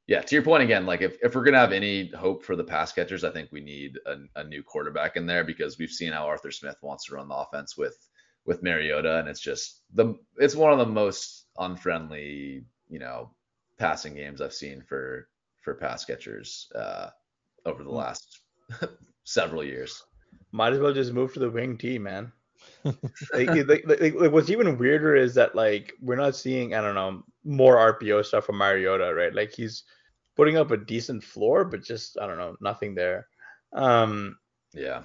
yeah, 0.07 0.22
to 0.22 0.36
your 0.36 0.43
point 0.43 0.64
again, 0.64 0.86
like 0.86 1.01
if, 1.01 1.18
if 1.22 1.36
we're 1.36 1.43
gonna 1.43 1.60
have 1.60 1.72
any 1.72 2.10
hope 2.10 2.43
for 2.43 2.55
the 2.55 2.64
pass 2.64 2.91
catchers, 2.91 3.24
I 3.24 3.30
think 3.30 3.51
we 3.51 3.62
need 3.62 3.99
a, 4.05 4.18
a 4.39 4.43
new 4.43 4.64
quarterback 4.64 5.18
in 5.18 5.26
there 5.26 5.43
because 5.43 5.78
we've 5.78 5.91
seen 5.91 6.14
how 6.14 6.26
Arthur 6.26 6.51
Smith 6.51 6.78
wants 6.82 7.05
to 7.05 7.16
run 7.16 7.28
the 7.28 7.36
offense 7.36 7.78
with 7.78 8.09
with 8.50 8.64
Mariota, 8.64 9.20
and 9.20 9.30
it's 9.30 9.39
just 9.39 9.84
the 9.93 10.16
it's 10.38 10.56
one 10.56 10.74
of 10.74 10.80
the 10.80 10.86
most 10.88 11.45
unfriendly, 11.60 12.66
you 12.89 12.97
know, 12.97 13.30
passing 13.78 14.16
games 14.16 14.41
I've 14.41 14.56
seen 14.56 14.82
for 14.89 15.30
for 15.62 15.76
pass 15.76 16.04
catchers 16.04 16.68
uh, 16.74 17.10
over 17.68 17.84
the 17.84 17.91
hmm. 17.91 17.97
last 17.97 18.41
several 19.24 19.64
years. 19.64 20.04
Might 20.52 20.74
as 20.74 20.80
well 20.80 20.93
just 20.93 21.14
move 21.14 21.32
to 21.34 21.39
the 21.39 21.52
wing 21.52 21.78
T, 21.78 22.00
man. 22.00 22.32
like, 22.84 23.50
like, 23.68 23.84
like, 23.86 24.16
like, 24.16 24.32
what's 24.32 24.50
even 24.50 24.80
weirder 24.80 25.16
is 25.16 25.36
that 25.36 25.54
like 25.54 25.93
we're 26.02 26.16
not 26.16 26.36
seeing 26.36 26.74
I 26.74 26.82
don't 26.82 26.95
know 26.95 27.24
more 27.45 27.78
RPO 27.93 28.26
stuff 28.26 28.45
from 28.45 28.58
Mariota, 28.58 29.14
right? 29.14 29.34
Like 29.34 29.54
he's 29.54 29.84
putting 30.36 30.58
up 30.58 30.72
a 30.72 30.78
decent 30.78 31.24
floor, 31.24 31.66
but 31.66 31.84
just 31.84 32.18
I 32.20 32.26
don't 32.26 32.39
know, 32.39 32.56
nothing 32.62 32.95
there. 32.95 33.28
Um, 33.74 34.39
yeah. 34.74 35.04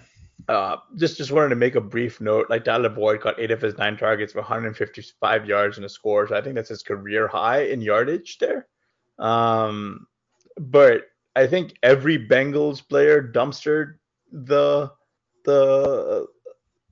Uh, 0.49 0.77
just 0.97 1.17
just 1.17 1.33
wanted 1.33 1.49
to 1.49 1.57
make 1.57 1.75
a 1.75 1.81
brief 1.81 2.21
note. 2.21 2.51
Like 2.51 2.65
Tyler 2.65 2.91
Boyd 2.91 3.23
got 3.23 3.41
eight 3.41 3.51
of 3.51 3.63
his 3.63 3.79
nine 3.79 3.97
targets 3.97 4.33
for 4.33 4.41
155 4.41 5.47
yards 5.47 5.79
and 5.79 5.87
a 5.87 5.89
score. 5.89 6.29
So 6.29 6.37
I 6.37 6.43
think 6.43 6.55
that's 6.55 6.69
his 6.69 6.83
career 6.83 7.27
high 7.27 7.63
in 7.63 7.81
yardage 7.81 8.39
there. 8.39 8.67
Um, 9.19 10.07
but 10.59 11.07
I 11.35 11.47
think 11.47 11.75
every 11.83 12.19
Bengals 12.19 12.87
player 12.87 13.23
dumpstered 13.23 13.95
the 14.33 14.91
the 15.45 16.27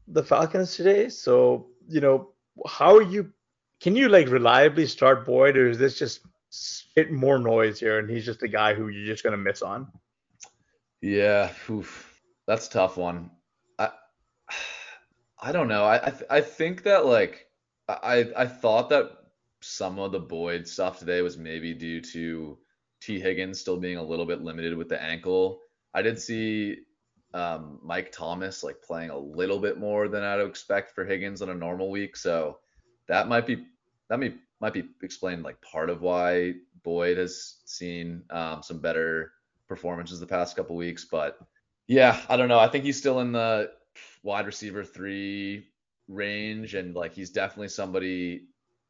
the 0.08 0.22
Falcons 0.22 0.74
today. 0.74 1.08
So 1.08 1.68
you 1.88 2.00
know, 2.00 2.30
how 2.66 2.96
are 2.96 3.02
you? 3.02 3.32
Can 3.80 3.96
you 3.96 4.08
like 4.08 4.28
reliably 4.28 4.86
start 4.86 5.26
Boyd, 5.26 5.56
or 5.56 5.68
is 5.68 5.78
this 5.78 5.98
just 5.98 6.20
spit 6.50 7.10
more 7.10 7.38
noise 7.38 7.80
here, 7.80 7.98
and 7.98 8.08
he's 8.08 8.24
just 8.24 8.42
a 8.42 8.48
guy 8.48 8.74
who 8.74 8.88
you're 8.88 9.06
just 9.06 9.24
gonna 9.24 9.36
miss 9.36 9.62
on? 9.62 9.88
Yeah, 11.00 11.50
oof, 11.68 12.20
that's 12.46 12.68
tough 12.68 12.96
one. 12.96 13.30
I 15.42 15.50
don't 15.50 15.68
know. 15.68 15.84
I 15.84 16.06
I, 16.06 16.10
th- 16.10 16.30
I 16.30 16.40
think 16.40 16.84
that 16.84 17.04
like 17.04 17.48
I 17.88 18.30
I 18.36 18.46
thought 18.46 18.88
that 18.90 19.10
some 19.60 19.98
of 19.98 20.12
the 20.12 20.20
Boyd 20.20 20.66
stuff 20.68 21.00
today 21.00 21.20
was 21.20 21.36
maybe 21.36 21.74
due 21.74 22.00
to 22.00 22.58
Tee 23.00 23.20
Higgins 23.20 23.60
still 23.60 23.76
being 23.76 23.96
a 23.96 24.02
little 24.02 24.24
bit 24.24 24.42
limited 24.42 24.76
with 24.76 24.88
the 24.88 25.02
ankle. 25.02 25.60
I 25.94 26.02
did 26.02 26.20
see 26.20 26.78
um, 27.34 27.80
Mike 27.82 28.12
Thomas 28.12 28.62
like 28.62 28.82
playing 28.82 29.10
a 29.10 29.18
little 29.18 29.58
bit 29.58 29.78
more 29.78 30.08
than 30.08 30.22
I'd 30.22 30.40
expect 30.40 30.94
for 30.94 31.04
Higgins 31.04 31.42
on 31.42 31.50
a 31.50 31.54
normal 31.54 31.90
week. 31.90 32.16
So 32.16 32.58
that 33.08 33.28
might 33.28 33.46
be 33.46 33.66
that 34.08 34.20
may 34.20 34.34
might 34.60 34.74
be 34.74 34.84
explained 35.02 35.42
like 35.42 35.60
part 35.60 35.90
of 35.90 36.02
why 36.02 36.54
Boyd 36.84 37.18
has 37.18 37.56
seen 37.64 38.22
um, 38.30 38.62
some 38.62 38.78
better 38.78 39.32
performances 39.66 40.20
the 40.20 40.26
past 40.26 40.54
couple 40.54 40.76
weeks. 40.76 41.04
But 41.04 41.36
yeah, 41.88 42.20
I 42.28 42.36
don't 42.36 42.48
know. 42.48 42.60
I 42.60 42.68
think 42.68 42.84
he's 42.84 42.98
still 42.98 43.18
in 43.18 43.32
the 43.32 43.72
wide 44.22 44.46
receiver 44.46 44.84
three 44.84 45.66
range, 46.08 46.74
and 46.74 46.94
like 46.94 47.12
he's 47.12 47.30
definitely 47.30 47.68
somebody 47.68 48.46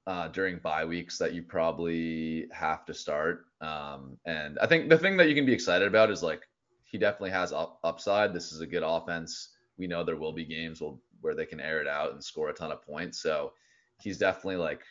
uh, 0.07 0.29
during 0.29 0.59
bye 0.59 0.85
weeks 0.85 1.19
that 1.19 1.33
you 1.33 1.43
probably 1.43 2.47
have 2.53 2.85
to 2.87 2.95
start. 2.95 3.45
Um, 3.61 4.19
and 4.27 4.59
I 4.59 4.67
think 4.67 4.89
the 4.89 4.99
thing 4.99 5.17
that 5.19 5.29
you 5.29 5.35
can 5.35 5.47
be 5.47 5.53
excited 5.53 5.87
about 5.87 6.11
is 6.11 6.23
like 6.23 6.43
he 6.85 6.99
definitely 6.99 7.31
has 7.31 7.53
up, 7.53 7.79
upside. 7.85 8.35
This 8.35 8.53
is 8.53 8.61
a 8.61 8.67
good 8.67 8.83
offense. 8.85 9.51
We 9.79 9.87
know 9.87 10.05
there 10.05 10.17
will 10.17 10.33
be 10.33 10.45
games 10.45 10.83
where 11.21 11.35
they 11.35 11.47
can 11.47 11.61
air 11.61 11.81
it 11.81 11.89
out 11.89 12.13
and 12.13 12.23
score 12.23 12.49
a 12.49 12.53
ton 12.53 12.73
of 12.73 12.83
points. 12.83 13.23
So 13.23 13.53
he's 14.01 14.19
definitely 14.19 14.57
like 14.57 14.83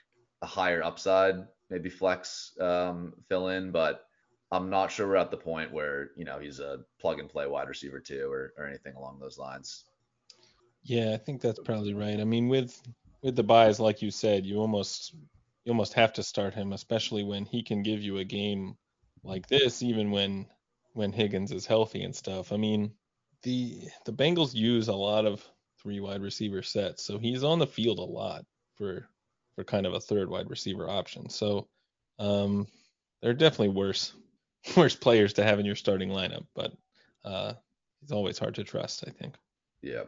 a 0.41 0.47
higher 0.47 0.83
upside, 0.83 1.35
maybe 1.69 1.89
flex 1.89 2.53
um, 2.59 3.13
fill 3.27 3.49
in, 3.49 3.71
but 3.71 4.05
I'm 4.51 4.69
not 4.69 4.91
sure 4.91 5.07
we're 5.07 5.15
at 5.15 5.31
the 5.31 5.37
point 5.37 5.71
where 5.71 6.11
you 6.17 6.25
know 6.25 6.39
he's 6.39 6.59
a 6.59 6.79
plug 6.99 7.19
and 7.19 7.29
play 7.29 7.47
wide 7.47 7.69
receiver 7.69 7.99
too, 7.99 8.29
or 8.29 8.53
or 8.57 8.65
anything 8.65 8.95
along 8.95 9.19
those 9.19 9.37
lines. 9.37 9.85
Yeah, 10.83 11.13
I 11.13 11.17
think 11.17 11.41
that's 11.41 11.59
probably 11.59 11.93
right. 11.93 12.19
I 12.19 12.23
mean, 12.23 12.47
with 12.47 12.79
with 13.21 13.35
the 13.35 13.43
byes, 13.43 13.79
like 13.79 14.01
you 14.01 14.11
said, 14.11 14.45
you 14.45 14.57
almost 14.59 15.13
you 15.63 15.71
almost 15.71 15.93
have 15.93 16.13
to 16.13 16.23
start 16.23 16.53
him, 16.53 16.73
especially 16.73 17.23
when 17.23 17.45
he 17.45 17.61
can 17.63 17.83
give 17.83 18.01
you 18.01 18.17
a 18.17 18.23
game 18.23 18.77
like 19.23 19.47
this, 19.47 19.83
even 19.83 20.11
when 20.11 20.47
when 20.93 21.11
Higgins 21.13 21.51
is 21.51 21.65
healthy 21.65 22.03
and 22.03 22.15
stuff. 22.15 22.51
I 22.51 22.57
mean, 22.57 22.93
the 23.43 23.87
the 24.05 24.13
Bengals 24.13 24.55
use 24.55 24.87
a 24.87 24.93
lot 24.95 25.25
of 25.25 25.47
three 25.81 25.99
wide 25.99 26.21
receiver 26.21 26.63
sets, 26.63 27.03
so 27.03 27.17
he's 27.19 27.43
on 27.43 27.59
the 27.59 27.67
field 27.67 27.99
a 27.99 28.03
lot 28.03 28.45
for 28.75 29.07
for 29.55 29.63
kind 29.63 29.85
of 29.85 29.93
a 29.93 29.99
third 29.99 30.29
wide 30.29 30.49
receiver 30.49 30.89
option. 30.89 31.29
So 31.29 31.67
um, 32.17 32.67
they're 33.21 33.33
definitely 33.33 33.69
worse 33.69 34.13
worse 34.77 34.95
players 34.95 35.33
to 35.33 35.43
have 35.43 35.59
in 35.59 35.65
your 35.65 35.75
starting 35.75 36.09
lineup, 36.09 36.47
but 36.55 36.73
uh, 37.23 37.53
he's 37.99 38.11
always 38.11 38.39
hard 38.39 38.55
to 38.55 38.63
trust. 38.63 39.03
I 39.07 39.11
think. 39.11 39.35
Yeah, 39.83 40.03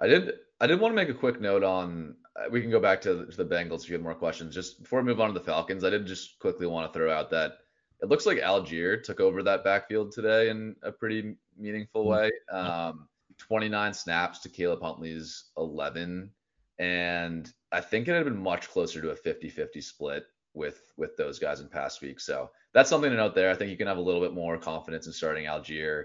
I 0.00 0.08
did. 0.08 0.32
I 0.60 0.66
did 0.66 0.80
want 0.80 0.92
to 0.92 0.96
make 0.96 1.08
a 1.08 1.14
quick 1.14 1.40
note 1.40 1.64
on. 1.64 2.16
Uh, 2.36 2.48
we 2.50 2.60
can 2.60 2.70
go 2.70 2.80
back 2.80 3.00
to, 3.02 3.26
to 3.26 3.36
the 3.36 3.44
Bengals 3.44 3.82
if 3.82 3.88
you 3.88 3.94
have 3.94 4.02
more 4.02 4.14
questions. 4.14 4.54
Just 4.54 4.82
before 4.82 5.00
we 5.00 5.06
move 5.06 5.20
on 5.20 5.28
to 5.28 5.38
the 5.38 5.44
Falcons, 5.44 5.84
I 5.84 5.90
did 5.90 6.06
just 6.06 6.38
quickly 6.38 6.66
want 6.66 6.90
to 6.90 6.98
throw 6.98 7.12
out 7.12 7.30
that 7.30 7.58
it 8.02 8.08
looks 8.08 8.26
like 8.26 8.38
Allgeier 8.38 9.02
took 9.02 9.20
over 9.20 9.42
that 9.42 9.64
backfield 9.64 10.12
today 10.12 10.48
in 10.48 10.74
a 10.82 10.92
pretty 10.92 11.36
meaningful 11.56 12.04
hmm. 12.04 12.10
way. 12.10 12.30
Um, 12.50 13.08
29 13.38 13.94
snaps 13.94 14.40
to 14.40 14.48
Caleb 14.48 14.82
Huntley's 14.82 15.50
11, 15.56 16.30
and 16.78 17.52
I 17.72 17.80
think 17.80 18.06
it 18.06 18.14
had 18.14 18.24
been 18.24 18.42
much 18.42 18.68
closer 18.68 19.00
to 19.00 19.10
a 19.10 19.16
50-50 19.16 19.82
split 19.82 20.24
with 20.52 20.92
with 20.96 21.16
those 21.16 21.38
guys 21.38 21.60
in 21.60 21.68
past 21.68 22.02
weeks. 22.02 22.26
So 22.26 22.50
that's 22.72 22.90
something 22.90 23.10
to 23.10 23.16
note 23.16 23.34
there. 23.34 23.50
I 23.50 23.54
think 23.54 23.70
you 23.70 23.76
can 23.76 23.86
have 23.86 23.98
a 23.98 24.02
little 24.02 24.20
bit 24.20 24.34
more 24.34 24.58
confidence 24.58 25.06
in 25.06 25.12
starting 25.12 25.46
Allgeier. 25.46 26.04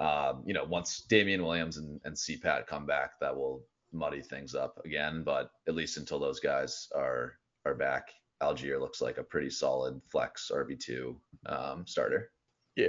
Um, 0.00 0.42
you 0.46 0.54
know, 0.54 0.64
once 0.64 1.02
Damien 1.08 1.44
Williams 1.44 1.76
and, 1.76 2.00
and 2.04 2.14
CPAT 2.14 2.66
come 2.66 2.86
back, 2.86 3.20
that 3.20 3.36
will 3.36 3.62
muddy 3.92 4.22
things 4.22 4.54
up 4.54 4.80
again. 4.84 5.22
But 5.22 5.50
at 5.68 5.74
least 5.74 5.98
until 5.98 6.18
those 6.18 6.40
guys 6.40 6.88
are 6.94 7.34
are 7.66 7.74
back, 7.74 8.08
Allgeier 8.42 8.80
looks 8.80 9.00
like 9.00 9.18
a 9.18 9.22
pretty 9.22 9.50
solid 9.50 10.00
flex 10.10 10.50
RB2 10.52 11.14
um, 11.46 11.86
starter. 11.86 12.30
Yeah. 12.76 12.88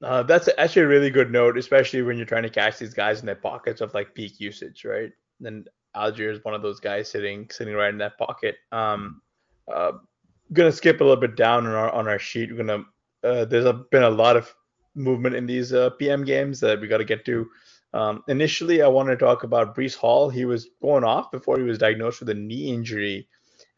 Uh, 0.00 0.22
that's 0.22 0.48
actually 0.58 0.82
a 0.82 0.88
really 0.88 1.10
good 1.10 1.32
note, 1.32 1.58
especially 1.58 2.02
when 2.02 2.16
you're 2.16 2.26
trying 2.26 2.44
to 2.44 2.50
catch 2.50 2.78
these 2.78 2.94
guys 2.94 3.18
in 3.18 3.26
their 3.26 3.34
pockets 3.34 3.80
of 3.80 3.92
like 3.94 4.14
peak 4.14 4.38
usage, 4.38 4.84
right? 4.84 5.10
And 5.44 5.68
Allgeier 5.96 6.32
is 6.32 6.44
one 6.44 6.54
of 6.54 6.62
those 6.62 6.78
guys 6.78 7.10
sitting 7.10 7.48
sitting 7.50 7.74
right 7.74 7.88
in 7.92 7.98
that 7.98 8.16
pocket. 8.16 8.56
Um, 8.70 9.20
uh, 9.72 9.92
gonna 10.52 10.72
skip 10.72 11.00
a 11.00 11.04
little 11.04 11.20
bit 11.20 11.36
down 11.36 11.66
on 11.66 11.74
our 11.74 11.90
on 11.90 12.06
our 12.06 12.18
sheet. 12.18 12.50
We're 12.50 12.64
gonna 12.64 12.84
uh, 13.24 13.44
there's 13.44 13.64
a, 13.64 13.72
been 13.72 14.04
a 14.04 14.10
lot 14.10 14.36
of 14.36 14.54
movement 14.98 15.36
in 15.36 15.46
these 15.46 15.72
uh, 15.72 15.90
PM 15.90 16.24
games 16.24 16.60
that 16.60 16.80
we 16.80 16.88
got 16.88 16.98
to 16.98 17.04
get 17.04 17.24
to. 17.26 17.48
Um, 17.94 18.22
initially, 18.28 18.82
I 18.82 18.88
wanted 18.88 19.18
to 19.18 19.24
talk 19.24 19.44
about 19.44 19.74
Breece 19.74 19.94
Hall. 19.94 20.28
He 20.28 20.44
was 20.44 20.68
going 20.82 21.04
off 21.04 21.30
before 21.30 21.56
he 21.56 21.64
was 21.64 21.78
diagnosed 21.78 22.20
with 22.20 22.28
a 22.28 22.34
knee 22.34 22.72
injury 22.72 23.28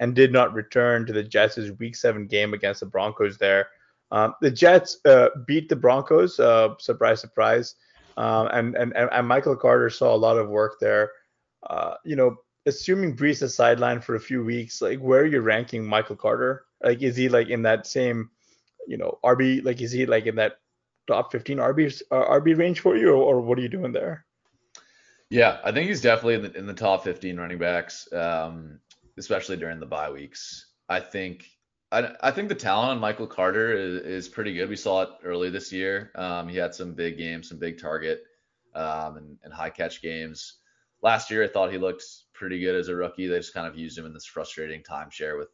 and 0.00 0.14
did 0.14 0.32
not 0.32 0.54
return 0.54 1.06
to 1.06 1.12
the 1.12 1.22
Jets' 1.22 1.70
Week 1.78 1.94
Seven 1.94 2.26
game 2.26 2.54
against 2.54 2.80
the 2.80 2.86
Broncos 2.86 3.38
there. 3.38 3.68
Um, 4.10 4.34
the 4.40 4.50
Jets 4.50 4.98
uh, 5.04 5.28
beat 5.46 5.68
the 5.68 5.76
Broncos. 5.76 6.40
Uh, 6.40 6.74
surprise, 6.78 7.20
surprise. 7.20 7.76
Um, 8.16 8.48
and, 8.52 8.76
and 8.76 8.92
and 8.96 9.28
Michael 9.28 9.56
Carter 9.56 9.88
saw 9.88 10.14
a 10.14 10.16
lot 10.16 10.36
of 10.36 10.48
work 10.48 10.78
there. 10.80 11.12
Uh, 11.68 11.94
you 12.04 12.16
know, 12.16 12.36
assuming 12.66 13.16
Breece 13.16 13.42
is 13.42 13.56
sidelined 13.56 14.02
for 14.02 14.16
a 14.16 14.20
few 14.20 14.44
weeks, 14.44 14.82
like 14.82 14.98
where 14.98 15.20
are 15.20 15.26
you 15.26 15.40
ranking 15.40 15.86
Michael 15.86 16.16
Carter? 16.16 16.64
Like, 16.82 17.02
is 17.02 17.16
he 17.16 17.28
like 17.28 17.48
in 17.48 17.62
that 17.62 17.86
same, 17.86 18.30
you 18.86 18.96
know, 18.96 19.18
RB? 19.24 19.64
Like, 19.64 19.80
is 19.80 19.92
he 19.92 20.06
like 20.06 20.26
in 20.26 20.36
that 20.36 20.54
top 21.14 21.32
15 21.32 21.58
RB 21.58 22.02
uh, 22.10 22.40
RB 22.40 22.56
range 22.56 22.80
for 22.80 22.96
you, 22.96 23.10
or, 23.10 23.14
or, 23.14 23.40
what 23.40 23.58
are 23.58 23.62
you 23.62 23.68
doing 23.68 23.92
there? 23.92 24.24
Yeah, 25.28 25.58
I 25.64 25.72
think 25.72 25.88
he's 25.88 26.00
definitely 26.00 26.34
in 26.34 26.42
the, 26.42 26.58
in 26.58 26.66
the 26.66 26.74
top 26.74 27.04
15 27.04 27.36
running 27.36 27.58
backs, 27.58 28.12
um, 28.12 28.80
especially 29.16 29.56
during 29.56 29.80
the 29.80 29.86
bye 29.86 30.10
weeks. 30.10 30.66
I 30.88 31.00
think 31.00 31.46
I, 31.92 32.12
I 32.20 32.30
think 32.30 32.48
the 32.48 32.54
talent 32.54 32.90
on 32.90 33.00
Michael 33.00 33.26
Carter 33.26 33.72
is, 33.72 34.02
is 34.02 34.28
pretty 34.28 34.54
good. 34.54 34.68
We 34.68 34.76
saw 34.76 35.02
it 35.02 35.08
early 35.24 35.50
this 35.50 35.72
year. 35.72 36.12
Um, 36.14 36.48
he 36.48 36.56
had 36.56 36.74
some 36.74 36.94
big 36.94 37.18
games, 37.18 37.48
some 37.48 37.58
big 37.58 37.80
target 37.80 38.22
um, 38.74 39.16
and, 39.16 39.38
and 39.42 39.52
high 39.52 39.70
catch 39.70 40.02
games. 40.02 40.58
Last 41.02 41.30
year, 41.30 41.42
I 41.42 41.48
thought 41.48 41.72
he 41.72 41.78
looked 41.78 42.04
pretty 42.32 42.60
good 42.60 42.76
as 42.76 42.88
a 42.88 42.94
rookie. 42.94 43.26
They 43.26 43.38
just 43.38 43.54
kind 43.54 43.66
of 43.66 43.76
used 43.76 43.98
him 43.98 44.06
in 44.06 44.14
this 44.14 44.26
frustrating 44.26 44.82
timeshare 44.82 45.38
with 45.38 45.48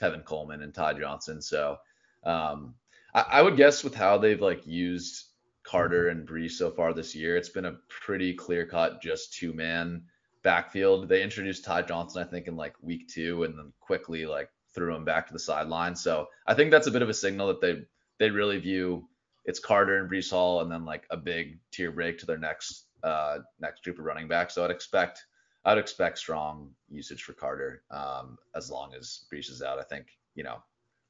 Tevin 0.00 0.24
Coleman 0.24 0.62
and 0.62 0.74
Ty 0.74 0.94
Johnson. 0.94 1.42
So 1.42 1.76
um, 2.24 2.74
I, 3.14 3.20
I, 3.20 3.42
would 3.42 3.56
guess 3.56 3.84
with 3.84 3.94
how 3.94 4.18
they've 4.18 4.40
like 4.40 4.66
used 4.66 5.26
Carter 5.62 6.08
and 6.08 6.26
Breece 6.26 6.52
so 6.52 6.70
far 6.70 6.92
this 6.92 7.14
year, 7.14 7.36
it's 7.36 7.48
been 7.48 7.66
a 7.66 7.78
pretty 7.88 8.34
clear 8.34 8.66
cut, 8.66 9.02
just 9.02 9.34
two 9.34 9.52
man 9.52 10.02
backfield. 10.42 11.08
They 11.08 11.22
introduced 11.22 11.64
Ty 11.64 11.82
Johnson, 11.82 12.22
I 12.22 12.30
think, 12.30 12.46
in 12.46 12.56
like 12.56 12.74
week 12.82 13.08
two, 13.08 13.44
and 13.44 13.58
then 13.58 13.72
quickly 13.80 14.26
like 14.26 14.50
threw 14.74 14.94
him 14.94 15.04
back 15.04 15.26
to 15.26 15.32
the 15.32 15.38
sideline. 15.38 15.96
So 15.96 16.28
I 16.46 16.54
think 16.54 16.70
that's 16.70 16.86
a 16.86 16.92
bit 16.92 17.02
of 17.02 17.08
a 17.08 17.14
signal 17.14 17.48
that 17.48 17.60
they 17.60 17.82
they 18.18 18.30
really 18.30 18.58
view 18.58 19.08
it's 19.44 19.58
Carter 19.58 19.98
and 19.98 20.10
Breece 20.10 20.30
Hall, 20.30 20.60
and 20.60 20.70
then 20.70 20.84
like 20.84 21.06
a 21.10 21.16
big 21.16 21.58
tier 21.72 21.90
break 21.90 22.18
to 22.18 22.26
their 22.26 22.38
next 22.38 22.86
uh, 23.02 23.38
next 23.58 23.82
group 23.82 23.98
of 23.98 24.04
running 24.04 24.28
backs. 24.28 24.54
So 24.54 24.64
I'd 24.64 24.70
expect 24.70 25.24
I'd 25.64 25.78
expect 25.78 26.18
strong 26.18 26.70
usage 26.88 27.22
for 27.22 27.32
Carter 27.32 27.82
um, 27.90 28.38
as 28.54 28.70
long 28.70 28.94
as 28.94 29.24
Breece 29.32 29.50
is 29.50 29.62
out. 29.62 29.78
I 29.78 29.82
think 29.82 30.06
you 30.34 30.44
know 30.44 30.62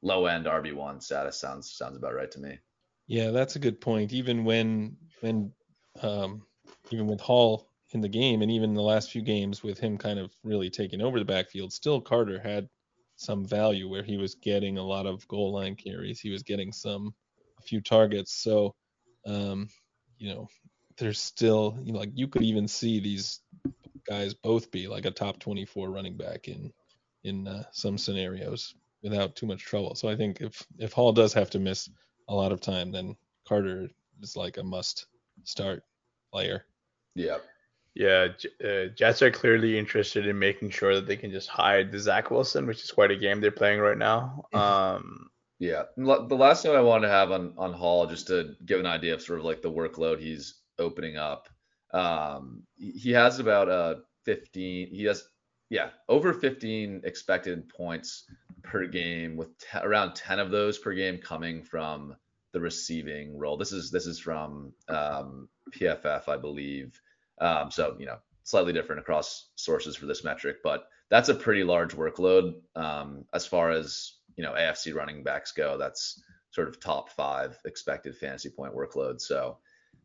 low 0.02 0.26
end 0.26 0.46
RB 0.46 0.74
one 0.74 1.00
status 1.00 1.38
sounds 1.38 1.72
sounds 1.72 1.96
about 1.96 2.14
right 2.14 2.30
to 2.30 2.40
me. 2.40 2.58
Yeah, 3.06 3.30
that's 3.30 3.56
a 3.56 3.60
good 3.60 3.80
point. 3.80 4.12
Even 4.12 4.44
when 4.44 4.96
when 5.20 5.52
um, 6.02 6.42
even 6.90 7.06
with 7.06 7.20
Hall 7.20 7.68
in 7.92 8.00
the 8.00 8.08
game, 8.08 8.42
and 8.42 8.50
even 8.50 8.74
the 8.74 8.82
last 8.82 9.10
few 9.10 9.22
games 9.22 9.62
with 9.62 9.78
him 9.78 9.98
kind 9.98 10.18
of 10.18 10.32
really 10.44 10.70
taking 10.70 11.00
over 11.00 11.18
the 11.18 11.24
backfield, 11.24 11.72
still 11.72 12.00
Carter 12.00 12.40
had 12.40 12.68
some 13.16 13.44
value 13.44 13.88
where 13.88 14.02
he 14.02 14.16
was 14.16 14.34
getting 14.34 14.78
a 14.78 14.82
lot 14.82 15.06
of 15.06 15.26
goal 15.28 15.52
line 15.52 15.74
carries. 15.74 16.20
He 16.20 16.30
was 16.30 16.42
getting 16.42 16.72
some 16.72 17.14
a 17.58 17.62
few 17.62 17.80
targets. 17.80 18.32
So 18.42 18.74
um, 19.26 19.68
you 20.18 20.32
know, 20.32 20.48
there's 20.98 21.20
still 21.20 21.78
you 21.82 21.92
know 21.92 21.98
like 21.98 22.12
you 22.14 22.28
could 22.28 22.42
even 22.42 22.68
see 22.68 23.00
these 23.00 23.40
guys 24.08 24.34
both 24.34 24.70
be 24.70 24.88
like 24.88 25.04
a 25.04 25.10
top 25.10 25.38
24 25.38 25.90
running 25.90 26.16
back 26.16 26.48
in 26.48 26.72
in 27.24 27.46
uh, 27.46 27.64
some 27.72 27.98
scenarios 27.98 28.74
without 29.02 29.36
too 29.36 29.46
much 29.46 29.64
trouble. 29.64 29.94
So 29.94 30.08
I 30.08 30.16
think 30.16 30.40
if 30.40 30.64
if 30.78 30.92
Hall 30.92 31.12
does 31.12 31.32
have 31.34 31.50
to 31.50 31.58
miss 31.58 31.88
a 32.28 32.34
lot 32.34 32.52
of 32.52 32.60
time, 32.60 32.92
then 32.92 33.16
Carter 33.46 33.88
is 34.22 34.36
like 34.36 34.56
a 34.58 34.62
must 34.62 35.06
start 35.44 35.82
player. 36.32 36.66
Yeah. 37.14 37.38
Yeah, 37.94 38.28
uh, 38.64 38.86
Jets 38.94 39.20
are 39.20 39.32
clearly 39.32 39.76
interested 39.76 40.26
in 40.26 40.38
making 40.38 40.70
sure 40.70 40.94
that 40.94 41.08
they 41.08 41.16
can 41.16 41.32
just 41.32 41.48
hide 41.48 41.90
the 41.90 41.98
Zach 41.98 42.30
Wilson, 42.30 42.66
which 42.66 42.84
is 42.84 42.92
quite 42.92 43.10
a 43.10 43.16
game 43.16 43.40
they're 43.40 43.50
playing 43.50 43.80
right 43.80 43.98
now. 43.98 44.44
Um, 44.52 45.28
yeah, 45.58 45.82
the 45.96 46.36
last 46.36 46.64
note 46.64 46.76
I 46.76 46.82
wanted 46.82 47.08
to 47.08 47.12
have 47.12 47.32
on 47.32 47.52
on 47.58 47.72
Hall, 47.72 48.06
just 48.06 48.28
to 48.28 48.54
give 48.64 48.78
an 48.78 48.86
idea 48.86 49.12
of 49.12 49.22
sort 49.22 49.40
of 49.40 49.44
like 49.44 49.60
the 49.60 49.72
workload 49.72 50.20
he's 50.20 50.60
opening 50.78 51.16
up. 51.16 51.48
Um, 51.92 52.62
he 52.76 53.10
has 53.10 53.40
about 53.40 53.68
a 53.68 53.72
uh, 53.72 53.94
15. 54.24 54.94
He 54.94 55.04
has 55.04 55.28
yeah 55.68 55.90
over 56.08 56.32
15 56.32 57.02
expected 57.04 57.68
points 57.68 58.24
per 58.62 58.86
game, 58.86 59.36
with 59.36 59.56
t- 59.58 59.78
around 59.82 60.14
10 60.14 60.38
of 60.38 60.50
those 60.50 60.78
per 60.78 60.92
game 60.92 61.18
coming 61.18 61.62
from 61.62 62.16
the 62.52 62.60
receiving 62.60 63.38
role. 63.38 63.56
This 63.56 63.72
is 63.72 63.90
this 63.90 64.06
is 64.06 64.18
from 64.18 64.72
um, 64.88 65.48
PFF, 65.72 66.28
I 66.28 66.36
believe. 66.36 67.00
Um, 67.40 67.70
so, 67.70 67.96
you 67.98 68.06
know, 68.06 68.18
slightly 68.42 68.72
different 68.72 69.00
across 69.00 69.48
sources 69.54 69.96
for 69.96 70.06
this 70.06 70.24
metric, 70.24 70.56
but 70.62 70.88
that's 71.08 71.28
a 71.28 71.34
pretty 71.34 71.64
large 71.64 71.96
workload 71.96 72.54
um, 72.76 73.24
as 73.32 73.46
far 73.46 73.70
as, 73.70 74.14
you 74.36 74.44
know, 74.44 74.52
AFC 74.52 74.94
running 74.94 75.22
backs 75.22 75.52
go. 75.52 75.78
That's 75.78 76.22
sort 76.50 76.68
of 76.68 76.80
top 76.80 77.10
five 77.10 77.58
expected 77.64 78.16
fantasy 78.16 78.50
point 78.50 78.74
workload. 78.74 79.20
So 79.20 79.58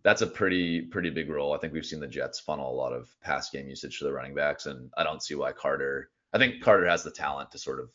that's 0.03 0.22
a 0.22 0.28
pretty, 0.28 0.82
pretty 0.82 1.10
big 1.10 1.30
role. 1.30 1.53
I 1.53 1.58
think 1.58 1.74
we've 1.74 1.86
seen 1.86 1.99
the 1.99 2.08
Jets 2.08 2.39
funnel 2.39 2.72
a 2.72 2.76
lot 2.76 2.93
of 2.93 3.10
pass 3.22 3.49
game 3.49 3.68
usage 3.68 3.97
to 3.99 4.06
the 4.06 4.14
running 4.14 4.36
backs, 4.36 4.68
and 4.68 4.91
I 4.95 5.03
don't 5.03 5.24
see 5.24 5.36
why 5.36 5.51
Carter, 5.51 6.12
I 6.32 6.38
think 6.38 6.62
Carter 6.62 6.88
has 6.88 7.03
the 7.03 7.12
talent 7.12 7.51
to 7.51 7.58
sort 7.58 7.80
of 7.80 7.89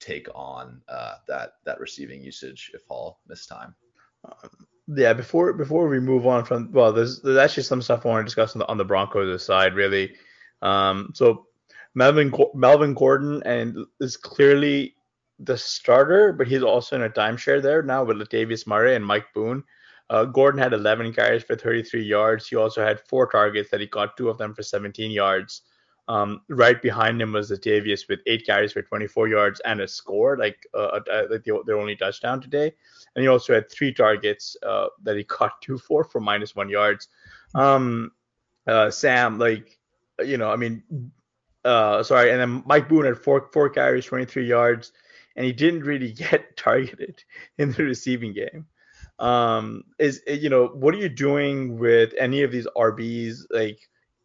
take 0.00 0.28
on 0.34 0.80
uh, 0.88 1.14
that 1.28 1.54
that 1.64 1.80
receiving 1.80 2.22
usage 2.22 2.70
if 2.74 2.82
Hall 2.86 3.20
missed 3.28 3.48
time. 3.48 3.74
Um, 4.24 4.66
yeah, 4.88 5.12
before 5.12 5.52
before 5.52 5.88
we 5.88 5.98
move 6.00 6.26
on 6.26 6.44
from 6.44 6.70
well, 6.72 6.92
there's 6.92 7.20
there's 7.22 7.38
actually 7.38 7.64
some 7.64 7.82
stuff 7.82 8.06
I 8.06 8.10
want 8.10 8.20
to 8.20 8.24
discuss 8.24 8.54
on 8.54 8.60
the 8.60 8.68
on 8.68 8.78
the 8.78 8.84
Broncos 8.84 9.44
side, 9.44 9.74
really. 9.74 10.14
Um, 10.62 11.10
so 11.14 11.46
Melvin 11.94 12.32
Melvin 12.54 12.94
Gordon 12.94 13.42
and 13.44 13.86
is 14.00 14.16
clearly 14.16 14.94
the 15.38 15.56
starter, 15.56 16.32
but 16.32 16.46
he's 16.46 16.62
also 16.62 16.96
in 16.96 17.02
a 17.02 17.10
timeshare 17.10 17.60
there 17.60 17.82
now 17.82 18.04
with 18.04 18.16
Latavius 18.16 18.66
Murray 18.66 18.94
and 18.94 19.04
Mike 19.04 19.26
Boone. 19.34 19.64
Uh, 20.08 20.24
Gordon 20.24 20.60
had 20.60 20.72
11 20.72 21.12
carries 21.12 21.42
for 21.42 21.56
33 21.56 22.04
yards. 22.04 22.48
He 22.48 22.56
also 22.56 22.84
had 22.84 23.00
four 23.00 23.26
targets 23.26 23.70
that 23.70 23.80
he 23.80 23.88
caught 23.88 24.16
two 24.16 24.28
of 24.28 24.38
them 24.38 24.54
for 24.54 24.62
17 24.62 25.10
yards. 25.10 25.62
Um, 26.08 26.42
right 26.48 26.80
behind 26.80 27.20
him 27.20 27.32
was 27.32 27.50
Latavius 27.50 28.08
with 28.08 28.20
eight 28.26 28.46
carries 28.46 28.72
for 28.72 28.82
24 28.82 29.28
yards 29.28 29.60
and 29.60 29.80
a 29.80 29.88
score, 29.88 30.38
like 30.38 30.64
uh, 30.72 31.00
uh, 31.10 31.38
their 31.66 31.78
only 31.78 31.96
touchdown 31.96 32.40
today. 32.40 32.72
And 33.14 33.22
he 33.22 33.28
also 33.28 33.54
had 33.54 33.70
three 33.70 33.92
targets 33.92 34.56
uh, 34.62 34.86
that 35.02 35.16
he 35.16 35.24
caught 35.36 35.60
two 35.60 35.78
for 35.78 36.04
for 36.04 36.20
minus 36.20 36.54
one 36.54 36.68
yards. 36.68 37.08
Um, 37.54 38.12
uh, 38.66 38.90
Sam, 38.90 39.38
like, 39.38 39.78
you 40.24 40.38
know, 40.38 40.50
I 40.50 40.56
mean, 40.56 40.82
uh, 41.64 42.02
sorry, 42.04 42.30
and 42.30 42.40
then 42.40 42.62
Mike 42.66 42.88
Boone 42.88 43.06
had 43.06 43.18
four 43.18 43.48
four 43.52 43.68
carries, 43.68 44.06
23 44.06 44.46
yards, 44.46 44.92
and 45.34 45.44
he 45.44 45.52
didn't 45.52 45.82
really 45.82 46.12
get 46.30 46.56
targeted 46.56 47.22
in 47.58 47.72
the 47.72 47.82
receiving 47.82 48.32
game. 48.32 48.66
Um, 49.18 49.84
is 49.98 50.22
you 50.26 50.50
know, 50.50 50.68
what 50.68 50.94
are 50.94 50.98
you 50.98 51.08
doing 51.08 51.78
with 51.78 52.12
any 52.18 52.42
of 52.42 52.52
these 52.52 52.66
RBs? 52.76 53.46
Like, 53.50 53.80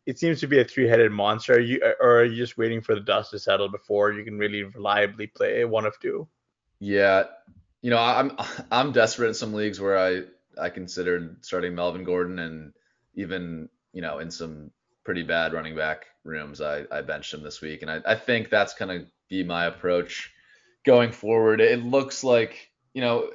it 0.05 0.17
seems 0.17 0.39
to 0.39 0.47
be 0.47 0.59
a 0.59 0.65
three-headed 0.65 1.11
monster. 1.11 1.53
Are 1.53 1.59
you, 1.59 1.81
or 1.99 2.21
are 2.21 2.25
you 2.25 2.37
just 2.37 2.57
waiting 2.57 2.81
for 2.81 2.95
the 2.95 3.01
dust 3.01 3.31
to 3.31 3.39
settle 3.39 3.69
before 3.69 4.11
you 4.11 4.23
can 4.23 4.37
really 4.37 4.63
reliably 4.63 5.27
play 5.27 5.63
one 5.65 5.85
of 5.85 5.99
two? 5.99 6.27
Yeah, 6.79 7.25
you 7.81 7.89
know, 7.89 7.99
I'm 7.99 8.31
I'm 8.71 8.91
desperate 8.91 9.29
in 9.29 9.33
some 9.33 9.53
leagues 9.53 9.79
where 9.79 9.97
I 9.97 10.23
I 10.59 10.69
considered 10.69 11.43
starting 11.45 11.75
Melvin 11.75 12.03
Gordon, 12.03 12.39
and 12.39 12.73
even 13.15 13.69
you 13.93 14.01
know 14.01 14.19
in 14.19 14.31
some 14.31 14.71
pretty 15.03 15.23
bad 15.23 15.53
running 15.53 15.75
back 15.75 16.05
rooms, 16.23 16.61
I 16.61 16.85
I 16.91 17.01
benched 17.01 17.33
him 17.33 17.43
this 17.43 17.61
week, 17.61 17.81
and 17.81 17.91
I 17.91 18.01
I 18.05 18.15
think 18.15 18.49
that's 18.49 18.73
gonna 18.73 19.05
be 19.29 19.43
my 19.43 19.65
approach 19.65 20.31
going 20.83 21.11
forward. 21.11 21.61
It 21.61 21.83
looks 21.83 22.23
like 22.23 22.71
you 22.93 23.01
know 23.01 23.29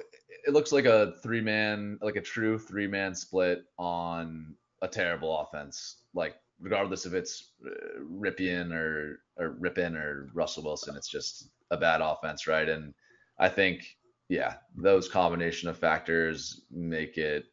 it 0.46 0.52
looks 0.52 0.72
like 0.72 0.84
a 0.84 1.14
three 1.22 1.40
man 1.40 1.98
like 2.02 2.16
a 2.16 2.20
true 2.20 2.58
three 2.58 2.86
man 2.86 3.14
split 3.14 3.64
on 3.78 4.54
a 4.82 4.88
terrible 4.88 5.36
offense 5.38 5.96
like 6.14 6.36
regardless 6.60 7.06
if 7.06 7.14
it's 7.14 7.52
uh, 7.66 8.00
Rypien 8.00 8.72
or 8.72 9.20
or 9.36 9.56
Rypien 9.60 9.94
or 9.94 10.30
Russell 10.34 10.64
Wilson, 10.64 10.96
it's 10.96 11.08
just 11.08 11.50
a 11.70 11.76
bad 11.76 12.00
offense, 12.00 12.46
right? 12.46 12.68
And 12.68 12.94
I 13.38 13.48
think, 13.48 13.96
yeah, 14.28 14.54
those 14.74 15.08
combination 15.08 15.68
of 15.68 15.78
factors 15.78 16.62
make 16.70 17.18
it 17.18 17.44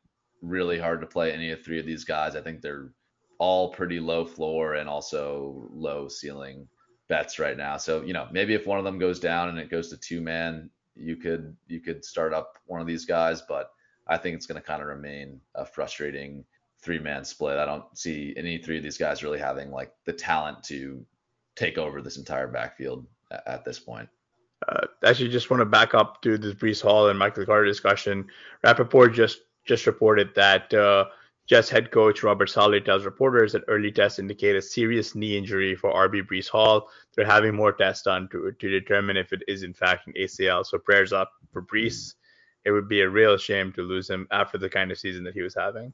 really 0.41 0.80
hard 0.80 1.01
to 1.01 1.08
play 1.08 1.32
any 1.32 1.51
of 1.51 1.64
three 1.64 1.80
of 1.80 1.86
these 1.86 2.04
guys. 2.04 2.36
I 2.36 2.41
think 2.41 2.62
they're 2.62 2.91
all 3.39 3.72
pretty 3.72 3.99
low 3.99 4.26
floor 4.26 4.76
and 4.76 4.88
also 4.88 5.68
low 5.74 6.08
ceiling 6.08 6.68
bets 7.10 7.39
right 7.39 7.58
now. 7.58 7.78
So, 7.78 8.01
you 8.04 8.14
know, 8.14 8.28
maybe 8.32 8.54
if 8.54 8.66
one 8.66 8.78
of 8.78 8.86
them 8.86 8.99
goes 8.99 9.20
down 9.20 9.49
and 9.49 9.60
it 9.60 9.70
goes 9.70 9.89
to 9.89 9.97
two 9.97 10.22
man, 10.22 10.70
you 10.95 11.16
could 11.18 11.56
you 11.68 11.80
could 11.82 12.06
start 12.06 12.34
up 12.34 12.58
one 12.66 12.80
of 12.80 12.88
these 12.88 13.06
guys, 13.06 13.41
but 13.41 13.72
I 14.08 14.18
think 14.18 14.36
it's 14.36 14.45
going 14.45 14.62
to 14.62 14.68
kind 14.68 14.82
of 14.82 14.88
remain 14.88 15.41
a 15.56 15.66
frustrating 15.66 16.45
three 16.84 17.00
man 17.00 17.24
split. 17.24 17.58
I 17.58 17.66
don't 17.66 17.86
see 17.98 18.34
any 18.38 18.58
three 18.58 18.78
of 18.78 18.84
these 18.84 18.98
guys 18.98 19.24
really 19.24 19.40
having 19.40 19.72
like 19.72 19.94
the 20.06 20.14
talent 20.14 20.64
to 20.66 21.06
take 21.56 21.78
over 21.78 22.02
this 22.02 22.18
entire 22.18 22.48
backfield 22.48 23.06
at, 23.32 23.44
at 23.48 23.66
this 23.66 23.80
point. 23.80 24.10
Uh, 24.68 24.88
actually, 25.06 25.30
just 25.30 25.50
want 25.50 25.62
to 25.62 25.66
back 25.66 25.94
up 25.94 26.22
to 26.22 26.38
this 26.38 26.54
Breece 26.54 26.82
Hall 26.82 27.10
and 27.10 27.20
Michael 27.20 27.46
Carter 27.46 27.66
discussion. 27.66 28.28
Rapoport 28.64 29.14
just 29.14 29.40
just 29.66 29.88
reported 29.88 30.30
that 30.36 30.74
uh, 30.74 31.06
Jets 31.48 31.70
head 31.70 31.92
coach 31.92 32.24
Robert 32.24 32.50
Saleh 32.50 32.84
tells 32.84 33.06
reporters 33.06 33.54
that 33.54 33.64
early 33.68 33.92
tests 33.92 34.20
indicate 34.20 34.56
a 34.56 34.62
serious 34.62 35.16
knee 35.16 35.38
injury 35.38 35.76
for 35.76 35.94
RB 35.94 36.22
Breece 36.22 36.50
Hall. 36.50 36.90
They're 37.16 37.26
having 37.26 37.56
more 37.56 37.74
tests 37.74 38.04
done 38.04 38.30
to 38.32 38.52
to 38.52 38.70
determine 38.70 39.18
if 39.18 39.34
it 39.34 39.44
is 39.48 39.64
in 39.64 39.74
fact 39.74 40.08
an 40.08 40.14
ACL. 40.20 40.66
So 40.66 40.78
prayers 40.78 41.14
up 41.14 41.32
for 41.52 41.62
Breece 41.62 42.14
it 42.66 42.72
would 42.72 42.88
be 42.88 43.02
a 43.02 43.10
real 43.10 43.38
shame 43.38 43.72
to 43.74 43.82
lose 43.82 44.10
him 44.10 44.28
after 44.32 44.58
the 44.58 44.70
kind 44.70 44.92
of 44.92 44.98
season 44.98 45.24
that 45.24 45.34
he 45.34 45.42
was 45.42 45.56
having. 45.56 45.94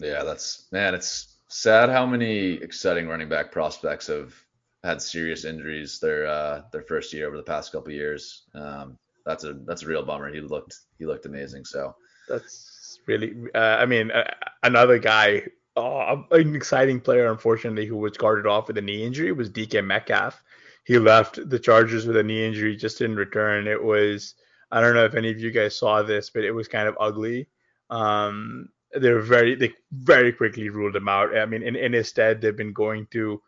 Yeah, 0.00 0.24
that's 0.24 0.66
man, 0.72 0.94
it's 0.94 1.36
sad 1.48 1.90
how 1.90 2.06
many 2.06 2.54
exciting 2.54 3.08
running 3.08 3.28
back 3.28 3.52
prospects 3.52 4.06
have 4.06 4.34
had 4.82 5.02
serious 5.02 5.44
injuries 5.44 5.98
their 6.00 6.26
uh, 6.26 6.62
their 6.72 6.82
first 6.82 7.12
year 7.12 7.26
over 7.26 7.36
the 7.36 7.42
past 7.42 7.72
couple 7.72 7.92
years. 7.92 8.44
Um, 8.54 8.98
that's 9.26 9.44
a 9.44 9.54
that's 9.66 9.82
a 9.82 9.86
real 9.86 10.04
bummer. 10.04 10.32
He 10.32 10.40
looked 10.40 10.76
he 10.98 11.06
looked 11.06 11.26
amazing. 11.26 11.64
So 11.64 11.94
that's 12.28 12.98
really. 13.06 13.34
Uh, 13.54 13.58
I 13.58 13.86
mean, 13.86 14.10
uh, 14.10 14.24
another 14.62 14.98
guy, 14.98 15.42
uh, 15.76 16.16
an 16.30 16.56
exciting 16.56 17.00
player, 17.00 17.30
unfortunately, 17.30 17.86
who 17.86 17.96
was 17.96 18.16
guarded 18.16 18.46
off 18.46 18.68
with 18.68 18.78
a 18.78 18.82
knee 18.82 19.04
injury 19.04 19.32
was 19.32 19.50
DK 19.50 19.84
Metcalf. 19.84 20.42
He 20.84 20.98
left 20.98 21.48
the 21.48 21.58
Chargers 21.58 22.06
with 22.06 22.16
a 22.16 22.22
knee 22.22 22.46
injury, 22.46 22.74
just 22.74 22.98
didn't 22.98 23.16
return. 23.16 23.66
It 23.66 23.82
was 23.82 24.34
I 24.72 24.80
don't 24.80 24.94
know 24.94 25.04
if 25.04 25.14
any 25.14 25.30
of 25.30 25.40
you 25.40 25.50
guys 25.50 25.76
saw 25.76 26.02
this, 26.02 26.30
but 26.30 26.44
it 26.44 26.52
was 26.52 26.68
kind 26.68 26.88
of 26.88 26.96
ugly. 26.98 27.48
Um, 27.90 28.68
they 28.96 29.10
were 29.12 29.20
very 29.20 29.54
they 29.54 29.72
very 29.92 30.32
quickly 30.32 30.68
ruled 30.68 30.96
him 30.96 31.08
out. 31.08 31.36
I 31.36 31.46
mean, 31.46 31.62
in, 31.62 31.76
in 31.76 31.92
his 31.92 32.08
stead, 32.08 32.40
they've 32.40 32.56
been 32.56 32.72
going 32.72 33.06
to, 33.12 33.40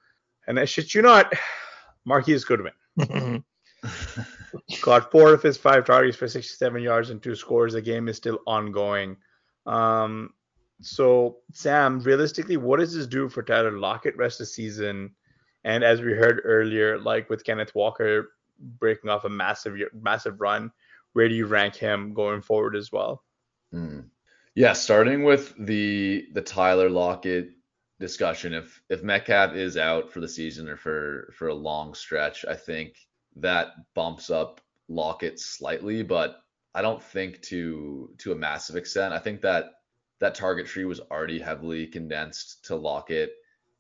and 0.47 0.59
I 0.59 0.65
shit 0.65 0.95
you 0.95 1.03
not, 1.03 1.33
Marquise 2.05 2.45
Goodwin. 2.45 2.73
Got 4.83 5.11
four 5.11 5.33
of 5.33 5.43
his 5.43 5.57
five 5.57 5.85
targets 5.85 6.17
for 6.17 6.29
67 6.29 6.83
yards 6.83 7.11
and 7.11 7.23
two 7.23 7.35
scores. 7.35 7.73
The 7.73 7.83
game 7.83 8.09
is 8.09 8.17
still 8.17 8.39
ongoing. 8.47 9.17
Um, 9.67 10.35
so 10.81 11.39
Sam, 11.53 12.01
realistically, 12.01 12.57
what 12.57 12.81
does 12.81 12.95
this 12.95 13.07
do 13.07 13.29
for 13.29 13.43
Tyler 13.43 13.73
Lockett 13.73 14.17
rest 14.17 14.41
of 14.41 14.47
the 14.47 14.53
season? 14.53 15.15
And 15.65 15.85
as 15.85 16.01
we 16.01 16.13
heard 16.13 16.43
earlier, 16.45 16.99
like 16.99 17.31
with 17.31 17.45
Kenneth 17.45 17.75
Walker 17.75 18.33
breaking 18.79 19.11
off 19.11 19.25
a 19.25 19.29
massive 19.29 19.77
massive 20.01 20.41
run, 20.41 20.71
where 21.13 21.29
do 21.29 21.35
you 21.35 21.47
rank 21.47 21.77
him 21.77 22.15
going 22.15 22.43
forward 22.43 22.77
as 22.77 22.93
well? 22.93 23.23
Mm. 23.73 24.05
Yeah, 24.55 24.73
starting 24.75 25.25
with 25.25 25.55
the 25.59 26.29
the 26.33 26.43
Tyler 26.43 26.91
Lockett 26.91 27.51
discussion. 28.01 28.53
If 28.53 28.83
if 28.91 29.03
Metcalf 29.03 29.55
is 29.55 29.77
out 29.77 30.11
for 30.13 30.21
the 30.21 30.29
season 30.29 30.69
or 30.69 30.77
for 30.77 31.33
for 31.37 31.49
a 31.49 31.55
long 31.55 31.95
stretch, 31.95 32.45
I 32.45 32.55
think 32.57 32.97
that 33.37 33.69
bumps 33.95 34.31
up 34.31 34.61
Lockett 34.89 35.41
slightly, 35.41 36.03
but 36.03 36.43
I 36.75 36.83
don't 36.83 37.03
think 37.03 37.41
to 37.43 38.15
to 38.19 38.33
a 38.33 38.37
massive 38.37 38.77
extent. 38.77 39.15
I 39.15 39.19
think 39.19 39.41
that 39.43 39.73
that 40.21 40.35
target 40.35 40.67
tree 40.67 40.85
was 40.85 41.01
already 41.01 41.39
heavily 41.41 41.87
condensed 41.87 42.65
to 42.67 42.77
Lockett 42.77 43.33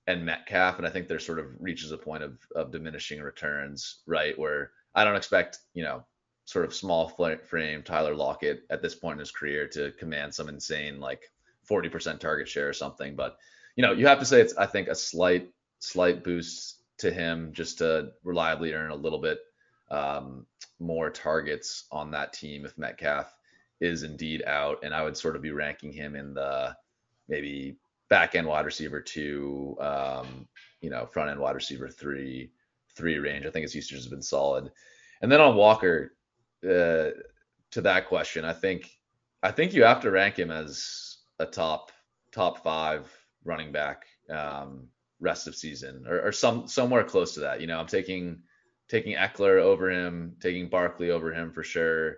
and 0.07 0.25
Metcalf, 0.25 0.79
and 0.79 0.87
I 0.87 0.91
think 0.91 1.07
there 1.07 1.18
sort 1.18 1.39
of 1.39 1.47
reaches 1.61 1.93
a 1.93 1.99
point 1.99 2.23
of 2.23 2.39
of 2.57 2.70
diminishing 2.73 3.20
returns, 3.20 4.03
right? 4.07 4.39
Where 4.39 4.73
I 4.95 5.05
don't 5.05 5.16
expect, 5.16 5.59
you 5.75 5.83
know, 5.85 6.05
sort 6.45 6.64
of 6.64 6.74
small 6.74 7.09
frame 7.09 7.82
Tyler 7.82 8.14
Lockett 8.14 8.64
at 8.70 8.82
this 8.82 8.95
point 8.95 9.14
in 9.14 9.20
his 9.20 9.30
career 9.30 9.68
to 9.68 9.93
command 9.93 10.34
some 10.34 10.49
insane 10.49 11.01
like 11.01 11.30
40% 11.70 12.18
target 12.18 12.49
share 12.49 12.68
or 12.68 12.72
something. 12.72 13.14
But 13.14 13.36
you 13.76 13.82
know, 13.82 13.93
you 13.93 14.07
have 14.07 14.18
to 14.18 14.24
say 14.24 14.40
it's 14.40 14.57
I 14.57 14.66
think 14.66 14.88
a 14.88 14.95
slight 14.95 15.51
slight 15.78 16.22
boost 16.22 16.82
to 16.99 17.11
him 17.11 17.53
just 17.53 17.78
to 17.78 18.12
reliably 18.22 18.72
earn 18.72 18.90
a 18.90 18.97
little 18.97 19.18
bit 19.18 19.38
um, 19.90 20.47
more 20.78 21.11
targets 21.11 21.84
on 21.90 22.11
that 22.11 22.32
team 22.32 22.64
if 22.64 22.78
Metcalf 22.78 23.36
is 23.80 24.03
indeed 24.03 24.43
out. 24.47 24.78
And 24.82 24.95
I 24.95 25.03
would 25.03 25.16
sort 25.16 25.36
of 25.36 25.43
be 25.43 25.51
ranking 25.51 25.93
him 25.93 26.14
in 26.14 26.34
the 26.34 26.76
maybe 27.28 27.76
back 28.09 28.34
end 28.34 28.47
wide 28.47 28.64
receiver 28.64 29.01
two, 29.01 29.76
um, 29.80 30.47
you 30.80 30.90
know, 30.90 31.07
front 31.07 31.30
end 31.30 31.40
wide 31.40 31.55
receiver 31.55 31.88
three, 31.88 32.51
three 32.95 33.18
range. 33.18 33.47
I 33.47 33.51
think 33.51 33.62
his 33.62 33.74
usage 33.74 33.97
has 33.97 34.09
been 34.09 34.22
solid. 34.22 34.70
And 35.20 35.30
then 35.30 35.40
on 35.40 35.57
Walker, 35.57 36.14
uh, 36.65 37.11
to 37.73 37.81
that 37.81 38.07
question, 38.09 38.45
I 38.45 38.53
think 38.53 38.91
I 39.43 39.51
think 39.51 39.75
you 39.75 39.85
have 39.85 40.01
to 40.03 40.11
rank 40.11 40.39
him 40.39 40.51
as 40.51 41.19
a 41.39 41.47
top 41.47 41.91
top 42.31 42.63
five 42.63 43.11
running 43.45 43.73
back 43.73 44.07
um, 44.31 44.89
rest 45.21 45.47
of 45.47 45.57
season 45.57 46.05
or, 46.09 46.21
or 46.21 46.33
some 46.33 46.67
somewhere 46.69 47.05
close 47.05 47.35
to 47.35 47.41
that. 47.41 47.61
You 47.61 47.67
know, 47.67 47.79
I'm 47.79 47.87
taking 47.87 48.43
taking 48.89 49.17
Ekeler 49.17 49.59
over 49.59 49.91
him, 49.91 50.37
taking 50.41 50.69
Barkley 50.69 51.11
over 51.11 51.33
him 51.33 51.53
for 51.53 51.63
sure. 51.63 52.17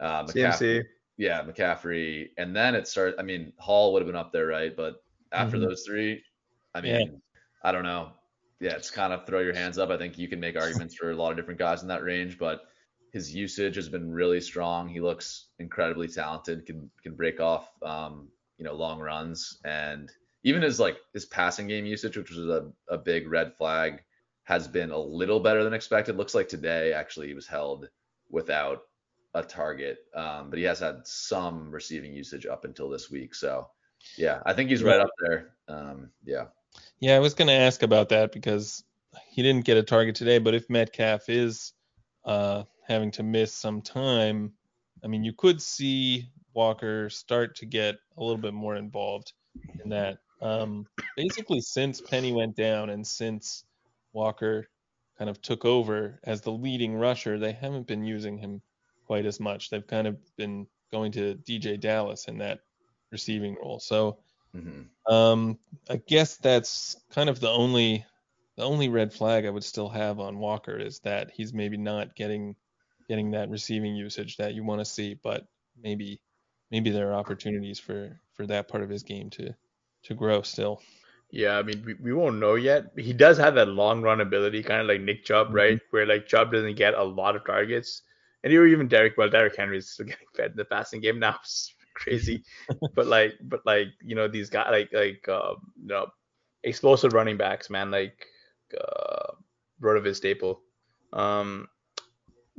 Uh, 0.00 0.24
McCaffrey, 0.24 0.58
CMC. 0.58 0.84
yeah, 1.16 1.42
McCaffrey, 1.42 2.28
and 2.38 2.54
then 2.54 2.74
it 2.74 2.88
starts. 2.88 3.16
I 3.18 3.22
mean, 3.22 3.52
Hall 3.58 3.92
would 3.92 4.02
have 4.02 4.06
been 4.06 4.16
up 4.16 4.32
there, 4.32 4.46
right? 4.46 4.74
But 4.74 5.02
after 5.32 5.56
mm-hmm. 5.56 5.66
those 5.66 5.82
three, 5.86 6.22
I 6.74 6.80
mean, 6.80 6.94
yeah. 6.94 7.06
I 7.64 7.72
don't 7.72 7.84
know. 7.84 8.12
Yeah, 8.60 8.74
it's 8.74 8.90
kind 8.90 9.12
of 9.12 9.26
throw 9.26 9.40
your 9.40 9.54
hands 9.54 9.78
up. 9.78 9.90
I 9.90 9.98
think 9.98 10.18
you 10.18 10.28
can 10.28 10.38
make 10.38 10.56
arguments 10.56 10.94
for 10.94 11.10
a 11.10 11.16
lot 11.16 11.32
of 11.32 11.36
different 11.36 11.58
guys 11.58 11.82
in 11.82 11.88
that 11.88 12.04
range, 12.04 12.38
but 12.38 12.62
his 13.12 13.34
usage 13.34 13.76
has 13.76 13.88
been 13.88 14.10
really 14.10 14.40
strong. 14.40 14.88
He 14.88 15.00
looks 15.00 15.46
incredibly 15.58 16.08
talented. 16.08 16.66
Can 16.66 16.90
can 17.02 17.14
break 17.14 17.40
off 17.40 17.68
um, 17.82 18.28
you 18.58 18.64
know 18.64 18.74
long 18.74 19.00
runs 19.00 19.58
and 19.64 20.10
even 20.44 20.62
his 20.62 20.80
like 20.80 20.96
his 21.12 21.26
passing 21.26 21.68
game 21.68 21.86
usage, 21.86 22.16
which 22.16 22.30
was 22.30 22.38
a, 22.38 22.70
a 22.88 22.98
big 22.98 23.30
red 23.30 23.54
flag, 23.56 24.02
has 24.44 24.66
been 24.66 24.90
a 24.90 24.98
little 24.98 25.40
better 25.40 25.62
than 25.62 25.74
expected. 25.74 26.16
Looks 26.16 26.34
like 26.34 26.48
today 26.48 26.92
actually 26.92 27.28
he 27.28 27.34
was 27.34 27.46
held 27.46 27.88
without 28.30 28.82
a 29.34 29.42
target, 29.42 29.98
um, 30.14 30.50
but 30.50 30.58
he 30.58 30.64
has 30.64 30.80
had 30.80 31.06
some 31.06 31.70
receiving 31.70 32.12
usage 32.12 32.46
up 32.46 32.64
until 32.64 32.88
this 32.88 33.10
week. 33.10 33.34
So 33.34 33.68
yeah, 34.16 34.40
I 34.44 34.52
think 34.52 34.70
he's 34.70 34.82
right 34.82 35.00
up 35.00 35.10
there. 35.20 35.50
Um, 35.68 36.10
yeah. 36.24 36.46
Yeah, 36.98 37.16
I 37.16 37.20
was 37.20 37.34
going 37.34 37.48
to 37.48 37.54
ask 37.54 37.82
about 37.82 38.08
that 38.08 38.32
because 38.32 38.82
he 39.28 39.42
didn't 39.42 39.64
get 39.64 39.76
a 39.76 39.82
target 39.82 40.14
today, 40.16 40.38
but 40.38 40.54
if 40.54 40.68
Metcalf 40.70 41.28
is 41.28 41.72
uh, 42.24 42.64
having 42.86 43.10
to 43.12 43.22
miss 43.22 43.52
some 43.52 43.80
time, 43.80 44.52
I 45.04 45.06
mean, 45.06 45.24
you 45.24 45.32
could 45.32 45.60
see 45.60 46.28
Walker 46.54 47.08
start 47.10 47.56
to 47.56 47.66
get 47.66 47.96
a 48.16 48.22
little 48.22 48.40
bit 48.40 48.54
more 48.54 48.76
involved 48.76 49.32
in 49.82 49.90
that. 49.90 50.18
Um, 50.40 50.86
basically, 51.16 51.60
since 51.60 52.00
Penny 52.00 52.32
went 52.32 52.56
down 52.56 52.90
and 52.90 53.06
since 53.06 53.64
Walker 54.12 54.68
kind 55.18 55.30
of 55.30 55.40
took 55.40 55.64
over 55.64 56.20
as 56.24 56.40
the 56.40 56.50
leading 56.50 56.94
rusher, 56.94 57.38
they 57.38 57.52
haven't 57.52 57.86
been 57.86 58.04
using 58.04 58.38
him 58.38 58.60
quite 59.06 59.26
as 59.26 59.38
much. 59.40 59.70
They've 59.70 59.86
kind 59.86 60.06
of 60.06 60.16
been 60.36 60.66
going 60.90 61.12
to 61.12 61.36
DeeJay 61.46 61.80
Dallas 61.80 62.26
in 62.26 62.38
that 62.38 62.60
receiving 63.10 63.56
role. 63.62 63.78
So 63.78 64.18
mm-hmm. 64.54 65.12
um, 65.12 65.58
I 65.88 65.96
guess 65.96 66.36
that's 66.36 66.96
kind 67.10 67.28
of 67.28 67.40
the 67.40 67.50
only 67.50 68.04
the 68.56 68.64
only 68.64 68.88
red 68.88 69.12
flag 69.12 69.46
I 69.46 69.50
would 69.50 69.64
still 69.64 69.88
have 69.88 70.20
on 70.20 70.38
Walker 70.38 70.76
is 70.76 70.98
that 71.00 71.30
he's 71.30 71.54
maybe 71.54 71.78
not 71.78 72.14
getting 72.14 72.54
getting 73.08 73.30
that 73.32 73.50
receiving 73.50 73.94
usage 73.96 74.36
that 74.36 74.54
you 74.54 74.64
want 74.64 74.80
to 74.80 74.84
see, 74.84 75.14
but 75.22 75.46
maybe 75.80 76.20
maybe 76.70 76.90
there 76.90 77.10
are 77.10 77.14
opportunities 77.14 77.78
for 77.78 78.18
for 78.34 78.46
that 78.46 78.68
part 78.68 78.82
of 78.82 78.90
his 78.90 79.02
game 79.02 79.30
to 79.30 79.54
to 80.04 80.14
grow 80.14 80.42
still. 80.42 80.80
Yeah, 81.30 81.58
I 81.58 81.62
mean 81.62 81.82
we, 81.84 81.94
we 81.94 82.12
won't 82.12 82.38
know 82.38 82.56
yet. 82.56 82.92
He 82.96 83.12
does 83.12 83.38
have 83.38 83.54
that 83.54 83.68
long 83.68 84.02
run 84.02 84.20
ability, 84.20 84.62
kind 84.62 84.80
of 84.80 84.86
like 84.86 85.00
Nick 85.00 85.24
Chubb, 85.24 85.48
mm-hmm. 85.48 85.56
right? 85.56 85.80
Where 85.90 86.06
like 86.06 86.26
Chubb 86.26 86.52
doesn't 86.52 86.76
get 86.76 86.94
a 86.94 87.02
lot 87.02 87.36
of 87.36 87.46
targets, 87.46 88.02
and 88.44 88.52
even 88.52 88.88
Derrick. 88.88 89.14
Well, 89.16 89.30
Derrick 89.30 89.56
Henry 89.56 89.78
is 89.78 89.90
still 89.90 90.06
getting 90.12 90.26
fed 90.34 90.52
in 90.52 90.56
the 90.56 90.64
passing 90.64 91.00
game 91.00 91.18
now. 91.18 91.36
It's 91.42 91.74
crazy, 91.94 92.44
but 92.94 93.06
like, 93.06 93.34
but 93.42 93.64
like 93.64 93.88
you 94.02 94.14
know 94.14 94.28
these 94.28 94.50
guys 94.50 94.68
like 94.70 94.92
like 94.92 95.26
uh, 95.28 95.54
you 95.80 95.88
know 95.88 96.06
explosive 96.64 97.12
running 97.12 97.36
backs, 97.36 97.70
man, 97.70 97.90
like 97.90 98.26
uh, 98.78 99.32
Rotoviz 99.80 100.16
Staple. 100.16 100.60
Um, 101.12 101.68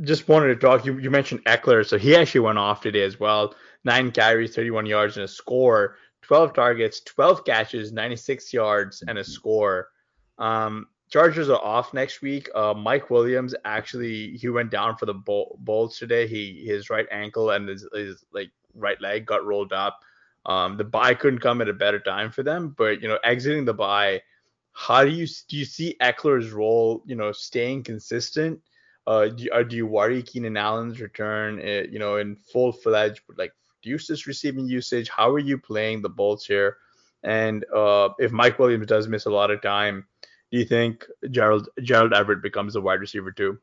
just 0.01 0.27
wanted 0.27 0.47
to 0.47 0.55
talk. 0.55 0.85
You, 0.85 0.97
you 0.97 1.09
mentioned 1.09 1.43
Ekeler, 1.45 1.85
so 1.85 1.97
he 1.97 2.15
actually 2.15 2.41
went 2.41 2.57
off 2.57 2.81
today 2.81 3.03
as 3.03 3.19
well. 3.19 3.55
Nine 3.83 4.11
carries, 4.11 4.55
31 4.55 4.85
yards, 4.85 5.17
and 5.17 5.23
a 5.23 5.27
score. 5.27 5.97
12 6.23 6.53
targets, 6.53 7.01
12 7.01 7.43
catches, 7.43 7.91
96 7.91 8.53
yards, 8.53 9.03
and 9.07 9.17
a 9.17 9.23
score. 9.23 9.89
Um, 10.37 10.87
Chargers 11.13 11.47
are 11.47 11.63
off 11.63 11.93
next 11.93 12.23
week. 12.23 12.49
Uh, 12.55 12.73
Mike 12.73 13.11
Williams 13.11 13.53
actually 13.65 14.35
he 14.35 14.49
went 14.49 14.71
down 14.71 14.97
for 14.97 15.05
the 15.05 15.13
Bolts 15.13 15.99
today. 15.99 16.25
He 16.25 16.63
his 16.65 16.89
right 16.89 17.05
ankle 17.11 17.51
and 17.51 17.69
his, 17.69 17.87
his 17.93 18.25
like 18.33 18.49
right 18.73 18.99
leg 18.99 19.27
got 19.27 19.45
rolled 19.45 19.73
up. 19.73 19.99
Um, 20.47 20.75
the 20.75 20.83
bye 20.83 21.13
couldn't 21.13 21.37
come 21.37 21.61
at 21.61 21.69
a 21.69 21.73
better 21.73 21.99
time 21.99 22.31
for 22.31 22.41
them, 22.41 22.73
but 22.75 22.99
you 22.99 23.07
know 23.07 23.19
exiting 23.23 23.63
the 23.63 23.75
bye, 23.75 24.23
how 24.71 25.03
do 25.03 25.11
you 25.11 25.27
do 25.49 25.55
you 25.55 25.65
see 25.65 25.95
Ekeler's 26.01 26.51
role 26.51 27.03
you 27.05 27.15
know 27.15 27.31
staying 27.31 27.83
consistent? 27.83 28.59
Uh, 29.05 29.27
do, 29.27 29.49
uh, 29.51 29.63
do 29.63 29.75
you 29.75 29.85
worry 29.85 30.23
Keenan 30.23 30.57
Allen's 30.57 31.01
return, 31.01 31.59
uh, 31.59 31.83
you 31.89 31.99
know, 31.99 32.17
in 32.17 32.35
full 32.35 32.71
fledged, 32.71 33.21
like 33.37 33.53
reduces 33.83 34.27
receiving 34.27 34.67
usage? 34.67 35.09
How 35.09 35.29
are 35.31 35.39
you 35.39 35.57
playing 35.57 36.01
the 36.01 36.09
Bolts 36.09 36.45
here? 36.45 36.77
And 37.23 37.65
uh, 37.73 38.09
if 38.19 38.31
Mike 38.31 38.59
Williams 38.59 38.87
does 38.87 39.07
miss 39.07 39.25
a 39.25 39.29
lot 39.31 39.51
of 39.51 39.61
time, 39.61 40.05
do 40.51 40.57
you 40.59 40.65
think 40.65 41.05
Gerald 41.31 41.69
Gerald 41.81 42.13
Everett 42.13 42.41
becomes 42.41 42.75
a 42.75 42.81
wide 42.81 42.99
receiver 42.99 43.31
too? 43.31 43.59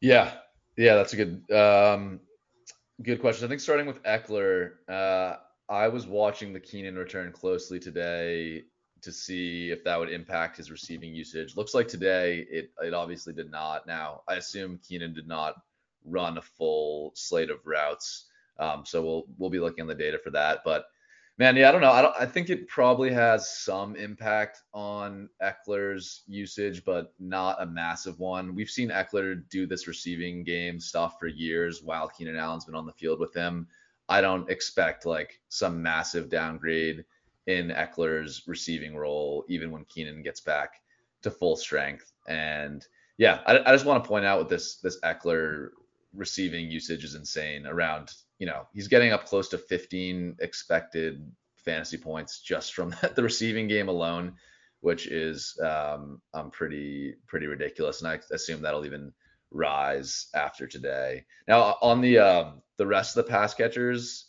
Yeah, 0.00 0.32
yeah, 0.76 0.96
that's 0.96 1.12
a 1.12 1.16
good 1.16 1.50
um, 1.52 2.20
good 3.02 3.20
question. 3.20 3.44
I 3.44 3.48
think 3.48 3.60
starting 3.60 3.86
with 3.86 4.02
Ekeler, 4.02 4.72
uh, 4.88 5.36
I 5.68 5.88
was 5.88 6.06
watching 6.06 6.52
the 6.52 6.60
Keenan 6.60 6.96
return 6.96 7.32
closely 7.32 7.78
today 7.78 8.64
to 9.02 9.12
see 9.12 9.70
if 9.70 9.84
that 9.84 9.98
would 9.98 10.10
impact 10.10 10.56
his 10.56 10.70
receiving 10.70 11.14
usage. 11.14 11.56
Looks 11.56 11.74
like 11.74 11.88
today 11.88 12.46
it 12.50 12.70
it 12.82 12.94
obviously 12.94 13.32
did 13.32 13.50
not. 13.50 13.86
Now 13.86 14.22
I 14.28 14.34
assume 14.36 14.80
Keenan 14.86 15.14
did 15.14 15.28
not 15.28 15.54
run 16.04 16.38
a 16.38 16.42
full 16.42 17.12
slate 17.14 17.50
of 17.50 17.66
routes 17.66 18.26
Um, 18.58 18.84
so 18.86 19.02
we'll 19.02 19.24
we'll 19.38 19.50
be 19.50 19.60
looking 19.60 19.82
at 19.82 19.88
the 19.88 19.94
data 19.94 20.18
for 20.18 20.30
that. 20.30 20.60
But 20.64 20.86
man, 21.38 21.56
yeah, 21.56 21.68
I 21.68 21.72
don't 21.72 21.80
know. 21.80 21.90
I 21.90 22.02
don't. 22.02 22.14
I 22.18 22.26
think 22.26 22.50
it 22.50 22.68
probably 22.68 23.12
has 23.12 23.50
some 23.50 23.96
impact 23.96 24.62
on 24.74 25.28
Ekeler's 25.42 26.22
usage, 26.26 26.84
but 26.84 27.12
not 27.18 27.60
a 27.62 27.66
massive 27.66 28.18
one. 28.20 28.54
We've 28.54 28.70
seen 28.70 28.90
Ekeler 28.90 29.42
do 29.50 29.66
this 29.66 29.88
receiving 29.88 30.44
game 30.44 30.78
stuff 30.80 31.16
for 31.18 31.26
years 31.26 31.82
while 31.82 32.08
Keenan 32.08 32.36
Allen's 32.36 32.64
been 32.66 32.74
on 32.74 32.86
the 32.86 32.92
field 32.92 33.20
with 33.20 33.34
him. 33.34 33.66
I 34.08 34.20
don't 34.20 34.48
expect 34.50 35.06
like 35.06 35.40
some 35.48 35.82
massive 35.82 36.28
downgrade 36.28 37.04
in 37.46 37.68
Ekeler's 37.68 38.42
receiving 38.46 38.96
role, 38.96 39.44
even 39.48 39.70
when 39.70 39.84
Keenan 39.86 40.22
gets 40.22 40.40
back 40.40 40.80
to 41.22 41.30
full 41.30 41.56
strength. 41.56 42.12
And 42.28 42.86
yeah, 43.18 43.40
I, 43.46 43.58
I 43.60 43.72
just 43.72 43.84
want 43.84 44.02
to 44.02 44.08
point 44.08 44.24
out 44.24 44.38
with 44.38 44.48
this 44.48 44.76
this 44.76 45.00
Ekeler 45.00 45.68
receiving 46.14 46.70
usage 46.70 47.04
is 47.04 47.14
insane. 47.14 47.66
Around 47.66 48.12
you 48.38 48.46
know 48.46 48.66
he's 48.72 48.88
getting 48.88 49.12
up 49.12 49.26
close 49.26 49.48
to 49.50 49.58
15 49.58 50.36
expected 50.40 51.30
fantasy 51.56 51.96
points 51.96 52.40
just 52.40 52.74
from 52.74 52.94
the 53.14 53.22
receiving 53.22 53.68
game 53.68 53.88
alone, 53.88 54.34
which 54.80 55.06
is 55.06 55.58
um, 55.62 56.20
um 56.34 56.50
pretty 56.50 57.14
pretty 57.26 57.46
ridiculous. 57.46 58.02
And 58.02 58.08
I 58.08 58.20
assume 58.32 58.62
that'll 58.62 58.86
even 58.86 59.12
rise 59.50 60.28
after 60.34 60.66
today. 60.66 61.24
Now 61.46 61.76
on 61.82 62.00
the 62.00 62.18
um, 62.18 62.62
the 62.76 62.86
rest 62.86 63.16
of 63.16 63.24
the 63.24 63.30
pass 63.30 63.54
catchers, 63.54 64.26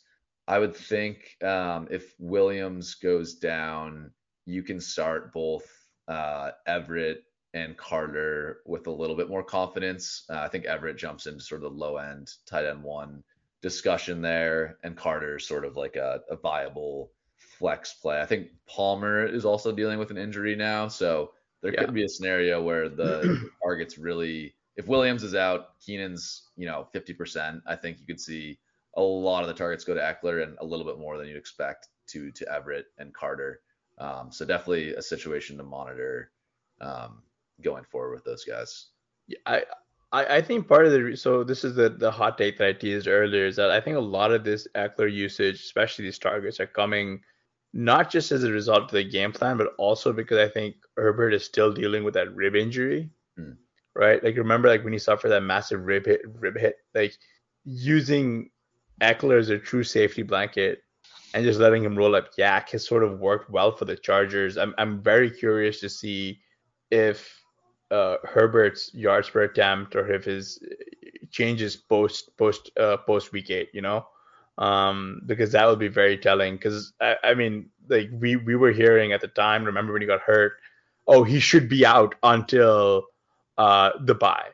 I 0.48 0.60
would 0.60 0.76
think 0.76 1.38
um, 1.44 1.88
if 1.90 2.14
Williams 2.20 2.96
goes 2.96 3.36
down, 3.36 4.12
you 4.46 4.62
can 4.64 4.80
start 4.80 5.34
both 5.34 5.66
uh, 6.08 6.52
Everett 6.68 7.24
and 7.54 7.78
Carter 7.78 8.60
with 8.66 8.88
a 8.88 8.92
little 8.92 9.16
bit 9.16 9.30
more 9.30 9.44
confidence. 9.44 10.26
Uh, 10.30 10.40
I 10.40 10.48
think 10.48 10.66
Everett 10.66 10.98
jumps 10.98 11.28
into 11.28 11.44
sort 11.44 11.64
of 11.64 11.72
the 11.72 11.78
low 11.78 11.98
end 11.98 12.32
tight 12.46 12.66
end 12.66 12.84
one 12.84 13.24
discussion 13.62 14.22
there, 14.22 14.78
and 14.84 14.98
Carter 14.98 15.40
sort 15.40 15.66
of 15.66 15.78
like 15.78 15.96
a, 15.96 16.22
a 16.30 16.36
viable 16.36 17.12
flex 17.38 17.94
play. 17.94 18.22
I 18.22 18.26
think 18.26 18.50
Palmer 18.68 19.26
is 19.26 19.46
also 19.46 19.72
dealing 19.72 20.00
with 20.00 20.12
an 20.12 20.18
injury 20.18 20.56
now, 20.56 20.88
so 20.88 21.32
there 21.62 21.74
yeah. 21.74 21.82
could 21.82 21.94
be 21.94 22.04
a 22.04 22.10
scenario 22.10 22.62
where 22.62 22.90
the 22.90 23.50
targets 23.64 23.98
really, 23.98 24.54
if 24.76 24.88
Williams 24.88 25.24
is 25.24 25.36
out, 25.36 25.80
Keenan's 25.80 26.50
you 26.58 26.66
know 26.66 26.88
50%. 26.94 27.62
I 27.66 27.76
think 27.76 28.00
you 28.00 28.06
could 28.06 28.20
see 28.20 28.60
a 28.96 29.02
lot 29.02 29.42
of 29.42 29.48
the 29.48 29.54
targets 29.54 29.84
go 29.84 29.94
to 29.94 30.00
Ekeler 30.00 30.44
and 30.44 30.58
a 30.60 30.66
little 30.66 30.86
bit 30.86 31.00
more 31.00 31.18
than 31.18 31.28
you'd 31.28 31.38
expect 31.38 31.90
to 32.08 32.32
to 32.32 32.54
Everett 32.54 32.88
and 32.98 33.14
Carter. 33.14 33.62
Um, 33.98 34.32
so 34.32 34.46
definitely 34.46 34.94
a 34.94 35.02
situation 35.02 35.58
to 35.58 35.64
monitor 35.64 36.32
um, 36.82 37.22
going 37.62 37.84
forward 37.84 38.14
with 38.14 38.24
those 38.24 38.44
guys. 38.44 38.88
Yeah, 39.28 39.38
I, 39.46 39.64
I, 40.12 40.42
think 40.42 40.68
part 40.68 40.86
of 40.86 40.92
the 40.92 41.16
so 41.16 41.44
this 41.44 41.64
is 41.64 41.76
the 41.76 41.90
the 41.90 42.12
hot 42.12 42.38
take 42.38 42.58
that 42.58 42.68
I 42.68 42.74
teased 42.74 43.08
earlier 43.08 43.46
is 43.46 43.56
that 43.56 43.72
I 43.72 43.80
think 43.80 43.98
a 43.98 44.02
lot 44.02 44.32
of 44.32 44.44
this 44.44 44.68
Ekeler 44.76 45.12
usage, 45.12 45.60
especially 45.62 46.06
these 46.06 46.20
targets, 46.20 46.60
are 46.60 46.68
coming 46.68 47.22
not 47.74 48.12
just 48.12 48.32
as 48.32 48.44
a 48.44 48.52
result 48.52 48.84
of 48.84 48.92
the 48.92 49.04
game 49.04 49.32
plan, 49.32 49.58
but 49.58 49.74
also 49.78 50.14
because 50.14 50.38
I 50.38 50.48
think 50.48 50.76
Herbert 50.98 51.34
is 51.34 51.44
still 51.44 51.74
dealing 51.74 52.04
with 52.04 52.14
that 52.14 52.34
rib 52.36 52.56
injury. 52.56 53.10
Hmm. 53.38 53.54
Right? 53.96 54.24
Like 54.24 54.38
remember 54.38 54.68
like 54.68 54.84
when 54.84 54.94
he 54.94 55.00
suffered 55.00 55.30
that 55.30 55.42
massive 55.42 55.86
rib 55.86 56.06
hit 56.06 56.22
rib 56.40 56.58
hit, 56.58 56.78
like 56.94 57.18
using 57.66 58.50
Ekeler 59.02 59.40
is 59.40 59.50
a 59.50 59.58
true 59.58 59.84
safety 59.84 60.24
blanket 60.24 60.84
and 61.34 61.44
just 61.44 61.60
letting 61.60 61.84
him 61.84 61.98
roll 61.98 62.16
up 62.16 62.36
YAC 62.38 62.70
has 62.70 62.88
sort 62.88 63.04
of 63.04 63.20
worked 63.20 63.50
well 63.50 63.72
for 63.72 63.86
the 63.86 63.96
Chargers. 63.96 64.58
I'm 64.58 64.74
I'm 64.78 65.02
very 65.02 65.30
curious 65.30 65.80
to 65.80 65.90
see 65.90 66.40
if 66.92 67.44
uh, 67.92 68.18
Herbert's 68.24 68.94
yards 68.94 69.30
per 69.30 69.44
attempt 69.44 69.96
or 69.96 70.12
if 70.12 70.26
his 70.26 70.60
changes 71.32 71.76
post 71.76 72.36
post 72.38 72.72
uh, 72.80 72.98
post 72.98 73.32
week 73.32 73.50
eight, 73.50 73.70
you 73.74 73.82
know, 73.82 74.06
um, 74.58 75.22
because 75.26 75.52
that 75.52 75.68
would 75.68 75.80
be 75.80 75.88
very 75.88 76.18
telling. 76.18 76.56
Because 76.56 76.94
I, 77.02 77.16
I 77.24 77.34
mean, 77.34 77.70
like 77.90 78.10
we 78.14 78.36
we 78.36 78.56
were 78.56 78.72
hearing 78.72 79.12
at 79.12 79.22
the 79.22 79.28
time, 79.28 79.66
remember 79.66 79.94
when 79.94 80.02
he 80.02 80.08
got 80.08 80.22
hurt? 80.22 80.54
Oh, 81.08 81.24
he 81.24 81.40
should 81.40 81.68
be 81.68 81.86
out 81.86 82.16
until 82.24 83.08
uh, 83.58 83.92
the 84.02 84.16
bye. 84.16 84.50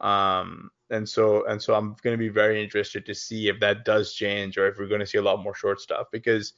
Um, 0.00 0.70
and 0.90 1.08
so 1.08 1.44
and 1.46 1.60
so 1.60 1.74
I'm 1.74 1.96
going 2.02 2.14
to 2.14 2.18
be 2.18 2.28
very 2.28 2.62
interested 2.62 3.04
to 3.06 3.14
see 3.14 3.48
if 3.48 3.58
that 3.60 3.84
does 3.84 4.14
change 4.14 4.56
or 4.58 4.68
if 4.68 4.78
we're 4.78 4.88
going 4.88 5.00
to 5.00 5.06
see 5.06 5.18
a 5.18 5.22
lot 5.22 5.42
more 5.42 5.54
short 5.54 5.80
stuff 5.80 6.06
because 6.12 6.54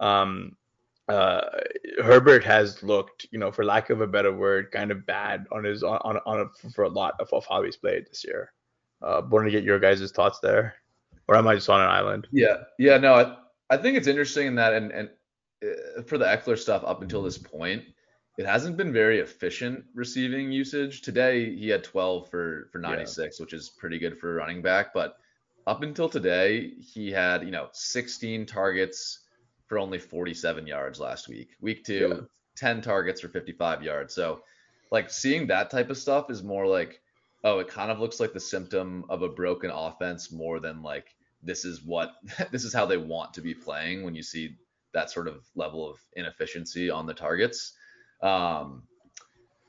um, 0.00 0.56
uh, 1.08 1.40
Herbert 2.02 2.44
has 2.44 2.82
looked, 2.82 3.26
you 3.30 3.38
know, 3.38 3.50
for 3.50 3.64
lack 3.64 3.90
of 3.90 4.00
a 4.00 4.06
better 4.06 4.32
word, 4.32 4.70
kind 4.70 4.90
of 4.90 5.06
bad 5.06 5.46
on 5.52 5.64
his 5.64 5.82
on 5.82 6.18
on, 6.26 6.40
a, 6.40 6.70
for 6.70 6.84
a 6.84 6.88
lot 6.88 7.14
of, 7.18 7.32
of 7.32 7.46
how 7.48 7.62
he's 7.62 7.76
played 7.76 8.06
this 8.06 8.24
year. 8.24 8.52
Uh, 9.00 9.22
want 9.30 9.46
to 9.46 9.50
get 9.50 9.64
your 9.64 9.78
guys' 9.78 10.10
thoughts 10.10 10.40
there, 10.40 10.74
or 11.28 11.36
am 11.36 11.46
I 11.46 11.54
just 11.54 11.70
on 11.70 11.80
an 11.80 11.88
island? 11.88 12.26
Yeah, 12.30 12.56
yeah, 12.78 12.98
no, 12.98 13.14
I, 13.14 13.36
I 13.70 13.76
think 13.78 13.96
it's 13.96 14.08
interesting 14.08 14.48
in 14.48 14.54
that, 14.56 14.74
and 14.74 14.90
and 14.92 15.10
uh, 15.64 16.02
for 16.02 16.18
the 16.18 16.26
Ekeler 16.26 16.58
stuff 16.58 16.82
up 16.84 17.00
until 17.00 17.22
this 17.22 17.38
point, 17.38 17.84
it 18.38 18.46
hasn't 18.46 18.76
been 18.76 18.92
very 18.92 19.18
efficient 19.18 19.84
receiving 19.94 20.52
usage. 20.52 21.02
Today 21.02 21.54
he 21.56 21.68
had 21.68 21.82
12 21.82 22.30
for 22.30 22.68
for 22.70 22.78
96, 22.78 23.18
yeah. 23.18 23.44
which 23.44 23.52
is 23.52 23.68
pretty 23.68 23.98
good 23.98 24.18
for 24.18 24.30
a 24.30 24.34
running 24.34 24.62
back, 24.62 24.94
but 24.94 25.16
up 25.66 25.82
until 25.82 26.08
today 26.08 26.70
he 26.80 27.10
had 27.10 27.42
you 27.42 27.50
know 27.50 27.68
16 27.72 28.46
targets 28.46 29.18
for 29.66 29.78
only 29.78 29.98
47 29.98 30.66
yards 30.68 31.00
last 31.00 31.28
week. 31.28 31.48
Week 31.60 31.84
two, 31.84 32.14
yeah. 32.14 32.26
10 32.56 32.80
targets 32.80 33.20
for 33.20 33.28
55 33.28 33.82
yards. 33.82 34.14
So 34.14 34.42
like 34.92 35.10
seeing 35.10 35.48
that 35.48 35.70
type 35.70 35.90
of 35.90 35.98
stuff 35.98 36.30
is 36.30 36.42
more 36.42 36.66
like 36.66 37.02
oh 37.42 37.58
it 37.58 37.68
kind 37.68 37.90
of 37.90 37.98
looks 37.98 38.20
like 38.20 38.32
the 38.32 38.40
symptom 38.40 39.04
of 39.08 39.22
a 39.22 39.28
broken 39.28 39.70
offense 39.70 40.30
more 40.30 40.60
than 40.60 40.82
like 40.82 41.14
this 41.42 41.64
is 41.64 41.82
what 41.82 42.14
this 42.52 42.62
is 42.62 42.72
how 42.72 42.86
they 42.86 42.96
want 42.96 43.34
to 43.34 43.40
be 43.40 43.52
playing 43.52 44.04
when 44.04 44.14
you 44.14 44.22
see 44.22 44.56
that 44.94 45.10
sort 45.10 45.26
of 45.26 45.44
level 45.56 45.90
of 45.90 45.98
inefficiency 46.14 46.88
on 46.88 47.04
the 47.04 47.12
targets 47.12 47.74
um, 48.22 48.82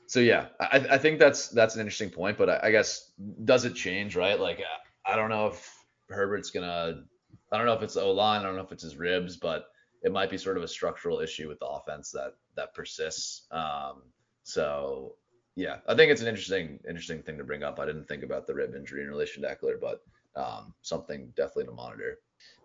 so 0.06 0.20
yeah, 0.20 0.46
I, 0.58 0.84
I, 0.90 0.98
think 0.98 1.20
that's 1.20 1.48
that's 1.48 1.76
an 1.76 1.80
interesting 1.80 2.10
point. 2.10 2.36
But 2.36 2.50
I, 2.50 2.60
I, 2.64 2.70
guess 2.72 3.12
does 3.44 3.64
it 3.64 3.74
change, 3.74 4.16
right? 4.16 4.38
Like 4.38 4.60
I 5.06 5.14
don't 5.14 5.30
know 5.30 5.46
if 5.46 5.72
Herbert's 6.08 6.50
gonna. 6.50 7.04
I 7.52 7.56
don't 7.56 7.66
know 7.66 7.74
if 7.74 7.82
it's 7.82 7.96
O 7.96 8.10
line. 8.10 8.40
I 8.40 8.44
don't 8.44 8.56
know 8.56 8.62
if 8.62 8.72
it's 8.72 8.82
his 8.82 8.96
ribs, 8.96 9.36
but 9.36 9.66
it 10.02 10.12
might 10.12 10.30
be 10.30 10.38
sort 10.38 10.56
of 10.56 10.62
a 10.62 10.68
structural 10.68 11.20
issue 11.20 11.48
with 11.48 11.58
the 11.60 11.66
offense 11.66 12.10
that 12.10 12.34
that 12.56 12.74
persists. 12.74 13.46
Um, 13.52 14.02
so 14.42 15.14
yeah, 15.56 15.76
I 15.86 15.94
think 15.94 16.10
it's 16.10 16.22
an 16.22 16.28
interesting 16.28 16.80
interesting 16.88 17.22
thing 17.22 17.38
to 17.38 17.44
bring 17.44 17.62
up. 17.62 17.78
I 17.78 17.86
didn't 17.86 18.08
think 18.08 18.22
about 18.22 18.46
the 18.46 18.54
rib 18.54 18.74
injury 18.74 19.02
in 19.02 19.08
relation 19.08 19.42
to 19.42 19.48
Ekeler, 19.48 19.80
but 19.80 20.02
um, 20.34 20.74
something 20.82 21.32
definitely 21.36 21.66
to 21.66 21.72
monitor. 21.72 22.18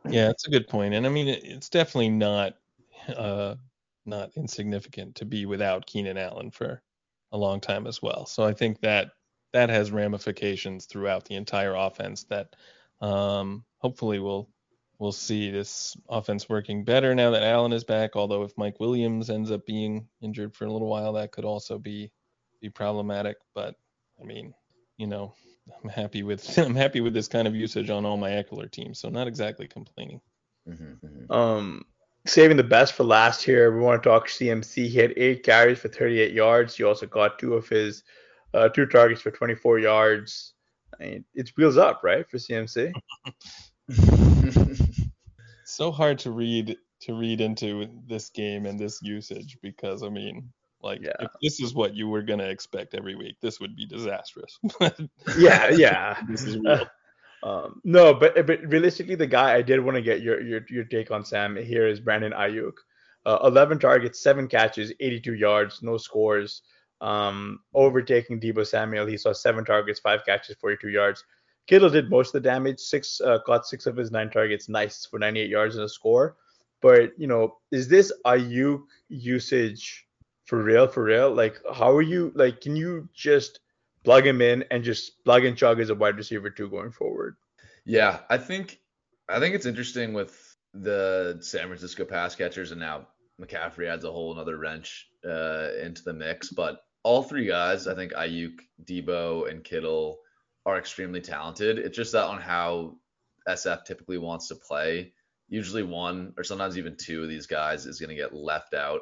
Yeah, 0.08 0.30
it's 0.30 0.48
a 0.48 0.52
good 0.52 0.68
point, 0.68 0.94
and 0.94 1.06
I 1.06 1.10
mean 1.10 1.28
it's 1.28 1.70
definitely 1.70 2.10
not 2.10 2.56
uh, 3.16 3.56
not 4.06 4.32
insignificant 4.36 5.16
to 5.16 5.26
be 5.26 5.46
without 5.46 5.86
Keenan 5.86 6.18
Allen 6.18 6.52
for 6.52 6.82
a 7.32 7.38
long 7.38 7.60
time 7.60 7.88
as 7.88 8.02
well. 8.02 8.26
So 8.26 8.44
I 8.44 8.54
think 8.54 8.82
that 8.82 9.12
that 9.54 9.70
has 9.70 9.92
ramifications 9.92 10.86
throughout 10.86 11.26
the 11.26 11.36
entire 11.36 11.76
offense 11.76 12.26
that 12.26 12.56
um, 13.02 13.64
hopefully 13.80 14.20
we'll 14.20 14.50
we'll 15.00 15.12
see 15.12 15.52
this 15.52 15.96
offense 16.10 16.48
working 16.48 16.84
better 16.84 17.14
now 17.16 17.32
that 17.32 17.44
Allen 17.44 17.74
is 17.74 17.84
back. 17.84 18.16
Although 18.16 18.44
if 18.44 18.58
Mike 18.58 18.80
Williams 18.80 19.30
ends 19.30 19.52
up 19.52 19.66
being 19.66 20.08
injured 20.22 20.56
for 20.56 20.66
a 20.66 20.72
little 20.72 20.90
while, 20.90 21.14
that 21.14 21.32
could 21.32 21.46
also 21.46 21.78
be 21.78 22.12
be 22.62 22.70
problematic. 22.70 23.38
But 23.54 23.76
I 24.20 24.24
mean, 24.24 24.54
you 24.98 25.08
know, 25.08 25.34
I'm 25.84 25.90
happy 25.90 26.24
with 26.24 26.58
I'm 26.58 26.76
happy 26.76 27.02
with 27.02 27.14
this 27.14 27.28
kind 27.28 27.48
of 27.48 27.56
usage 27.56 27.90
on 27.90 28.06
all 28.06 28.18
my 28.18 28.32
Ekeler 28.32 28.72
teams, 28.72 29.00
so 29.00 29.10
not 29.10 29.28
exactly 29.28 29.68
complaining. 29.68 30.22
Mm-hmm, 30.68 31.06
mm-hmm. 31.06 31.32
Um, 31.32 31.86
saving 32.26 32.58
the 32.58 32.64
best 32.64 32.94
for 32.94 33.04
last 33.04 33.44
here, 33.44 33.76
we 33.76 33.82
want 33.82 34.02
to 34.02 34.10
talk 34.10 34.28
CMC. 34.28 34.88
He 34.88 34.98
had 34.98 35.14
eight 35.18 35.44
carries 35.44 35.80
for 35.80 35.88
38 35.88 36.34
yards. 36.34 36.76
He 36.76 36.84
also 36.84 37.06
got 37.06 37.40
two 37.40 37.54
of 37.54 37.68
his 37.70 38.04
uh, 38.54 38.70
two 38.70 38.86
targets 38.86 39.22
for 39.22 39.32
24 39.32 39.80
yards. 39.80 40.54
I 41.00 41.04
mean, 41.04 41.26
it's 41.34 41.56
wheels 41.58 41.78
up, 41.78 42.02
right, 42.04 42.28
for 42.30 42.38
CMC? 42.38 42.94
so 45.66 45.92
hard 45.92 46.20
to 46.20 46.32
read 46.32 46.78
to 47.02 47.14
read 47.14 47.42
into 47.42 47.88
this 48.08 48.30
game 48.30 48.66
and 48.66 48.80
this 48.80 49.00
usage 49.02 49.58
because 49.62 50.02
I 50.02 50.10
mean, 50.10 50.52
like 50.82 51.02
yeah. 51.04 51.14
if 51.20 51.32
this 51.42 51.60
is 51.60 51.74
what 51.74 51.96
you 51.96 52.08
were 52.08 52.22
gonna 52.22 52.46
expect 52.46 52.96
every 52.96 53.16
week, 53.16 53.36
this 53.42 53.60
would 53.60 53.76
be 53.76 53.86
disastrous. 53.86 54.58
yeah, 55.38 55.70
yeah. 55.72 56.18
this 56.30 56.44
is 56.44 56.58
real. 56.58 56.88
Um, 57.44 57.82
no, 57.84 58.14
but 58.14 58.36
but 58.48 58.62
realistically, 58.66 59.16
the 59.16 59.28
guy 59.28 59.54
I 59.54 59.62
did 59.62 59.80
want 59.80 59.96
to 59.96 60.02
get 60.02 60.22
your 60.22 60.42
your 60.42 60.62
your 60.70 60.86
take 60.86 61.12
on 61.12 61.24
Sam 61.24 61.56
here 61.56 61.88
is 61.88 62.00
Brandon 62.00 62.32
Aiyuk. 62.32 62.74
Uh, 63.26 63.40
11 63.44 63.80
targets, 63.80 64.22
seven 64.22 64.48
catches, 64.48 64.94
82 65.00 65.34
yards, 65.34 65.82
no 65.82 65.98
scores. 65.98 66.62
Um, 67.02 67.60
overtaking 67.74 68.40
Deebo 68.40 68.66
Samuel, 68.66 69.08
he 69.08 69.18
saw 69.18 69.34
seven 69.34 69.66
targets, 69.66 70.00
five 70.00 70.24
catches, 70.26 70.56
42 70.58 70.90
yards. 70.90 71.24
Kittle 71.68 71.90
did 71.90 72.10
most 72.10 72.36
of 72.36 72.44
the 72.44 72.50
damage, 72.50 72.80
six 72.80 73.20
uh, 73.22 73.40
caught 73.46 73.66
six 73.66 73.88
of 73.88 73.98
his 73.98 74.12
nine 74.12 74.30
targets, 74.30 74.70
nice 74.70 75.06
for 75.06 75.18
98 75.18 75.50
yards 75.50 75.76
and 75.76 75.86
a 75.86 75.90
score. 75.90 76.36
But 76.82 77.18
you 77.18 77.28
know, 77.28 77.58
is 77.72 77.88
this 77.88 78.14
Aiyuk 78.26 78.84
usage 79.10 80.08
for 80.46 80.62
real? 80.62 80.88
For 80.88 81.04
real? 81.04 81.34
Like, 81.34 81.60
how 81.74 81.92
are 81.92 82.04
you? 82.04 82.32
Like, 82.36 82.62
can 82.62 82.76
you 82.76 83.10
just 83.14 83.60
plug 84.06 84.26
him 84.26 84.42
in 84.42 84.64
and 84.72 84.84
just 84.84 85.24
plug 85.26 85.44
and 85.44 85.58
chug 85.58 85.80
as 85.80 85.90
a 85.90 85.96
wide 85.96 86.16
receiver 86.16 86.50
too 86.50 86.70
going 86.70 86.92
forward. 86.92 87.36
Yeah, 87.86 88.20
I 88.30 88.38
think 88.38 88.80
I 89.28 89.40
think 89.40 89.56
it's 89.56 89.66
interesting 89.66 90.14
with 90.14 90.56
the 90.74 91.38
San 91.42 91.68
Francisco 91.68 92.06
pass 92.06 92.36
catchers, 92.36 92.72
and 92.72 92.80
now 92.80 93.08
McCaffrey 93.42 93.88
adds 93.88 94.06
a 94.06 94.12
whole 94.12 94.34
another 94.34 94.58
wrench 94.58 95.08
uh, 95.28 95.70
into 95.82 96.04
the 96.04 96.14
mix. 96.14 96.50
But 96.50 96.82
all 97.04 97.24
three 97.24 97.46
guys, 97.46 97.88
I 97.88 97.96
think 97.96 98.14
Aiyuk, 98.14 98.60
Deebo, 98.86 99.50
and 99.50 99.64
Kittle 99.64 100.20
are 100.66 100.78
extremely 100.78 101.22
talented. 101.22 101.78
It's 101.78 101.96
just 101.96 102.14
that 102.14 102.26
on 102.26 102.42
how 102.42 102.96
SF 103.48 103.86
typically 103.86 104.18
wants 104.18 104.48
to 104.48 104.56
play, 104.56 105.14
usually 105.48 105.84
one 105.84 106.34
or 106.38 106.44
sometimes 106.44 106.78
even 106.78 106.96
two 106.98 107.24
of 107.24 107.30
these 107.30 107.46
guys 107.46 107.86
is 107.86 108.00
going 108.00 108.10
to 108.10 108.16
get 108.16 108.34
left 108.34 108.74
out 108.74 109.02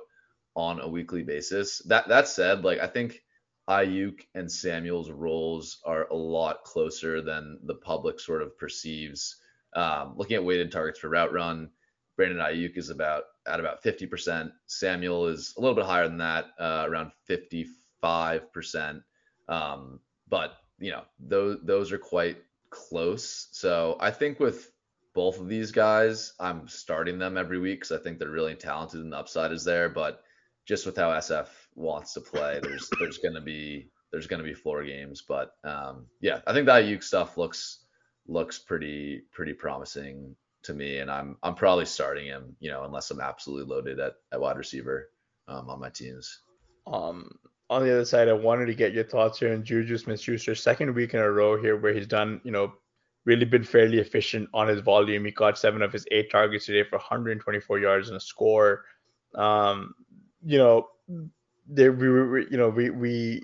on 0.56 0.82
a 0.82 0.88
weekly 0.88 1.24
basis. 1.24 1.80
That 1.86 2.08
that 2.10 2.28
said, 2.28 2.64
like 2.64 2.80
I 2.80 2.88
think 2.88 3.22
Aiyuk 3.70 4.22
and 4.36 4.52
Samuel's 4.52 5.10
roles 5.10 5.80
are 5.86 6.08
a 6.10 6.16
lot 6.16 6.64
closer 6.64 7.22
than 7.22 7.60
the 7.64 7.76
public 7.76 8.20
sort 8.20 8.42
of 8.42 8.58
perceives. 8.58 9.38
Um, 9.74 10.14
looking 10.18 10.36
at 10.36 10.44
weighted 10.44 10.72
targets 10.72 11.00
for 11.00 11.10
route 11.10 11.34
run, 11.34 11.70
Brandon 12.16 12.40
Aiyuk 12.40 12.78
is 12.78 12.90
about 12.90 13.24
at 13.48 13.60
about 13.60 13.84
50%. 13.84 14.52
Samuel 14.68 15.28
is 15.28 15.54
a 15.58 15.62
little 15.62 15.76
bit 15.76 15.86
higher 15.86 16.08
than 16.08 16.18
that, 16.18 16.48
uh, 16.60 16.86
around 16.88 17.12
55%. 17.30 19.02
Um, 19.50 20.00
but 20.30 20.54
you 20.80 20.92
know, 20.92 21.04
those 21.20 21.60
those 21.64 21.92
are 21.92 21.98
quite 21.98 22.38
close. 22.70 23.48
So 23.52 23.98
I 24.00 24.12
think 24.12 24.40
with 24.40 24.72
both 25.14 25.40
of 25.40 25.48
these 25.48 25.72
guys, 25.72 26.34
I'm 26.40 26.68
starting 26.68 27.20
them 27.20 27.38
every 27.38 27.60
week 27.60 27.82
because 27.82 27.98
I 27.98 28.04
think 28.04 28.20
they're 28.20 28.30
really 28.30 28.56
talented 28.56 29.02
and 29.02 29.14
the 29.14 29.18
upside 29.18 29.52
is 29.52 29.64
there. 29.64 29.90
But 29.90 30.24
just 30.66 30.86
with 30.86 30.98
how 30.98 31.12
SF 31.12 31.48
wants 31.76 32.14
to 32.14 32.22
play, 32.22 32.60
there's 32.62 32.90
there's 33.00 33.18
gonna 33.18 33.42
be 33.42 33.90
there's 34.12 34.28
gonna 34.28 34.44
be 34.44 34.54
floor 34.54 34.84
games. 34.84 35.24
But 35.28 35.56
um, 35.64 36.06
yeah, 36.22 36.40
I 36.48 36.54
think 36.54 36.66
that 36.68 36.84
Aiyuk 36.84 37.04
stuff 37.04 37.38
looks 37.38 37.80
looks 38.28 38.60
pretty 38.60 39.24
pretty 39.32 39.54
promising 39.54 40.36
to 40.64 40.74
me, 40.74 41.00
and 41.00 41.12
I'm 41.12 41.38
I'm 41.44 41.56
probably 41.56 41.86
starting 41.86 42.28
him, 42.28 42.56
you 42.60 42.70
know, 42.70 42.84
unless 42.84 43.12
I'm 43.12 43.22
absolutely 43.22 43.74
loaded 43.74 44.00
at, 44.00 44.14
at 44.32 44.40
wide 44.40 44.58
receiver 44.58 45.10
um, 45.48 45.70
on 45.70 45.80
my 45.80 45.90
teams. 45.90 46.42
Um, 46.88 47.30
on 47.70 47.84
the 47.84 47.92
other 47.92 48.06
side, 48.06 48.28
I 48.28 48.34
wanted 48.34 48.66
to 48.68 48.76
get 48.76 48.94
your 48.94 49.04
thoughts 49.04 49.40
here 49.40 49.54
on 49.54 49.64
Juju 49.64 49.98
Smith-Schuster, 49.98 50.54
second 50.54 50.94
week 50.94 51.14
in 51.14 51.22
a 51.22 51.32
row 51.32 51.60
here 51.60 51.78
where 51.78 51.94
he's 51.94 52.08
done, 52.08 52.42
you 52.44 52.52
know, 52.52 52.74
really 53.26 53.46
been 53.46 53.64
fairly 53.64 54.00
efficient 54.00 54.50
on 54.54 54.68
his 54.68 54.82
volume. 54.82 55.26
He 55.26 55.32
caught 55.32 55.58
seven 55.58 55.82
of 55.82 55.94
his 55.94 56.06
eight 56.12 56.30
targets 56.30 56.66
today 56.66 56.88
for 56.88 56.98
124 56.98 57.80
yards 57.80 58.10
and 58.10 58.18
a 58.18 58.20
score. 58.20 58.84
Um, 59.36 59.96
you 60.46 60.58
know, 60.58 60.88
there 61.68 61.92
we 61.92 62.10
were, 62.10 62.40
you 62.40 62.58
know, 62.58 62.70
we 62.70 62.90
we 62.90 63.44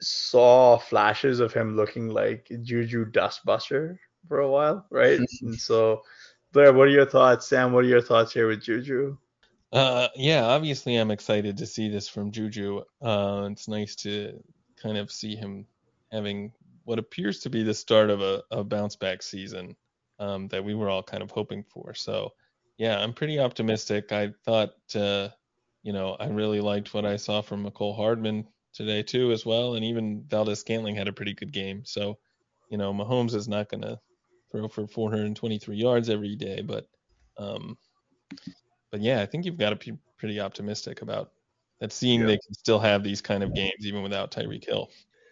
saw 0.00 0.78
flashes 0.78 1.40
of 1.40 1.52
him 1.52 1.76
looking 1.76 2.08
like 2.08 2.50
Juju 2.62 3.06
Dustbuster 3.10 3.96
for 4.28 4.40
a 4.40 4.48
while, 4.48 4.86
right? 4.90 5.20
and 5.42 5.54
so, 5.54 6.02
Blair, 6.52 6.72
what 6.72 6.88
are 6.88 6.92
your 6.92 7.06
thoughts? 7.06 7.46
Sam, 7.46 7.72
what 7.72 7.84
are 7.84 7.88
your 7.88 8.02
thoughts 8.02 8.32
here 8.32 8.48
with 8.48 8.62
Juju? 8.62 9.16
Uh, 9.72 10.08
yeah, 10.14 10.44
obviously 10.44 10.96
I'm 10.96 11.10
excited 11.10 11.56
to 11.58 11.66
see 11.66 11.88
this 11.88 12.08
from 12.08 12.30
Juju. 12.30 12.82
Uh, 13.02 13.48
it's 13.50 13.68
nice 13.68 13.96
to 13.96 14.42
kind 14.80 14.96
of 14.96 15.10
see 15.10 15.34
him 15.34 15.66
having 16.12 16.52
what 16.84 16.98
appears 16.98 17.40
to 17.40 17.50
be 17.50 17.62
the 17.62 17.74
start 17.74 18.10
of 18.10 18.20
a, 18.20 18.42
a 18.50 18.62
bounce 18.62 18.94
back 18.94 19.22
season 19.22 19.74
um, 20.18 20.46
that 20.48 20.64
we 20.64 20.74
were 20.74 20.88
all 20.88 21.02
kind 21.02 21.22
of 21.22 21.30
hoping 21.30 21.64
for. 21.64 21.94
So, 21.94 22.32
yeah, 22.78 22.98
I'm 22.98 23.12
pretty 23.12 23.38
optimistic. 23.40 24.12
I 24.12 24.32
thought, 24.44 24.74
uh, 24.94 25.28
you 25.86 25.92
know, 25.92 26.16
I 26.18 26.26
really 26.26 26.60
liked 26.60 26.92
what 26.92 27.06
I 27.06 27.14
saw 27.14 27.42
from 27.42 27.64
Mecole 27.64 27.94
Hardman 27.94 28.48
today 28.74 29.04
too, 29.04 29.30
as 29.30 29.46
well, 29.46 29.76
and 29.76 29.84
even 29.84 30.24
Valdes 30.26 30.58
Scantling 30.58 30.96
had 30.96 31.06
a 31.06 31.12
pretty 31.12 31.32
good 31.32 31.52
game. 31.52 31.84
So, 31.84 32.18
you 32.68 32.76
know, 32.76 32.92
Mahomes 32.92 33.36
is 33.36 33.46
not 33.46 33.68
going 33.68 33.82
to 33.82 34.00
throw 34.50 34.66
for 34.66 34.88
423 34.88 35.76
yards 35.76 36.10
every 36.10 36.34
day, 36.34 36.60
but 36.60 36.88
um, 37.38 37.78
but 38.90 39.00
yeah, 39.00 39.22
I 39.22 39.26
think 39.26 39.44
you've 39.44 39.58
got 39.58 39.70
to 39.70 39.76
be 39.76 39.96
pretty 40.18 40.40
optimistic 40.40 41.02
about 41.02 41.30
that 41.78 41.92
seeing 41.92 42.22
yeah. 42.22 42.26
they 42.26 42.38
can 42.38 42.54
still 42.54 42.80
have 42.80 43.04
these 43.04 43.20
kind 43.20 43.44
of 43.44 43.54
games 43.54 43.86
even 43.86 44.02
without 44.02 44.32
Tyreek 44.32 44.66
Hill. 44.66 44.90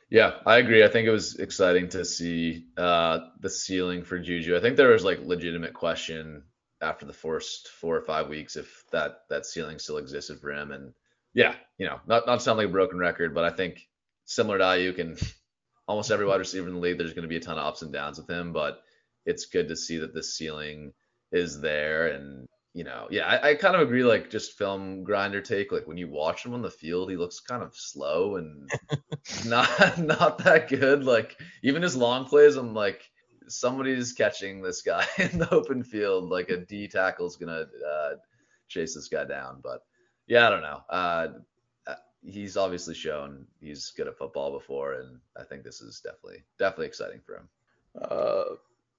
Yeah, 0.09 0.35
I 0.47 0.59
agree. 0.59 0.85
I 0.85 0.89
think 0.89 1.09
it 1.09 1.11
was 1.11 1.35
exciting 1.35 1.89
to 1.89 2.05
see 2.05 2.67
uh, 2.77 3.19
the 3.41 3.51
ceiling 3.51 4.05
for 4.05 4.21
Juju. 4.21 4.57
I 4.57 4.61
think 4.61 4.77
there 4.77 4.91
was 4.91 5.03
like 5.03 5.19
legitimate 5.19 5.75
question 5.75 6.45
after 6.85 7.07
the 7.07 7.13
first 7.13 7.69
four 7.69 7.97
or 7.97 8.03
five 8.03 8.29
weeks 8.29 8.57
if 8.57 8.85
that 8.93 9.21
that 9.31 9.47
ceiling 9.47 9.79
still 9.79 9.99
existed 9.99 10.41
for 10.41 10.53
him. 10.53 10.71
And 10.71 10.93
yeah, 11.33 11.55
you 11.79 11.87
know, 11.87 12.01
not 12.07 12.27
not 12.27 12.43
sound 12.43 12.59
like 12.59 12.69
a 12.69 12.73
broken 12.73 12.99
record, 12.99 13.35
but 13.35 13.45
I 13.45 13.51
think 13.51 13.89
similar 14.25 14.59
to 14.59 14.65
Aiyuk 14.65 15.01
and 15.01 15.19
almost 15.89 16.11
every 16.11 16.27
wide 16.27 16.39
receiver 16.39 16.69
in 16.69 16.75
the 16.75 16.81
league, 16.81 16.99
there's 16.99 17.15
going 17.15 17.23
to 17.23 17.29
be 17.29 17.37
a 17.37 17.41
ton 17.41 17.59
of 17.59 17.67
ups 17.67 17.83
and 17.83 17.93
downs 17.93 18.19
with 18.19 18.31
him. 18.31 18.53
But 18.53 18.83
it's 19.27 19.47
good 19.47 19.69
to 19.69 19.77
see 19.77 19.99
that 19.99 20.15
the 20.15 20.23
ceiling 20.23 20.93
is 21.33 21.61
there 21.61 22.09
and 22.09 22.47
you 22.75 22.83
know, 22.83 23.07
yeah, 23.09 23.25
I, 23.25 23.51
I, 23.51 23.55
kind 23.55 23.77
of 23.77 23.83
agree. 23.83 24.03
Like 24.03 24.31
just 24.31 24.59
film 24.59 25.05
grinder 25.05 25.41
take. 25.41 25.71
Like 25.71 25.87
when 25.87 25.97
you 25.97 26.09
watch 26.09 26.45
him 26.45 26.55
on 26.55 26.63
the 26.63 26.71
field, 26.71 27.09
he 27.09 27.17
looks 27.17 27.39
kind 27.39 27.63
of 27.63 27.73
slow 27.77 28.35
and 28.35 28.69
not 29.47 29.97
not 29.99 30.39
that 30.39 30.69
good. 30.69 31.05
Like 31.05 31.39
even 31.63 31.83
his 31.83 31.97
long 31.97 32.25
plays, 32.25 32.57
I'm 32.57 32.75
like 32.75 33.09
somebody's 33.49 34.13
catching 34.13 34.63
this 34.63 34.83
guy 34.83 35.05
in 35.19 35.39
the 35.39 35.53
open 35.53 35.83
field. 35.83 36.31
Like 36.31 36.51
a 36.51 36.59
D 36.59 36.89
tackle's 36.89 37.37
gonna 37.37 37.67
uh, 37.87 38.11
chase 38.69 38.95
this 38.95 39.09
guy 39.09 39.25
down. 39.25 39.61
But 39.63 39.85
yeah, 40.27 40.47
I 40.47 40.51
don't 40.51 40.63
know. 40.63 40.81
Uh, 40.91 41.29
uh, 41.87 41.95
he's 42.25 42.57
obviously 42.57 42.95
shown 42.95 43.47
he's 43.61 43.91
good 43.97 44.09
at 44.09 44.19
football 44.19 44.53
before, 44.53 44.95
and 44.95 45.19
I 45.37 45.45
think 45.45 45.65
this 45.65 45.81
is 45.81 46.01
definitely 46.01 46.45
definitely 46.59 46.87
exciting 46.87 47.21
for 47.25 47.37
him. 47.37 47.49
Uh, 48.01 48.45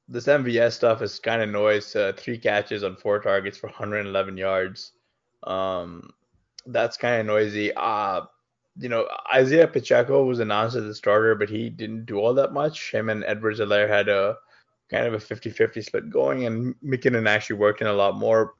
this 0.07 0.27
MVS 0.27 0.73
stuff 0.73 1.01
is 1.01 1.19
kind 1.19 1.41
of 1.41 1.49
noise. 1.49 1.95
Uh, 1.95 2.13
three 2.15 2.37
catches 2.37 2.83
on 2.83 2.95
four 2.95 3.19
targets 3.19 3.57
for 3.57 3.67
111 3.67 4.37
yards. 4.37 4.91
Um, 5.43 6.11
that's 6.67 6.97
kind 6.97 7.19
of 7.19 7.25
noisy. 7.25 7.71
Uh, 7.75 8.21
you 8.78 8.89
know, 8.89 9.07
Isaiah 9.34 9.67
Pacheco 9.67 10.26
was 10.26 10.39
announced 10.39 10.76
as 10.76 10.84
a 10.84 10.95
starter, 10.95 11.36
but 11.36 11.49
he 11.49 11.69
didn't 11.69 12.05
do 12.05 12.17
all 12.17 12.34
that 12.34 12.53
much. 12.53 12.91
Him 12.91 13.09
and 13.09 13.23
Edwards-Helaire 13.23 13.88
had 13.88 14.09
a 14.09 14.38
kind 14.89 15.05
of 15.05 15.13
a 15.13 15.17
50-50 15.17 15.84
split 15.84 16.09
going, 16.09 16.45
and 16.45 16.76
McKinnon 16.84 17.28
actually 17.28 17.57
worked 17.57 17.82
in 17.82 17.88
a 17.88 17.93
lot 17.93 18.15
more. 18.15 18.55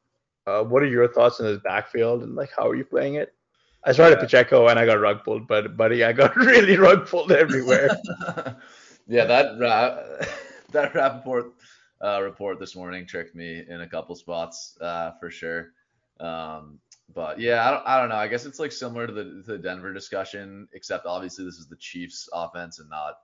Uh, 0.48 0.64
what 0.64 0.84
are 0.84 0.88
your 0.88 1.08
thoughts 1.08 1.40
on 1.40 1.48
his 1.48 1.58
backfield 1.60 2.22
and 2.22 2.36
like 2.36 2.52
how 2.56 2.68
are 2.70 2.76
you 2.76 2.86
playing 2.86 3.16
it? 3.16 3.34
I 3.84 3.92
started 3.92 4.18
yeah. 4.18 4.26
Pacheco 4.26 4.68
and 4.68 4.80
I 4.80 4.86
got 4.86 5.00
rug 5.00 5.24
pulled, 5.24 5.48
but 5.48 5.76
buddy, 5.76 6.04
I 6.04 6.12
got 6.12 6.36
really 6.36 6.78
rug 6.78 7.08
pulled 7.08 7.32
everywhere. 7.32 7.90
yeah, 9.08 9.26
that 9.26 9.62
uh, 9.62 10.26
that 10.72 10.94
Rapoport 10.94 11.54
uh, 12.04 12.22
report 12.22 12.60
this 12.60 12.76
morning 12.76 13.06
tricked 13.06 13.36
me 13.36 13.64
in 13.68 13.82
a 13.82 13.88
couple 13.88 14.16
spots 14.16 14.78
uh, 14.82 15.12
for 15.20 15.30
sure. 15.30 15.70
Um, 16.20 16.80
but 17.14 17.40
yeah, 17.40 17.68
I 17.68 17.72
don't, 17.72 17.88
I 17.88 18.00
don't 18.00 18.10
know. 18.10 18.16
I 18.16 18.28
guess 18.28 18.46
it's 18.46 18.60
like 18.60 18.72
similar 18.72 19.08
to 19.08 19.14
the, 19.14 19.24
to 19.24 19.44
the 19.54 19.58
Denver 19.58 19.94
discussion, 19.94 20.68
except 20.74 21.06
obviously 21.06 21.46
this 21.46 21.56
is 21.56 21.68
the 21.68 21.78
Chiefs 21.78 22.28
offense 22.34 22.80
and 22.80 22.90
not 22.90 23.16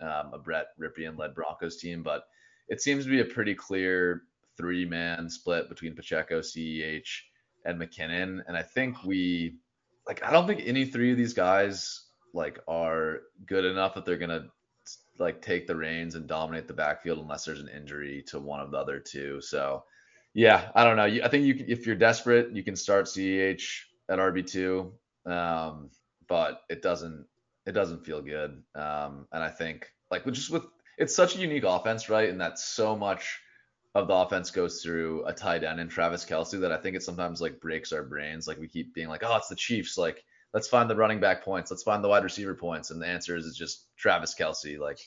um, 0.00 0.32
a 0.32 0.38
Brett 0.38 0.68
Rypien 0.80 1.18
led 1.18 1.34
Broncos 1.34 1.76
team. 1.76 2.02
But 2.02 2.24
it 2.68 2.80
seems 2.80 3.04
to 3.04 3.10
be 3.10 3.20
a 3.20 3.24
pretty 3.24 3.54
clear 3.54 4.22
three 4.56 4.84
man 4.84 5.28
split 5.28 5.68
between 5.68 5.94
Pacheco, 5.94 6.40
CEH, 6.40 7.22
and 7.64 7.80
McKinnon. 7.80 8.40
And 8.46 8.56
I 8.56 8.62
think 8.62 9.04
we, 9.04 9.56
like, 10.06 10.22
I 10.24 10.32
don't 10.32 10.46
think 10.46 10.62
any 10.64 10.86
three 10.86 11.12
of 11.12 11.18
these 11.18 11.34
guys 11.34 12.04
like 12.32 12.58
are 12.68 13.20
good 13.46 13.64
enough 13.64 13.94
that 13.94 14.04
they're 14.04 14.18
gonna 14.18 14.46
like 15.18 15.40
take 15.40 15.66
the 15.66 15.74
reins 15.74 16.14
and 16.14 16.26
dominate 16.26 16.68
the 16.68 16.74
backfield 16.74 17.18
unless 17.18 17.44
there's 17.44 17.60
an 17.60 17.68
injury 17.68 18.22
to 18.28 18.38
one 18.38 18.60
of 18.60 18.70
the 18.70 18.76
other 18.76 18.98
two. 18.98 19.40
So 19.40 19.84
yeah, 20.36 20.68
I 20.74 20.84
don't 20.84 20.96
know. 20.98 21.24
I 21.24 21.28
think 21.28 21.46
you 21.46 21.54
can, 21.54 21.64
if 21.66 21.86
you're 21.86 21.96
desperate, 21.96 22.52
you 22.52 22.62
can 22.62 22.76
start 22.76 23.06
CEH 23.06 23.80
at 24.10 24.18
RB 24.18 24.46
two, 24.46 24.92
um, 25.24 25.88
but 26.28 26.60
it 26.68 26.82
doesn't 26.82 27.24
it 27.64 27.72
doesn't 27.72 28.04
feel 28.04 28.20
good. 28.20 28.62
Um, 28.74 29.26
and 29.32 29.42
I 29.42 29.48
think 29.48 29.90
like 30.10 30.26
just 30.26 30.50
with 30.50 30.64
it's 30.98 31.16
such 31.16 31.36
a 31.36 31.40
unique 31.40 31.64
offense, 31.64 32.10
right? 32.10 32.28
And 32.28 32.38
that 32.42 32.58
so 32.58 32.94
much 32.94 33.40
of 33.94 34.08
the 34.08 34.14
offense 34.14 34.50
goes 34.50 34.82
through 34.82 35.24
a 35.24 35.32
tight 35.32 35.64
end 35.64 35.80
and 35.80 35.90
Travis 35.90 36.26
Kelce 36.26 36.60
that 36.60 36.70
I 36.70 36.76
think 36.76 36.96
it 36.96 37.02
sometimes 37.02 37.40
like 37.40 37.58
breaks 37.58 37.90
our 37.94 38.02
brains. 38.02 38.46
Like 38.46 38.58
we 38.58 38.68
keep 38.68 38.92
being 38.92 39.08
like, 39.08 39.22
oh, 39.24 39.36
it's 39.36 39.48
the 39.48 39.56
Chiefs. 39.56 39.96
Like 39.96 40.22
let's 40.52 40.68
find 40.68 40.90
the 40.90 40.96
running 40.96 41.18
back 41.18 41.46
points. 41.46 41.70
Let's 41.70 41.82
find 41.82 42.04
the 42.04 42.08
wide 42.08 42.24
receiver 42.24 42.54
points. 42.54 42.90
And 42.90 43.00
the 43.00 43.06
answer 43.06 43.36
is 43.36 43.56
just 43.56 43.86
Travis 43.96 44.34
Kelce, 44.38 44.78
like 44.78 44.98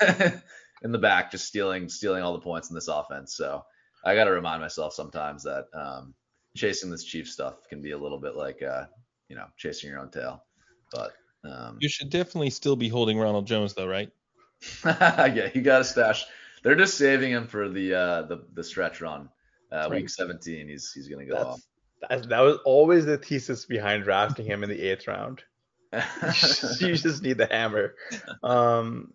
in 0.82 0.90
the 0.90 0.98
back, 0.98 1.30
just 1.30 1.46
stealing 1.46 1.90
stealing 1.90 2.22
all 2.22 2.32
the 2.32 2.38
points 2.38 2.70
in 2.70 2.74
this 2.74 2.88
offense. 2.88 3.36
So 3.36 3.62
I 4.04 4.14
got 4.14 4.24
to 4.24 4.32
remind 4.32 4.60
myself 4.60 4.94
sometimes 4.94 5.42
that 5.44 5.66
um, 5.74 6.14
chasing 6.56 6.90
this 6.90 7.04
Chief 7.04 7.28
stuff 7.28 7.68
can 7.68 7.80
be 7.80 7.92
a 7.92 7.98
little 7.98 8.18
bit 8.18 8.36
like 8.36 8.62
uh, 8.62 8.84
you 9.28 9.36
know 9.36 9.46
chasing 9.56 9.90
your 9.90 10.00
own 10.00 10.10
tail. 10.10 10.44
But 10.92 11.12
um, 11.44 11.78
you 11.80 11.88
should 11.88 12.10
definitely 12.10 12.50
still 12.50 12.76
be 12.76 12.88
holding 12.88 13.18
Ronald 13.18 13.46
Jones 13.46 13.74
though, 13.74 13.88
right? 13.88 14.10
yeah, 14.84 15.48
you 15.54 15.62
got 15.62 15.78
to 15.78 15.84
stash. 15.84 16.24
They're 16.62 16.74
just 16.74 16.96
saving 16.96 17.30
him 17.30 17.46
for 17.46 17.68
the 17.68 17.94
uh, 17.94 18.22
the 18.22 18.44
the 18.54 18.64
stretch 18.64 19.00
run. 19.00 19.28
Uh, 19.72 19.88
right. 19.90 20.02
Week 20.02 20.08
17, 20.08 20.68
he's 20.68 20.92
he's 20.92 21.08
gonna 21.08 21.24
go 21.24 21.34
That's, 21.34 21.46
off 21.46 21.60
that, 22.08 22.28
that 22.28 22.40
was 22.40 22.58
always 22.64 23.06
the 23.06 23.18
thesis 23.18 23.64
behind 23.64 24.04
drafting 24.04 24.46
him 24.46 24.62
in 24.62 24.70
the 24.70 24.80
eighth 24.80 25.06
round. 25.06 25.42
you 25.92 26.96
just 26.96 27.22
need 27.22 27.38
the 27.38 27.48
hammer. 27.50 27.94
Um, 28.42 29.12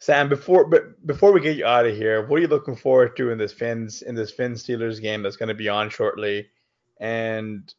Sam, 0.00 0.28
before 0.28 0.68
but 0.68 1.04
before 1.06 1.32
we 1.32 1.40
get 1.40 1.56
you 1.56 1.66
out 1.66 1.86
of 1.86 1.96
here, 1.96 2.26
what 2.26 2.38
are 2.38 2.42
you 2.42 2.48
looking 2.48 2.76
forward 2.76 3.16
to 3.16 3.30
in 3.30 3.38
this 3.38 3.52
Finns 3.52 4.02
in 4.02 4.14
this 4.14 4.30
Finn 4.30 4.52
Steelers 4.52 5.00
game 5.00 5.22
that's 5.22 5.36
going 5.36 5.48
to 5.48 5.54
be 5.54 5.68
on 5.68 5.90
shortly? 5.90 6.48
And 7.00 7.72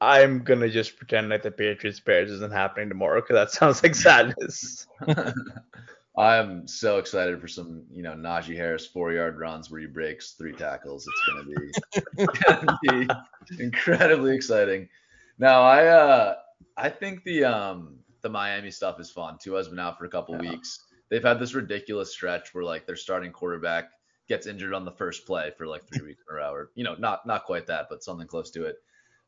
I'm 0.00 0.42
gonna 0.42 0.68
just 0.68 0.96
pretend 0.96 1.28
like 1.28 1.42
the 1.42 1.50
Patriots 1.50 2.00
Bears 2.00 2.30
isn't 2.30 2.52
happening 2.52 2.88
tomorrow 2.88 3.20
because 3.20 3.34
that 3.34 3.50
sounds 3.58 3.82
like 3.82 3.94
sadness. 3.94 4.86
I 6.18 6.36
am 6.36 6.66
so 6.66 6.98
excited 6.98 7.40
for 7.40 7.46
some, 7.46 7.84
you 7.90 8.02
know, 8.02 8.14
Najee 8.14 8.56
Harris 8.56 8.86
four 8.86 9.12
yard 9.12 9.38
runs 9.38 9.70
where 9.70 9.80
he 9.80 9.86
breaks 9.86 10.32
three 10.32 10.52
tackles. 10.52 11.06
It's 11.06 11.22
gonna 11.28 12.26
be, 12.26 12.36
gonna 12.44 12.78
be 12.82 13.62
incredibly 13.62 14.34
exciting. 14.34 14.88
Now 15.38 15.62
I 15.62 15.86
uh 15.86 16.34
I 16.76 16.88
think 16.88 17.22
the 17.22 17.44
um 17.44 17.98
the 18.22 18.28
Miami 18.28 18.72
stuff 18.72 18.98
is 18.98 19.10
fun. 19.10 19.38
Tua's 19.38 19.68
been 19.68 19.78
out 19.78 19.98
for 19.98 20.04
a 20.04 20.10
couple 20.10 20.34
yeah. 20.42 20.50
weeks 20.50 20.80
they've 21.10 21.22
had 21.22 21.38
this 21.38 21.54
ridiculous 21.54 22.12
stretch 22.12 22.54
where 22.54 22.64
like 22.64 22.86
their 22.86 22.96
starting 22.96 23.32
quarterback 23.32 23.90
gets 24.28 24.46
injured 24.46 24.72
on 24.72 24.84
the 24.84 24.92
first 24.92 25.26
play 25.26 25.52
for 25.58 25.66
like 25.66 25.82
three 25.86 26.06
weeks 26.06 26.22
in 26.28 26.34
a 26.34 26.38
row, 26.38 26.52
or 26.52 26.70
you 26.74 26.84
know, 26.84 26.94
not 26.94 27.26
not 27.26 27.44
quite 27.44 27.66
that, 27.66 27.86
but 27.90 28.02
something 28.02 28.26
close 28.26 28.50
to 28.52 28.64
it. 28.64 28.76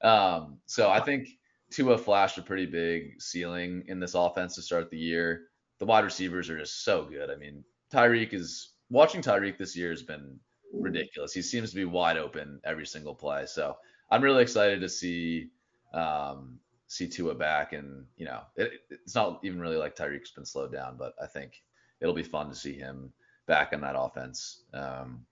Um, 0.06 0.58
so 0.66 0.90
I 0.90 1.00
think 1.00 1.28
Tua 1.70 1.98
flashed 1.98 2.38
a 2.38 2.42
pretty 2.42 2.66
big 2.66 3.20
ceiling 3.20 3.84
in 3.88 4.00
this 4.00 4.14
offense 4.14 4.54
to 4.54 4.62
start 4.62 4.90
the 4.90 4.98
year. 4.98 5.48
The 5.78 5.86
wide 5.86 6.04
receivers 6.04 6.48
are 6.48 6.58
just 6.58 6.84
so 6.84 7.04
good. 7.04 7.30
I 7.30 7.36
mean, 7.36 7.64
Tyreek 7.92 8.32
is 8.32 8.72
watching 8.90 9.22
Tyreek 9.22 9.58
this 9.58 9.76
year 9.76 9.90
has 9.90 10.02
been 10.02 10.38
ridiculous. 10.72 11.32
He 11.32 11.42
seems 11.42 11.70
to 11.70 11.76
be 11.76 11.84
wide 11.84 12.16
open 12.16 12.60
every 12.64 12.86
single 12.86 13.14
play. 13.14 13.46
So 13.46 13.76
I'm 14.10 14.22
really 14.22 14.42
excited 14.42 14.80
to 14.80 14.88
see 14.88 15.50
um, 15.92 16.58
see 16.86 17.08
Tua 17.08 17.34
back, 17.34 17.72
and 17.72 18.04
you 18.16 18.26
know, 18.26 18.40
it, 18.56 18.72
it's 18.90 19.14
not 19.14 19.40
even 19.42 19.60
really 19.60 19.76
like 19.76 19.96
Tyreek's 19.96 20.30
been 20.30 20.46
slowed 20.46 20.72
down, 20.72 20.96
but 20.98 21.14
I 21.22 21.26
think 21.26 21.62
it'll 22.02 22.14
be 22.14 22.22
fun 22.22 22.48
to 22.50 22.54
see 22.54 22.74
him 22.74 23.12
back 23.46 23.72
in 23.72 23.80
that 23.80 23.94
offense. 23.96 24.64
Um, 24.74 25.24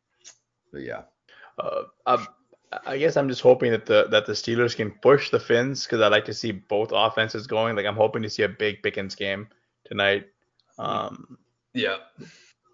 but 0.73 0.83
yeah. 0.83 1.03
Uh, 1.59 1.83
I, 2.07 2.27
I 2.87 2.99
guess 2.99 3.17
I'm 3.17 3.29
just 3.29 3.43
hoping 3.43 3.73
that 3.73 3.87
the 3.87 4.07
that 4.11 4.27
the 4.27 4.33
Steelers 4.33 4.77
can 4.77 4.93
push 4.93 5.31
the 5.31 5.41
Fins 5.41 5.85
because 5.85 6.01
I 6.01 6.09
like 6.09 6.25
to 6.27 6.35
see 6.35 6.53
both 6.53 6.91
offenses 6.93 7.47
going. 7.47 7.77
Like 7.77 7.87
I'm 7.87 7.97
hoping 7.97 8.23
to 8.23 8.31
see 8.31 8.45
a 8.45 8.49
big 8.49 8.83
Pickens 8.83 9.17
game 9.17 9.49
tonight. 9.85 10.29
Um, 10.79 11.37
yeah, 11.75 11.97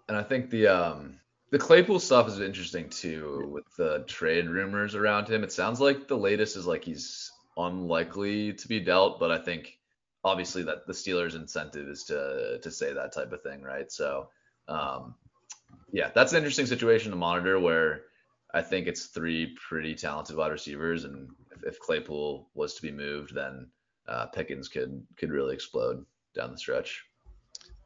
and 0.07 0.15
I 0.15 0.21
think 0.21 0.51
the 0.51 0.67
um, 0.67 1.19
the 1.49 1.57
Claypool 1.57 1.99
stuff 1.99 2.27
is 2.27 2.39
interesting 2.39 2.89
too 2.89 3.49
with 3.51 3.65
the 3.75 4.03
trade 4.07 4.47
rumors 4.47 4.93
around 4.93 5.27
him. 5.27 5.43
It 5.43 5.51
sounds 5.51 5.81
like 5.81 6.07
the 6.07 6.17
latest 6.17 6.57
is 6.57 6.67
like 6.67 6.83
he's 6.83 7.31
unlikely 7.57 8.53
to 8.53 8.67
be 8.67 8.79
dealt, 8.79 9.19
but 9.19 9.31
I 9.31 9.39
think 9.39 9.76
obviously 10.23 10.63
that 10.63 10.87
the 10.87 10.93
Steelers' 10.93 11.35
incentive 11.35 11.87
is 11.87 12.03
to 12.05 12.59
to 12.61 12.71
say 12.71 12.93
that 12.93 13.13
type 13.13 13.31
of 13.31 13.41
thing, 13.41 13.61
right? 13.61 13.91
So, 13.91 14.29
um, 14.67 15.15
yeah, 15.91 16.11
that's 16.13 16.31
an 16.31 16.37
interesting 16.37 16.65
situation 16.65 17.11
to 17.11 17.17
monitor 17.17 17.59
where 17.59 18.03
I 18.53 18.61
think 18.61 18.87
it's 18.87 19.07
three 19.07 19.55
pretty 19.67 19.95
talented 19.95 20.35
wide 20.35 20.51
receivers, 20.51 21.03
and 21.03 21.29
if, 21.51 21.63
if 21.63 21.79
Claypool 21.79 22.49
was 22.53 22.75
to 22.75 22.81
be 22.81 22.91
moved, 22.91 23.33
then 23.35 23.67
uh, 24.07 24.27
Pickens 24.27 24.67
could 24.67 25.05
could 25.17 25.31
really 25.31 25.53
explode 25.53 26.05
down 26.35 26.51
the 26.51 26.57
stretch. 26.57 27.03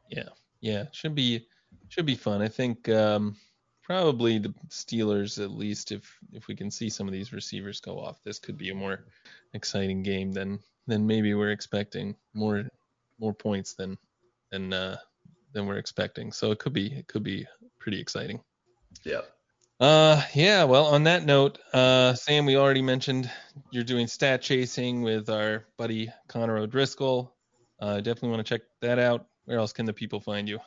Yeah, 0.08 0.28
yeah, 0.60 0.86
should 0.92 1.14
be 1.14 1.46
should 1.88 2.06
be 2.06 2.14
fun. 2.14 2.42
I 2.42 2.48
think 2.48 2.88
um, 2.88 3.36
probably 3.82 4.38
the 4.38 4.54
Steelers, 4.68 5.42
at 5.42 5.50
least 5.50 5.92
if 5.92 6.18
if 6.32 6.46
we 6.48 6.54
can 6.54 6.70
see 6.70 6.88
some 6.88 7.06
of 7.08 7.12
these 7.12 7.32
receivers 7.32 7.80
go 7.80 7.98
off, 7.98 8.22
this 8.22 8.38
could 8.38 8.56
be 8.56 8.70
a 8.70 8.74
more 8.74 9.04
exciting 9.52 10.02
game 10.02 10.32
than 10.32 10.60
than 10.86 11.06
maybe 11.06 11.34
we're 11.34 11.52
expecting. 11.52 12.16
More 12.34 12.64
more 13.18 13.34
points 13.34 13.74
than 13.74 13.98
than 14.50 14.72
uh, 14.72 14.96
than 15.52 15.66
we're 15.66 15.78
expecting. 15.78 16.32
So 16.32 16.50
it 16.50 16.58
could 16.58 16.72
be 16.72 16.92
it 16.92 17.06
could 17.06 17.22
be 17.22 17.46
pretty 17.78 18.00
exciting. 18.00 18.40
Yeah. 19.04 19.22
Uh 19.80 20.22
yeah, 20.34 20.64
well 20.64 20.86
on 20.86 21.04
that 21.04 21.24
note, 21.24 21.58
uh 21.72 22.14
Sam, 22.14 22.46
we 22.46 22.56
already 22.56 22.82
mentioned 22.82 23.30
you're 23.70 23.82
doing 23.84 24.06
stat 24.06 24.40
chasing 24.40 25.02
with 25.02 25.28
our 25.28 25.64
buddy 25.76 26.12
Connor 26.28 26.58
O'Driscoll. 26.58 27.34
Uh 27.80 27.96
definitely 27.96 28.30
want 28.30 28.46
to 28.46 28.54
check 28.54 28.62
that 28.80 28.98
out. 28.98 29.26
Where 29.44 29.58
else 29.58 29.72
can 29.72 29.86
the 29.86 29.92
people 29.92 30.20
find 30.20 30.48
you? 30.48 30.60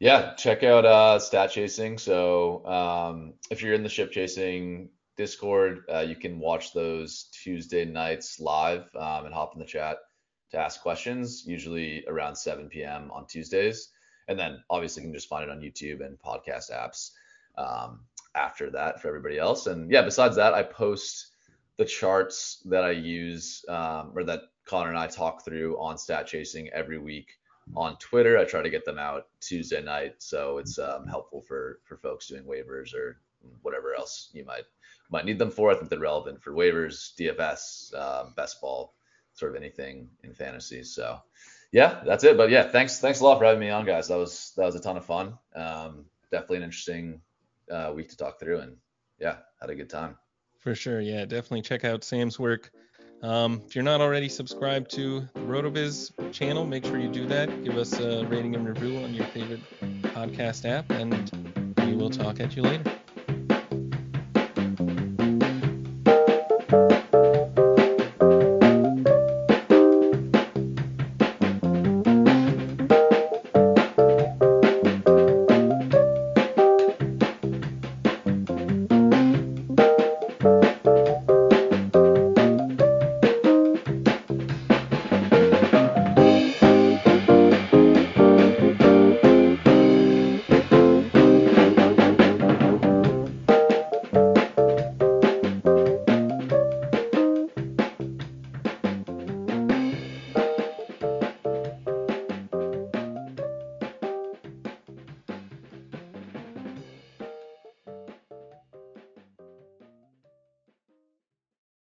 Yeah, 0.00 0.34
check 0.34 0.64
out 0.64 0.84
uh 0.84 1.18
stat 1.20 1.52
chasing. 1.52 1.98
So 1.98 2.66
um 2.66 3.34
if 3.50 3.62
you're 3.62 3.74
in 3.74 3.82
the 3.82 3.88
ship 3.88 4.10
chasing 4.10 4.90
Discord. 5.16 5.84
Uh, 5.92 6.00
you 6.00 6.16
can 6.16 6.38
watch 6.38 6.72
those 6.72 7.28
Tuesday 7.32 7.84
nights 7.84 8.40
live 8.40 8.88
um, 8.96 9.26
and 9.26 9.34
hop 9.34 9.54
in 9.54 9.60
the 9.60 9.66
chat 9.66 9.98
to 10.50 10.58
ask 10.58 10.80
questions, 10.80 11.44
usually 11.46 12.04
around 12.06 12.36
7 12.36 12.68
p.m. 12.68 13.10
on 13.12 13.26
Tuesdays. 13.26 13.88
And 14.28 14.38
then 14.38 14.62
obviously 14.70 15.02
you 15.02 15.08
can 15.08 15.14
just 15.14 15.28
find 15.28 15.44
it 15.44 15.50
on 15.50 15.60
YouTube 15.60 16.04
and 16.04 16.18
podcast 16.18 16.70
apps 16.70 17.10
um, 17.58 18.00
after 18.34 18.70
that 18.70 19.00
for 19.00 19.08
everybody 19.08 19.38
else. 19.38 19.66
And 19.66 19.90
yeah, 19.90 20.02
besides 20.02 20.36
that, 20.36 20.54
I 20.54 20.62
post 20.62 21.28
the 21.76 21.84
charts 21.84 22.62
that 22.66 22.84
I 22.84 22.90
use 22.90 23.64
um, 23.68 24.12
or 24.14 24.24
that 24.24 24.42
Connor 24.66 24.90
and 24.90 24.98
I 24.98 25.06
talk 25.06 25.44
through 25.44 25.80
on 25.80 25.98
Stat 25.98 26.26
Chasing 26.26 26.68
every 26.68 26.98
week 26.98 27.38
on 27.74 27.96
Twitter. 27.96 28.38
I 28.38 28.44
try 28.44 28.62
to 28.62 28.70
get 28.70 28.84
them 28.84 28.98
out 28.98 29.28
Tuesday 29.40 29.82
night, 29.82 30.16
so 30.18 30.58
it's 30.58 30.78
um, 30.78 31.06
helpful 31.06 31.40
for 31.40 31.80
for 31.84 31.96
folks 31.96 32.28
doing 32.28 32.44
waivers 32.44 32.94
or 32.94 33.18
whatever 33.62 33.94
else 33.94 34.30
you 34.32 34.44
might 34.44 34.64
might 35.10 35.24
need 35.24 35.38
them 35.38 35.50
for. 35.50 35.70
I 35.70 35.74
think 35.74 35.90
they're 35.90 35.98
relevant 35.98 36.42
for 36.42 36.52
waivers, 36.52 37.14
DFS, 37.18 37.94
um, 37.94 38.32
best 38.36 38.60
ball, 38.60 38.94
sort 39.34 39.52
of 39.52 39.56
anything 39.56 40.08
in 40.22 40.34
fantasy. 40.34 40.82
So 40.84 41.20
yeah, 41.72 42.02
that's 42.04 42.24
it. 42.24 42.36
But 42.36 42.50
yeah, 42.50 42.64
thanks 42.64 42.98
thanks 42.98 43.20
a 43.20 43.24
lot 43.24 43.38
for 43.38 43.44
having 43.44 43.60
me 43.60 43.70
on, 43.70 43.84
guys. 43.84 44.08
That 44.08 44.18
was 44.18 44.52
that 44.56 44.64
was 44.64 44.74
a 44.74 44.80
ton 44.80 44.96
of 44.96 45.04
fun. 45.04 45.38
Um, 45.54 46.06
definitely 46.30 46.58
an 46.58 46.62
interesting 46.64 47.20
uh, 47.70 47.92
week 47.94 48.08
to 48.10 48.16
talk 48.16 48.40
through, 48.40 48.60
and 48.60 48.76
yeah, 49.18 49.36
had 49.60 49.70
a 49.70 49.74
good 49.74 49.90
time. 49.90 50.16
For 50.58 50.74
sure, 50.74 51.00
yeah, 51.00 51.24
definitely 51.24 51.62
check 51.62 51.84
out 51.84 52.04
Sam's 52.04 52.38
work. 52.38 52.70
Um, 53.22 53.62
if 53.66 53.74
you're 53.74 53.84
not 53.84 54.00
already 54.00 54.28
subscribed 54.28 54.90
to 54.92 55.20
the 55.34 55.40
RotoViz 55.40 56.32
channel, 56.32 56.66
make 56.66 56.84
sure 56.84 56.98
you 56.98 57.08
do 57.08 57.26
that. 57.26 57.64
Give 57.64 57.76
us 57.76 57.98
a 57.98 58.24
rating 58.26 58.54
and 58.54 58.66
review 58.66 58.98
on 58.98 59.12
your 59.12 59.26
favorite 59.26 59.60
podcast 60.02 60.68
app, 60.68 60.90
and 60.90 61.30
we 61.84 61.94
will 61.94 62.10
talk 62.10 62.40
at 62.40 62.56
you 62.56 62.62
later. 62.62 62.99